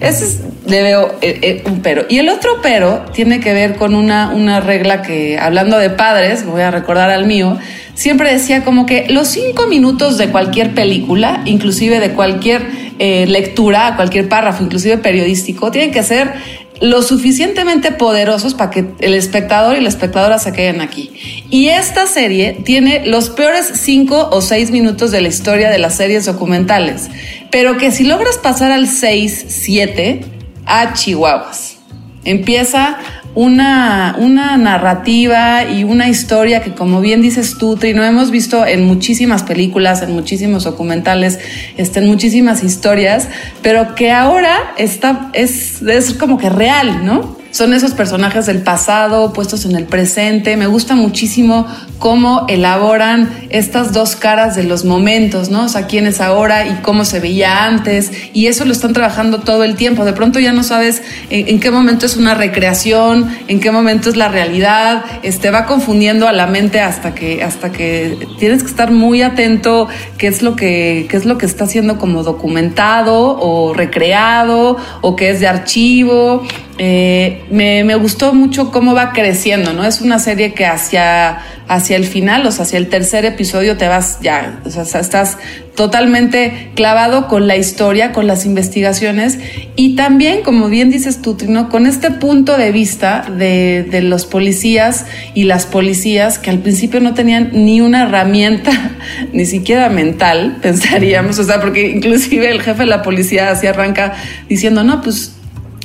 Ese 0.00 0.42
le 0.66 0.82
veo 0.82 1.16
eh, 1.22 1.38
eh, 1.42 1.62
un 1.66 1.80
pero. 1.80 2.04
Y 2.08 2.18
el 2.18 2.28
otro 2.28 2.60
pero 2.62 3.04
tiene 3.14 3.40
que 3.40 3.54
ver 3.54 3.76
con 3.76 3.94
una, 3.94 4.30
una 4.30 4.60
regla 4.60 5.00
que, 5.00 5.38
hablando 5.38 5.78
de 5.78 5.88
padres, 5.88 6.44
voy 6.44 6.60
a 6.60 6.70
recordar 6.70 7.10
al 7.10 7.26
mío, 7.26 7.58
siempre 7.94 8.30
decía 8.30 8.62
como 8.62 8.84
que 8.84 9.06
los 9.08 9.28
cinco 9.28 9.66
minutos 9.66 10.18
de 10.18 10.28
cualquier 10.28 10.74
película, 10.74 11.42
inclusive 11.46 11.98
de 11.98 12.10
cualquier 12.10 12.62
eh, 12.98 13.26
lectura, 13.26 13.94
cualquier 13.96 14.28
párrafo, 14.28 14.62
inclusive 14.62 14.98
periodístico, 14.98 15.70
tienen 15.70 15.92
que 15.92 16.02
ser 16.02 16.34
lo 16.80 17.02
suficientemente 17.02 17.92
poderosos 17.92 18.54
para 18.54 18.70
que 18.70 18.86
el 19.00 19.14
espectador 19.14 19.76
y 19.76 19.80
la 19.80 19.88
espectadora 19.88 20.38
se 20.38 20.52
queden 20.52 20.80
aquí. 20.80 21.44
Y 21.50 21.68
esta 21.68 22.06
serie 22.06 22.58
tiene 22.64 23.06
los 23.06 23.30
peores 23.30 23.72
cinco 23.74 24.28
o 24.30 24.40
seis 24.40 24.70
minutos 24.70 25.10
de 25.10 25.20
la 25.20 25.28
historia 25.28 25.70
de 25.70 25.78
las 25.78 25.96
series 25.96 26.26
documentales, 26.26 27.08
pero 27.50 27.78
que 27.78 27.90
si 27.90 28.04
logras 28.04 28.38
pasar 28.38 28.72
al 28.72 28.88
6, 28.88 29.46
7, 29.48 30.24
a 30.66 30.92
Chihuahuas. 30.92 31.76
Empieza 32.24 32.98
una, 33.36 34.16
una 34.18 34.56
narrativa 34.56 35.64
y 35.70 35.84
una 35.84 36.08
historia 36.08 36.62
que, 36.62 36.72
como 36.72 37.02
bien 37.02 37.20
dices 37.20 37.58
tú, 37.58 37.78
no 37.94 38.02
hemos 38.02 38.30
visto 38.30 38.66
en 38.66 38.86
muchísimas 38.86 39.42
películas, 39.42 40.00
en 40.00 40.12
muchísimos 40.12 40.64
documentales, 40.64 41.38
este, 41.76 42.00
en 42.00 42.06
muchísimas 42.06 42.64
historias, 42.64 43.28
pero 43.62 43.94
que 43.94 44.10
ahora 44.10 44.72
está, 44.78 45.30
es, 45.34 45.82
es 45.82 46.14
como 46.14 46.38
que 46.38 46.48
real, 46.48 47.04
¿no? 47.04 47.36
Son 47.56 47.72
esos 47.72 47.92
personajes 47.92 48.44
del 48.44 48.58
pasado 48.58 49.32
puestos 49.32 49.64
en 49.64 49.76
el 49.76 49.84
presente. 49.84 50.58
Me 50.58 50.66
gusta 50.66 50.94
muchísimo 50.94 51.66
cómo 51.98 52.44
elaboran 52.48 53.30
estas 53.48 53.94
dos 53.94 54.14
caras 54.14 54.54
de 54.54 54.64
los 54.64 54.84
momentos, 54.84 55.48
¿no? 55.48 55.64
O 55.64 55.68
sea, 55.70 55.86
quién 55.86 56.06
es 56.06 56.20
ahora 56.20 56.66
y 56.66 56.74
cómo 56.82 57.06
se 57.06 57.18
veía 57.18 57.64
antes. 57.64 58.12
Y 58.34 58.48
eso 58.48 58.66
lo 58.66 58.72
están 58.72 58.92
trabajando 58.92 59.40
todo 59.40 59.64
el 59.64 59.74
tiempo. 59.74 60.04
De 60.04 60.12
pronto 60.12 60.38
ya 60.38 60.52
no 60.52 60.62
sabes 60.62 61.02
en, 61.30 61.58
qué 61.58 61.70
momento 61.70 62.04
es 62.04 62.16
una 62.16 62.34
recreación, 62.34 63.34
en 63.48 63.58
qué 63.58 63.70
momento 63.70 64.10
es 64.10 64.16
la 64.16 64.28
realidad. 64.28 65.04
Este 65.22 65.50
va 65.50 65.64
confundiendo 65.64 66.28
a 66.28 66.32
la 66.32 66.46
mente 66.46 66.80
hasta 66.80 67.14
que, 67.14 67.42
hasta 67.42 67.72
que 67.72 68.18
tienes 68.38 68.62
que 68.64 68.68
estar 68.68 68.90
muy 68.90 69.22
atento 69.22 69.88
qué 70.18 70.26
es 70.26 70.42
lo 70.42 70.56
que, 70.56 71.06
qué 71.08 71.16
es 71.16 71.24
lo 71.24 71.38
que 71.38 71.46
está 71.46 71.66
siendo 71.66 71.96
como 71.96 72.22
documentado 72.22 73.38
o 73.40 73.72
recreado 73.72 74.76
o 75.00 75.16
qué 75.16 75.30
es 75.30 75.40
de 75.40 75.48
archivo. 75.48 76.46
Eh, 76.78 77.42
me, 77.50 77.94
gustó 77.96 78.34
mucho 78.34 78.70
cómo 78.70 78.94
va 78.94 79.12
creciendo, 79.12 79.72
¿no? 79.72 79.84
Es 79.84 80.02
una 80.02 80.18
serie 80.18 80.52
que 80.52 80.66
hacia, 80.66 81.38
hacia 81.68 81.96
el 81.96 82.04
final, 82.04 82.46
o 82.46 82.52
sea, 82.52 82.64
hacia 82.64 82.76
el 82.76 82.88
tercer 82.88 83.24
episodio 83.24 83.78
te 83.78 83.88
vas 83.88 84.18
ya, 84.20 84.60
o 84.64 84.70
sea, 84.70 85.00
estás 85.00 85.38
totalmente 85.74 86.70
clavado 86.74 87.28
con 87.28 87.46
la 87.46 87.56
historia, 87.56 88.12
con 88.12 88.26
las 88.26 88.44
investigaciones 88.44 89.38
y 89.74 89.94
también, 89.94 90.42
como 90.42 90.68
bien 90.68 90.90
dices 90.90 91.22
tú, 91.22 91.36
¿no? 91.48 91.68
con 91.68 91.86
este 91.86 92.10
punto 92.10 92.56
de 92.58 92.72
vista 92.72 93.24
de, 93.36 93.86
de 93.90 94.02
los 94.02 94.26
policías 94.26 95.06
y 95.34 95.44
las 95.44 95.64
policías 95.66 96.38
que 96.38 96.50
al 96.50 96.58
principio 96.58 97.00
no 97.00 97.14
tenían 97.14 97.50
ni 97.52 97.80
una 97.80 98.02
herramienta, 98.02 98.70
ni 99.32 99.46
siquiera 99.46 99.88
mental, 99.88 100.58
pensaríamos, 100.62 101.38
o 101.38 101.44
sea, 101.44 101.58
porque 101.60 101.88
inclusive 101.88 102.50
el 102.50 102.60
jefe 102.60 102.80
de 102.80 102.86
la 102.86 103.02
policía 103.02 103.50
así 103.50 103.66
arranca 103.66 104.14
diciendo, 104.48 104.84
no, 104.84 105.00
pues 105.00 105.35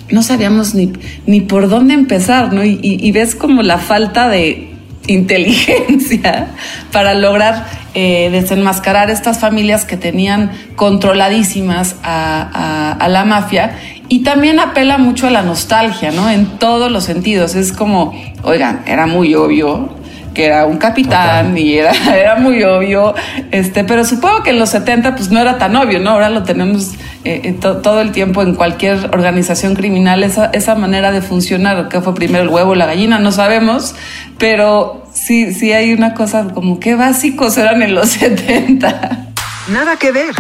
no 0.10 0.24
sabíamos 0.24 0.74
ni, 0.74 0.92
ni 1.26 1.42
por 1.42 1.70
dónde 1.70 1.94
empezar, 1.94 2.54
¿no? 2.54 2.64
Y, 2.64 3.12
ves 3.12 3.36
como 3.36 3.62
la 3.62 3.78
falta 3.78 4.30
de 4.30 4.70
inteligencia 5.08 6.48
para 6.92 7.14
lograr 7.14 7.66
eh, 7.94 8.30
desenmascarar 8.32 9.10
estas 9.10 9.40
familias 9.40 9.86
que 9.86 9.98
tenían 9.98 10.52
controladísimas 10.76 11.96
a, 12.04 12.96
a, 13.00 13.08
la 13.10 13.26
mafia 13.26 13.78
y 14.10 14.20
también 14.20 14.60
apela 14.60 14.98
mucho 14.98 15.28
a 15.28 15.32
la 15.32 15.42
nostalgia, 15.42 16.12
¿no? 16.12 16.30
En 16.30 16.46
todos 16.60 16.92
los 16.92 17.04
sentidos. 17.04 17.56
Es 17.56 17.72
como, 17.72 18.14
oigan, 18.44 18.84
era 18.86 19.08
muy 19.08 19.36
obvio 19.36 20.01
que 20.34 20.46
era 20.46 20.66
un 20.66 20.78
capitán 20.78 21.58
y 21.58 21.76
era, 21.76 21.92
era 22.16 22.36
muy 22.36 22.64
obvio, 22.64 23.14
este, 23.52 23.84
pero 23.84 24.06
supongo 24.06 24.44
que 24.44 24.52
en 24.52 24.60
los 24.60 24.70
70 24.70 25.16
pues 25.16 25.30
no 25.30 25.40
era 25.40 25.58
tan 25.58 25.76
obvio, 25.76 26.00
¿no? 26.00 26.12
Ahora 26.12 26.30
lo 26.30 26.44
tenemos 26.44 26.94
eh, 27.24 27.42
eh, 27.44 27.58
todo 27.62 28.02
el 28.02 28.12
tiempo 28.12 28.42
en 28.42 28.56
cualquier 28.56 29.10
organización 29.14 29.76
criminal, 29.76 30.24
esa, 30.24 30.48
esa 30.48 30.76
manera 30.76 31.12
de 31.12 31.22
funcionar, 31.22 31.90
que 31.90 32.02
fue 32.02 32.14
primero 32.16 32.44
el 32.44 32.50
huevo 32.50 32.72
o 32.72 32.76
la 32.76 32.86
gallina, 32.86 33.20
no 33.20 33.32
sabemos, 33.32 33.96
pero 34.38 35.06
sí, 35.14 35.54
sí 35.54 35.72
hay 35.74 35.94
una 35.94 36.14
cosa 36.14 36.48
como 36.54 36.80
que 36.80 36.96
básicos 36.96 37.58
eran 37.58 37.82
en 37.82 37.96
los 37.96 38.10
70. 38.12 39.28
Nada 39.70 39.96
que 39.98 40.12
ver. 40.12 40.36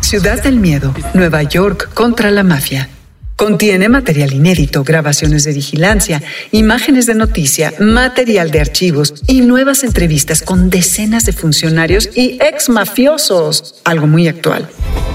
Ciudad 0.00 0.42
del 0.42 0.58
Miedo, 0.58 0.94
Nueva 1.14 1.42
York 1.42 1.92
contra 1.94 2.30
la 2.30 2.42
mafia. 2.42 2.88
Contiene 3.36 3.88
material 3.88 4.32
inédito, 4.32 4.84
grabaciones 4.84 5.42
de 5.42 5.52
vigilancia, 5.52 6.22
imágenes 6.52 7.06
de 7.06 7.16
noticia, 7.16 7.72
material 7.80 8.52
de 8.52 8.60
archivos 8.60 9.12
y 9.26 9.40
nuevas 9.40 9.82
entrevistas 9.82 10.40
con 10.40 10.70
decenas 10.70 11.26
de 11.26 11.32
funcionarios 11.32 12.08
y 12.14 12.38
ex 12.40 12.68
mafiosos. 12.68 13.80
Algo 13.84 14.06
muy 14.06 14.28
actual. 14.28 14.68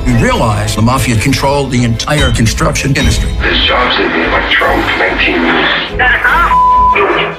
You 0.05 0.15
realize 0.17 0.75
the 0.75 0.81
mafia 0.81 1.15
controlled 1.21 1.71
the 1.71 1.85
entire 1.85 2.33
construction 2.35 2.95
industry. 2.95 3.29
This 3.41 3.67
job's 3.67 3.97
in 3.99 4.11
me 4.11 4.27
like 4.27 4.49
Trump 4.51 4.83
19 4.97 5.45
years. 5.45 6.78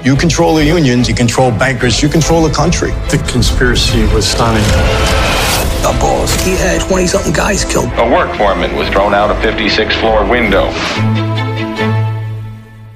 You 0.04 0.16
control 0.16 0.54
the 0.54 0.64
unions, 0.64 1.08
you 1.08 1.14
control 1.14 1.50
bankers, 1.50 2.02
you 2.02 2.08
control 2.08 2.42
the 2.42 2.54
country. 2.54 2.92
The 3.10 3.18
conspiracy 3.30 4.02
was 4.14 4.26
stunning. 4.26 4.64
The 5.82 5.96
boss, 6.00 6.34
he 6.44 6.52
had 6.52 6.80
20 6.80 7.06
something 7.06 7.32
guys 7.32 7.64
killed. 7.64 7.90
A 7.98 8.08
work 8.08 8.34
foreman 8.36 8.76
was 8.76 8.88
thrown 8.88 9.14
out 9.14 9.30
a 9.30 9.34
56 9.42 9.94
floor 9.96 10.24
window. 10.24 10.70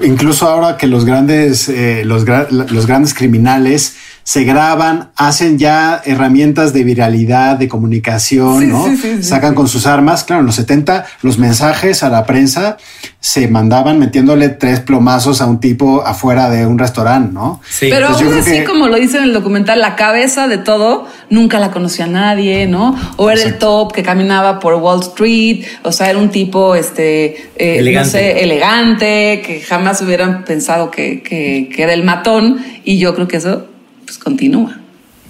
Incluso 0.01 0.47
ahora 0.49 0.77
que 0.77 0.87
los 0.87 1.05
grandes, 1.05 1.69
eh, 1.69 2.05
los, 2.05 2.25
los 2.27 2.87
grandes 2.87 3.15
criminales 3.15 3.97
se 4.25 4.45
graban, 4.45 5.11
hacen 5.17 5.59
ya 5.59 6.01
herramientas 6.03 6.73
de 6.73 6.83
viralidad, 6.83 7.59
de 7.59 7.69
comunicación, 7.69 8.71
¿no? 8.71 8.87
Sacan 9.21 9.55
con 9.55 9.69
sus 9.69 9.87
armas. 9.87 10.25
Claro, 10.25 10.41
en 10.41 10.47
los 10.47 10.55
70 10.55 11.05
los 11.21 11.39
mensajes 11.39 12.03
a 12.03 12.09
la 12.09 12.25
prensa 12.25 12.79
se 13.21 13.49
mandaban 13.49 13.99
metiéndole 13.99 14.49
tres 14.49 14.81
plomazos 14.81 15.43
a 15.43 15.47
un 15.47 15.61
tipo 15.61 16.03
afuera 16.07 16.49
de 16.49 16.65
un 16.65 16.79
restaurante, 16.79 17.35
¿no? 17.35 17.61
Sí. 17.69 17.89
Pero 17.91 18.09
aún 18.09 18.33
así, 18.33 18.65
como 18.65 18.89
lo 18.89 18.97
dice 18.97 19.19
en 19.19 19.25
el 19.25 19.35
documental, 19.35 19.81
la 19.81 19.95
cabeza 19.95 20.49
de 20.49 20.57
todo 20.57 21.07
nunca 21.29 21.59
la 21.59 21.71
conocía 21.71 22.07
nadie, 22.07 22.67
¿no? 22.67 22.97
O 23.17 23.31
era 23.31 23.43
el 23.43 23.59
top 23.59 23.93
que 23.93 24.03
caminaba 24.03 24.59
por 24.59 24.73
Wall 24.77 25.01
Street, 25.01 25.67
o 25.83 25.93
sea, 25.93 26.09
era 26.09 26.19
un 26.19 26.31
tipo, 26.31 26.75
este, 26.75 27.51
eh, 27.57 27.79
elegante. 27.79 28.07
no 28.07 28.11
sé, 28.11 28.43
elegante, 28.43 29.43
que 29.45 29.61
jamás 29.61 30.01
hubieran 30.01 30.45
pensado 30.45 30.91
que, 30.91 31.23
que, 31.23 31.71
que 31.75 31.83
era 31.83 31.93
el 31.93 32.05
matón. 32.05 32.65
Y 32.85 32.99
yo 32.99 33.15
creo 33.15 33.29
que 33.29 33.37
eso 33.37 33.74
pues 34.05 34.19
continúa. 34.19 34.81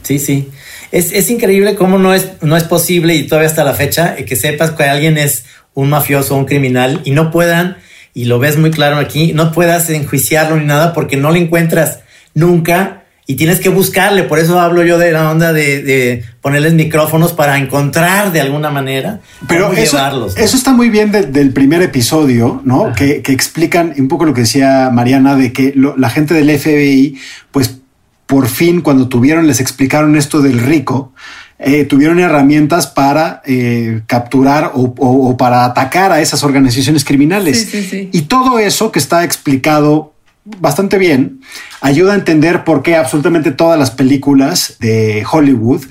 Sí, 0.03 0.19
sí. 0.19 0.49
Es, 0.93 1.13
es, 1.13 1.31
increíble 1.31 1.75
cómo 1.75 1.99
no 1.99 2.15
es, 2.15 2.33
no 2.43 2.57
es 2.57 2.65
posible 2.65 3.15
y 3.15 3.27
todavía 3.27 3.49
hasta 3.49 3.65
la 3.65 3.75
fecha 3.75 4.17
que 4.17 4.37
sepas 4.37 4.71
que 4.71 4.85
alguien 4.85 5.19
es 5.19 5.45
un 5.73 5.89
mafioso 5.91 6.35
o 6.35 6.39
un 6.39 6.45
criminal 6.45 7.01
y 7.05 7.11
no 7.11 7.31
puedan, 7.31 7.79
y 8.13 8.27
lo 8.27 8.39
ves 8.39 8.59
muy 8.59 8.71
claro 8.71 8.99
aquí, 8.99 9.33
no 9.33 9.51
puedas 9.51 9.91
enjuiciarlo 9.91 10.57
ni 10.57 10.67
nada 10.67 10.93
porque 10.93 11.17
no 11.17 11.31
lo 11.31 11.37
encuentras 11.37 12.01
nunca 12.35 13.05
y 13.27 13.37
tienes 13.37 13.59
que 13.59 13.71
buscarle. 13.71 14.25
Por 14.25 14.39
eso 14.39 14.61
hablo 14.61 14.85
yo 14.85 14.99
de 14.99 15.11
la 15.11 15.31
onda 15.31 15.53
de, 15.53 15.83
de 15.83 16.25
ponerles 16.43 16.75
micrófonos 16.75 17.33
para 17.33 17.59
encontrar 17.59 18.33
de 18.33 18.41
alguna 18.41 18.71
manera. 18.71 19.21
Pero 19.49 19.73
eso, 19.73 19.99
eso 20.37 20.57
está 20.57 20.73
muy 20.73 20.91
bien 20.91 21.11
del 21.11 21.53
primer 21.53 21.83
episodio, 21.83 22.61
¿no? 22.65 22.93
Que, 22.93 23.23
que, 23.23 23.33
explican 23.33 23.95
un 23.97 24.09
poco 24.09 24.27
lo 24.27 24.35
que 24.35 24.43
decía 24.43 24.91
Mariana 24.93 25.37
de 25.37 25.53
que 25.53 25.75
la 25.75 26.11
gente 26.11 26.35
del 26.35 26.57
FBI, 26.59 27.17
pues 27.51 27.79
por 28.27 28.49
fin 28.49 28.81
cuando 28.81 29.09
tuvieron, 29.09 29.47
les 29.47 29.61
explicaron 29.61 30.17
esto 30.17 30.41
del 30.41 30.59
rico, 30.59 31.13
eh, 31.59 31.85
tuvieron 31.85 32.19
herramientas 32.19 32.87
para 32.87 33.43
eh, 33.47 34.03
capturar 34.07 34.73
o, 34.75 35.37
para 35.37 35.65
atacar 35.65 36.13
a 36.13 36.21
esas 36.21 36.43
organizaciones 36.43 37.05
criminales. 37.05 37.75
Y 38.13 38.23
todo 38.23 38.59
eso 38.59 38.91
que 38.93 38.99
está 38.99 39.25
explicado 39.25 40.13
bastante 40.45 40.99
bien 40.99 41.41
ayuda 41.81 42.13
a 42.13 42.17
entender 42.17 42.65
por 42.65 42.83
qué 42.83 42.97
absolutamente 42.97 43.51
todas 43.51 43.79
las 43.79 43.91
películas 43.91 44.77
de 44.79 45.25
Hollywood 45.31 45.85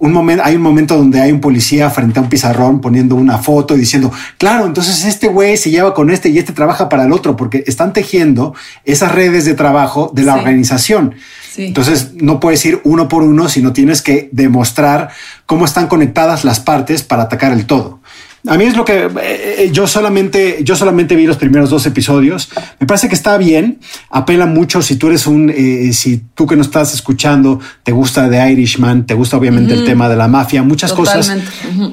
un 0.00 0.12
momento, 0.12 0.42
hay 0.44 0.56
un 0.56 0.62
momento 0.62 0.96
donde 0.96 1.20
hay 1.20 1.32
un 1.32 1.40
policía 1.40 1.90
frente 1.90 2.18
a 2.18 2.22
un 2.22 2.28
pizarrón 2.28 2.80
poniendo 2.80 3.14
una 3.14 3.38
foto 3.38 3.76
y 3.76 3.80
diciendo, 3.80 4.12
claro, 4.38 4.66
entonces 4.66 5.04
este 5.04 5.28
güey 5.28 5.56
se 5.56 5.70
lleva 5.70 5.94
con 5.94 6.10
este 6.10 6.30
y 6.30 6.38
este 6.38 6.52
trabaja 6.52 6.88
para 6.88 7.04
el 7.04 7.12
otro, 7.12 7.36
porque 7.36 7.64
están 7.66 7.92
tejiendo 7.92 8.54
esas 8.84 9.12
redes 9.12 9.44
de 9.44 9.54
trabajo 9.54 10.10
de 10.14 10.24
la 10.24 10.34
organización. 10.34 11.14
Entonces 11.56 12.14
no 12.14 12.40
puedes 12.40 12.64
ir 12.66 12.80
uno 12.84 13.08
por 13.08 13.22
uno, 13.22 13.48
sino 13.48 13.72
tienes 13.72 14.02
que 14.02 14.28
demostrar 14.32 15.10
cómo 15.46 15.64
están 15.64 15.86
conectadas 15.86 16.44
las 16.44 16.60
partes 16.60 17.02
para 17.02 17.24
atacar 17.24 17.52
el 17.52 17.66
todo. 17.66 18.00
A 18.46 18.58
mí 18.58 18.64
es 18.64 18.76
lo 18.76 18.84
que 18.84 19.04
eh, 19.04 19.10
eh, 19.22 19.70
yo 19.72 19.86
solamente, 19.86 20.58
yo 20.62 20.76
solamente 20.76 21.16
vi 21.16 21.26
los 21.26 21.38
primeros 21.38 21.70
dos 21.70 21.86
episodios. 21.86 22.50
Me 22.78 22.86
parece 22.86 23.08
que 23.08 23.14
está 23.14 23.38
bien. 23.38 23.78
Apela 24.10 24.44
mucho 24.44 24.82
si 24.82 24.96
tú 24.96 25.06
eres 25.06 25.26
un, 25.26 25.48
eh, 25.48 25.94
si 25.94 26.18
tú 26.34 26.46
que 26.46 26.54
nos 26.54 26.66
estás 26.66 26.92
escuchando 26.92 27.58
te 27.82 27.92
gusta 27.92 28.28
The 28.28 28.52
Irishman, 28.52 29.06
te 29.06 29.14
gusta 29.14 29.38
obviamente 29.38 29.72
el 29.72 29.86
tema 29.86 30.10
de 30.10 30.16
la 30.16 30.28
mafia, 30.28 30.62
muchas 30.62 30.92
cosas 30.92 31.32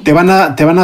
te 0.04 0.12
van 0.12 0.28
a, 0.28 0.54
te 0.54 0.64
van 0.66 0.78
a, 0.78 0.82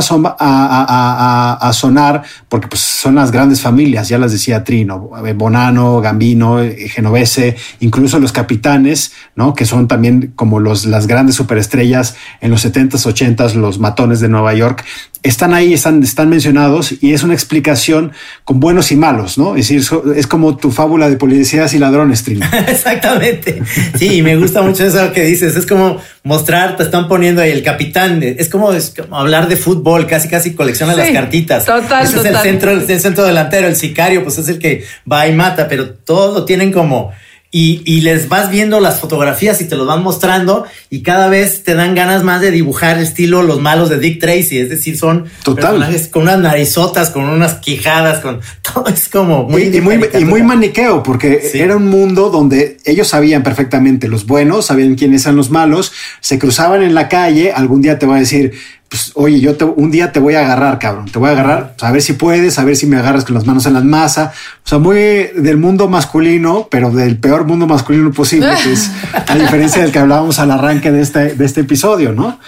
a, 1.60 1.72
sonar 1.74 2.22
porque 2.48 2.68
pues, 2.68 2.80
son 2.80 3.16
las 3.16 3.30
grandes 3.30 3.60
familias. 3.60 4.08
Ya 4.08 4.16
las 4.16 4.32
decía 4.32 4.64
Trino, 4.64 5.10
Bonano, 5.36 6.00
Gambino, 6.00 6.60
Genovese, 6.88 7.56
incluso 7.80 8.18
los 8.18 8.32
capitanes, 8.32 9.12
no, 9.36 9.52
que 9.52 9.66
son 9.66 9.86
también 9.86 10.32
como 10.34 10.60
los 10.60 10.86
las 10.86 11.06
grandes 11.06 11.34
superestrellas 11.34 12.16
en 12.40 12.50
los 12.50 12.64
70s, 12.64 13.04
80s, 13.04 13.52
los 13.52 13.78
matones 13.78 14.20
de 14.20 14.30
Nueva 14.30 14.54
York 14.54 14.84
están 15.22 15.54
ahí, 15.54 15.74
están, 15.74 16.02
están 16.02 16.28
mencionados 16.28 16.94
y 17.00 17.12
es 17.12 17.22
una 17.22 17.34
explicación 17.34 18.12
con 18.44 18.60
buenos 18.60 18.92
y 18.92 18.96
malos, 18.96 19.38
¿no? 19.38 19.56
Es 19.56 19.68
decir, 19.68 19.82
es 20.16 20.26
como 20.26 20.56
tu 20.56 20.70
fábula 20.70 21.10
de 21.10 21.16
policías 21.16 21.74
y 21.74 21.78
ladrones, 21.78 22.22
Trino. 22.22 22.46
Exactamente. 22.68 23.62
Sí, 23.98 24.22
me 24.22 24.36
gusta 24.36 24.62
mucho 24.62 24.84
eso 24.84 25.12
que 25.12 25.24
dices. 25.24 25.56
Es 25.56 25.66
como 25.66 26.00
mostrar, 26.22 26.76
te 26.76 26.84
están 26.84 27.08
poniendo 27.08 27.42
ahí 27.42 27.50
el 27.50 27.62
capitán. 27.62 28.22
Es 28.22 28.48
como, 28.48 28.70
hablar 29.10 29.48
de 29.48 29.56
fútbol, 29.56 30.06
casi 30.06 30.28
casi 30.28 30.54
colecciona 30.54 30.94
las 30.94 31.10
cartitas. 31.10 31.64
Total, 31.64 32.04
Ese 32.04 32.18
es 32.18 32.24
el 32.24 32.36
centro, 32.36 32.70
el 32.70 33.00
centro 33.00 33.24
delantero, 33.24 33.66
el 33.66 33.76
sicario, 33.76 34.22
pues 34.22 34.38
es 34.38 34.48
el 34.48 34.58
que 34.58 34.84
va 35.10 35.26
y 35.26 35.32
mata, 35.32 35.68
pero 35.68 35.90
todo 35.90 36.44
tienen 36.44 36.72
como 36.72 37.12
y, 37.50 38.00
les 38.02 38.28
vas 38.28 38.50
viendo 38.50 38.78
las 38.78 39.00
fotografías 39.00 39.60
y 39.62 39.64
te 39.64 39.74
los 39.74 39.86
van 39.86 40.02
mostrando 40.02 40.66
y 40.90 41.02
cada 41.02 41.28
vez 41.28 41.64
te 41.64 41.74
dan 41.74 41.94
ganas 41.94 42.22
más 42.22 42.42
de 42.42 42.50
dibujar 42.50 42.98
estilo 42.98 43.42
los 43.42 43.58
malos 43.60 43.88
de 43.88 43.98
Dick 43.98 44.20
Tracy, 44.20 44.58
es 44.58 44.68
decir, 44.68 44.98
son 44.98 45.24
personajes 45.44 46.08
con 46.08 46.22
unas 46.22 46.40
narizotas, 46.40 47.08
con 47.08 47.24
unas 47.24 47.54
quijadas, 47.54 48.20
con 48.20 48.40
todo 48.62 48.86
es 48.88 49.08
como 49.08 49.44
muy 49.44 49.62
y, 49.62 49.80
muy, 49.80 49.98
y 50.18 50.24
muy 50.24 50.42
maniqueo 50.42 51.02
porque 51.02 51.50
era 51.54 51.76
un 51.76 51.86
mundo 51.86 52.28
donde 52.28 52.76
ellos 52.84 53.08
sabían 53.08 53.42
perfectamente 53.42 54.08
los 54.08 54.26
buenos, 54.26 54.66
sabían 54.66 54.94
quiénes 54.94 55.24
eran 55.24 55.36
los 55.36 55.50
malos, 55.50 55.92
se 56.20 56.38
cruzaban 56.38 56.82
en 56.82 56.94
la 56.94 57.08
calle, 57.08 57.52
algún 57.52 57.80
día 57.80 57.98
te 57.98 58.04
va 58.04 58.16
a 58.16 58.20
decir 58.20 58.52
pues, 58.88 59.12
oye, 59.14 59.38
yo 59.40 59.54
te, 59.54 59.64
un 59.64 59.90
día 59.90 60.12
te 60.12 60.20
voy 60.20 60.34
a 60.34 60.40
agarrar, 60.40 60.78
cabrón, 60.78 61.06
te 61.10 61.18
voy 61.18 61.28
a 61.28 61.32
agarrar, 61.32 61.74
a 61.78 61.92
ver 61.92 62.00
si 62.00 62.14
puedes, 62.14 62.58
a 62.58 62.64
ver 62.64 62.74
si 62.74 62.86
me 62.86 62.96
agarras 62.96 63.24
con 63.24 63.34
las 63.34 63.46
manos 63.46 63.66
en 63.66 63.74
la 63.74 63.80
masa. 63.80 64.32
O 64.64 64.68
sea, 64.68 64.78
muy 64.78 64.96
del 64.96 65.58
mundo 65.58 65.88
masculino, 65.88 66.68
pero 66.70 66.90
del 66.90 67.18
peor 67.18 67.44
mundo 67.44 67.66
masculino 67.66 68.10
posible, 68.12 68.48
que 68.62 68.72
es 68.72 68.90
a 69.26 69.34
diferencia 69.34 69.82
del 69.82 69.92
que 69.92 69.98
hablábamos 69.98 70.38
al 70.38 70.50
arranque 70.50 70.90
de 70.90 71.02
este, 71.02 71.34
de 71.34 71.44
este 71.44 71.60
episodio, 71.60 72.12
¿no? 72.12 72.38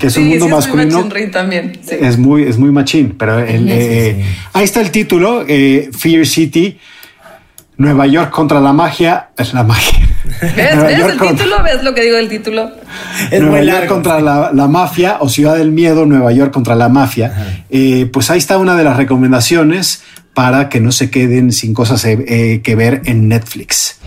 Que 0.00 0.08
es 0.08 0.16
un 0.16 0.28
mundo 0.28 0.48
masculino. 0.48 0.98
Es 0.98 1.06
muy 1.06 1.30
también. 1.30 1.80
Es 1.88 2.18
muy, 2.18 2.42
es 2.42 2.58
muy 2.58 2.72
machín, 2.72 3.14
pero 3.16 3.38
eh, 3.38 4.24
ahí 4.52 4.64
está 4.64 4.80
el 4.80 4.90
título, 4.90 5.44
eh, 5.46 5.90
Fear 5.96 6.26
City, 6.26 6.76
Nueva 7.76 8.06
York 8.06 8.30
contra 8.30 8.60
la 8.60 8.72
magia, 8.72 9.30
es 9.36 9.52
la 9.52 9.64
magia. 9.64 9.98
¿Ves, 10.40 10.74
el 10.74 11.18
título? 11.18 11.62
¿Ves 11.62 11.82
lo 11.82 11.92
que 11.92 12.02
digo 12.02 12.16
del 12.16 12.28
título? 12.28 12.70
Es 13.30 13.40
Nueva 13.40 13.62
York 13.62 13.86
contra 13.88 14.20
la, 14.20 14.68
mafia 14.68 15.18
o 15.20 15.28
Ciudad 15.28 15.56
del 15.56 15.72
Miedo, 15.72 16.06
Nueva 16.06 16.32
York 16.32 16.52
contra 16.52 16.76
la 16.76 16.88
mafia. 16.88 17.64
Eh, 17.70 18.08
pues 18.12 18.30
ahí 18.30 18.38
está 18.38 18.58
una 18.58 18.76
de 18.76 18.84
las 18.84 18.96
recomendaciones 18.96 20.02
para 20.34 20.68
que 20.68 20.80
no 20.80 20.92
se 20.92 21.10
queden 21.10 21.52
sin 21.52 21.74
cosas 21.74 22.04
eh, 22.04 22.24
eh, 22.28 22.60
que 22.62 22.76
ver 22.76 23.02
en 23.06 23.28
Netflix. 23.28 23.98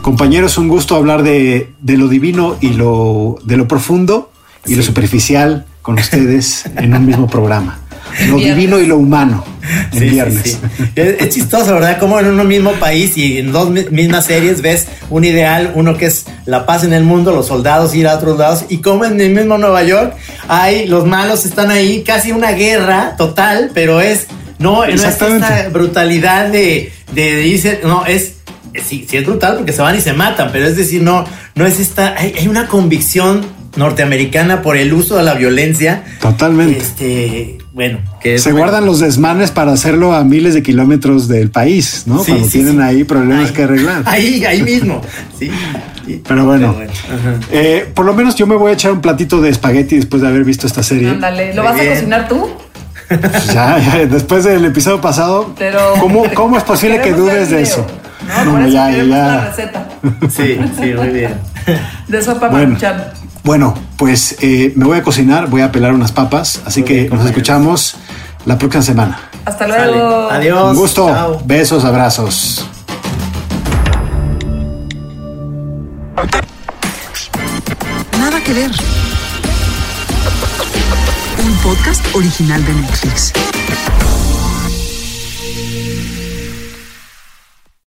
Compañeros, 0.00 0.56
un 0.56 0.68
gusto 0.68 0.96
hablar 0.96 1.22
de, 1.22 1.72
lo 1.84 2.08
divino 2.08 2.56
y 2.60 2.70
lo, 2.70 3.38
de 3.44 3.56
lo 3.56 3.68
profundo 3.68 4.30
y 4.64 4.76
lo 4.76 4.82
superficial 4.82 5.66
con 5.82 5.94
ustedes 5.98 6.64
en 6.76 6.94
un 6.94 7.04
mismo 7.04 7.26
programa. 7.26 7.80
Lo 8.28 8.36
divino 8.36 8.78
y 8.78 8.86
lo 8.86 8.96
humano 8.96 9.44
en 9.92 10.10
viernes. 10.10 10.58
Es, 10.94 11.28
chistoso, 11.30 11.74
¿verdad? 11.74 11.98
Como 11.98 12.18
en 12.18 12.38
un 12.38 12.46
mismo 12.46 12.72
país 12.72 13.16
y 13.16 13.38
en 13.38 13.52
dos 13.52 13.70
mismas 13.70 14.26
series 14.26 14.62
ves 14.62 14.86
un 15.10 15.24
ideal, 15.24 15.72
uno 15.74 15.96
que 15.96 16.06
es 16.06 16.26
la 16.44 16.66
paz 16.66 16.84
en 16.84 16.92
el 16.92 17.04
mundo, 17.04 17.32
los 17.32 17.46
soldados 17.46 17.94
ir 17.94 18.06
a 18.06 18.16
otros 18.16 18.38
lados, 18.38 18.64
y 18.68 18.78
como 18.78 19.04
en 19.04 19.20
el 19.20 19.30
mismo 19.30 19.58
Nueva 19.58 19.82
York 19.82 20.14
hay 20.48 20.86
los 20.86 21.06
malos 21.06 21.44
están 21.44 21.70
ahí, 21.70 22.02
casi 22.04 22.32
una 22.32 22.52
guerra 22.52 23.16
total, 23.16 23.70
pero 23.74 24.00
es 24.00 24.26
no, 24.58 24.78
no 24.78 24.84
es 24.84 25.04
esta 25.04 25.68
brutalidad 25.70 26.48
de, 26.48 26.92
de, 27.12 27.80
no, 27.84 28.06
es 28.06 28.36
sí, 28.74 29.06
sí 29.08 29.16
es 29.16 29.26
brutal 29.26 29.56
porque 29.56 29.72
se 29.72 29.82
van 29.82 29.96
y 29.96 30.00
se 30.00 30.12
matan, 30.12 30.50
pero 30.52 30.66
es 30.66 30.76
decir, 30.76 31.02
no, 31.02 31.24
no 31.54 31.66
es 31.66 31.80
esta, 31.80 32.14
hay, 32.16 32.34
hay 32.38 32.48
una 32.48 32.66
convicción 32.66 33.44
norteamericana 33.76 34.62
por 34.62 34.76
el 34.76 34.92
uso 34.92 35.16
de 35.16 35.22
la 35.22 35.34
violencia. 35.34 36.02
Totalmente. 36.20 36.78
Este, 36.78 37.58
bueno, 37.76 37.98
que 38.22 38.38
se 38.38 38.52
guardan 38.52 38.86
los 38.86 39.00
desmanes 39.00 39.50
para 39.50 39.72
hacerlo 39.72 40.14
a 40.14 40.24
miles 40.24 40.54
de 40.54 40.62
kilómetros 40.62 41.28
del 41.28 41.50
país, 41.50 42.04
¿no? 42.06 42.24
Cuando 42.24 42.46
tienen 42.48 42.80
ahí 42.80 43.04
problemas 43.04 43.52
que 43.52 43.64
arreglar. 43.64 44.02
Ahí, 44.06 44.46
ahí 44.46 44.62
mismo. 44.62 45.02
sí. 45.38 45.50
Pero 46.26 46.46
bueno, 46.46 46.74
eh, 47.50 47.90
por 47.92 48.06
lo 48.06 48.14
menos 48.14 48.34
yo 48.36 48.46
me 48.46 48.54
voy 48.54 48.70
a 48.70 48.74
echar 48.74 48.92
un 48.92 49.02
platito 49.02 49.42
de 49.42 49.50
espagueti 49.50 49.96
después 49.96 50.22
de 50.22 50.28
haber 50.28 50.44
visto 50.44 50.66
esta 50.66 50.82
serie. 50.82 51.10
Ándale, 51.10 51.52
¿lo 51.52 51.64
vas 51.64 51.78
a 51.78 51.84
cocinar 51.84 52.28
tú? 52.28 52.48
ya, 53.52 54.06
después 54.08 54.44
del 54.44 54.64
episodio 54.64 55.00
pasado, 55.02 55.54
Pero, 55.58 55.94
¿cómo, 56.00 56.24
¿cómo 56.32 56.56
es 56.56 56.62
posible 56.62 57.00
que 57.02 57.12
dudes 57.12 57.50
de 57.50 57.60
eso? 57.60 57.86
No, 58.44 58.52
por 58.52 58.62
eso 58.62 58.70
ya, 58.70 58.90
ya. 58.90 59.02
la 59.04 59.46
receta. 59.48 59.88
Sí, 60.30 60.58
sí, 60.80 60.94
muy 60.94 61.08
bien. 61.08 61.34
De 62.08 62.22
sopa 62.22 62.48
bueno. 62.48 62.78
Bueno, 63.44 63.74
pues 63.96 64.36
eh, 64.40 64.72
me 64.76 64.84
voy 64.84 64.98
a 64.98 65.02
cocinar, 65.02 65.48
voy 65.48 65.62
a 65.62 65.72
pelar 65.72 65.92
unas 65.92 66.12
papas, 66.12 66.60
así 66.64 66.82
que 66.82 67.08
nos 67.08 67.24
escuchamos 67.26 67.96
la 68.44 68.58
próxima 68.58 68.82
semana. 68.82 69.30
Hasta 69.44 69.66
luego. 69.66 70.30
Adiós. 70.30 70.70
Un 70.70 70.76
gusto. 70.76 71.40
Besos, 71.44 71.84
abrazos. 71.84 72.68
Nada 78.18 78.40
que 78.42 78.52
ver. 78.52 78.70
Un 81.44 81.52
podcast 81.62 82.02
original 82.14 82.64
de 82.64 82.72
Netflix. 82.74 83.32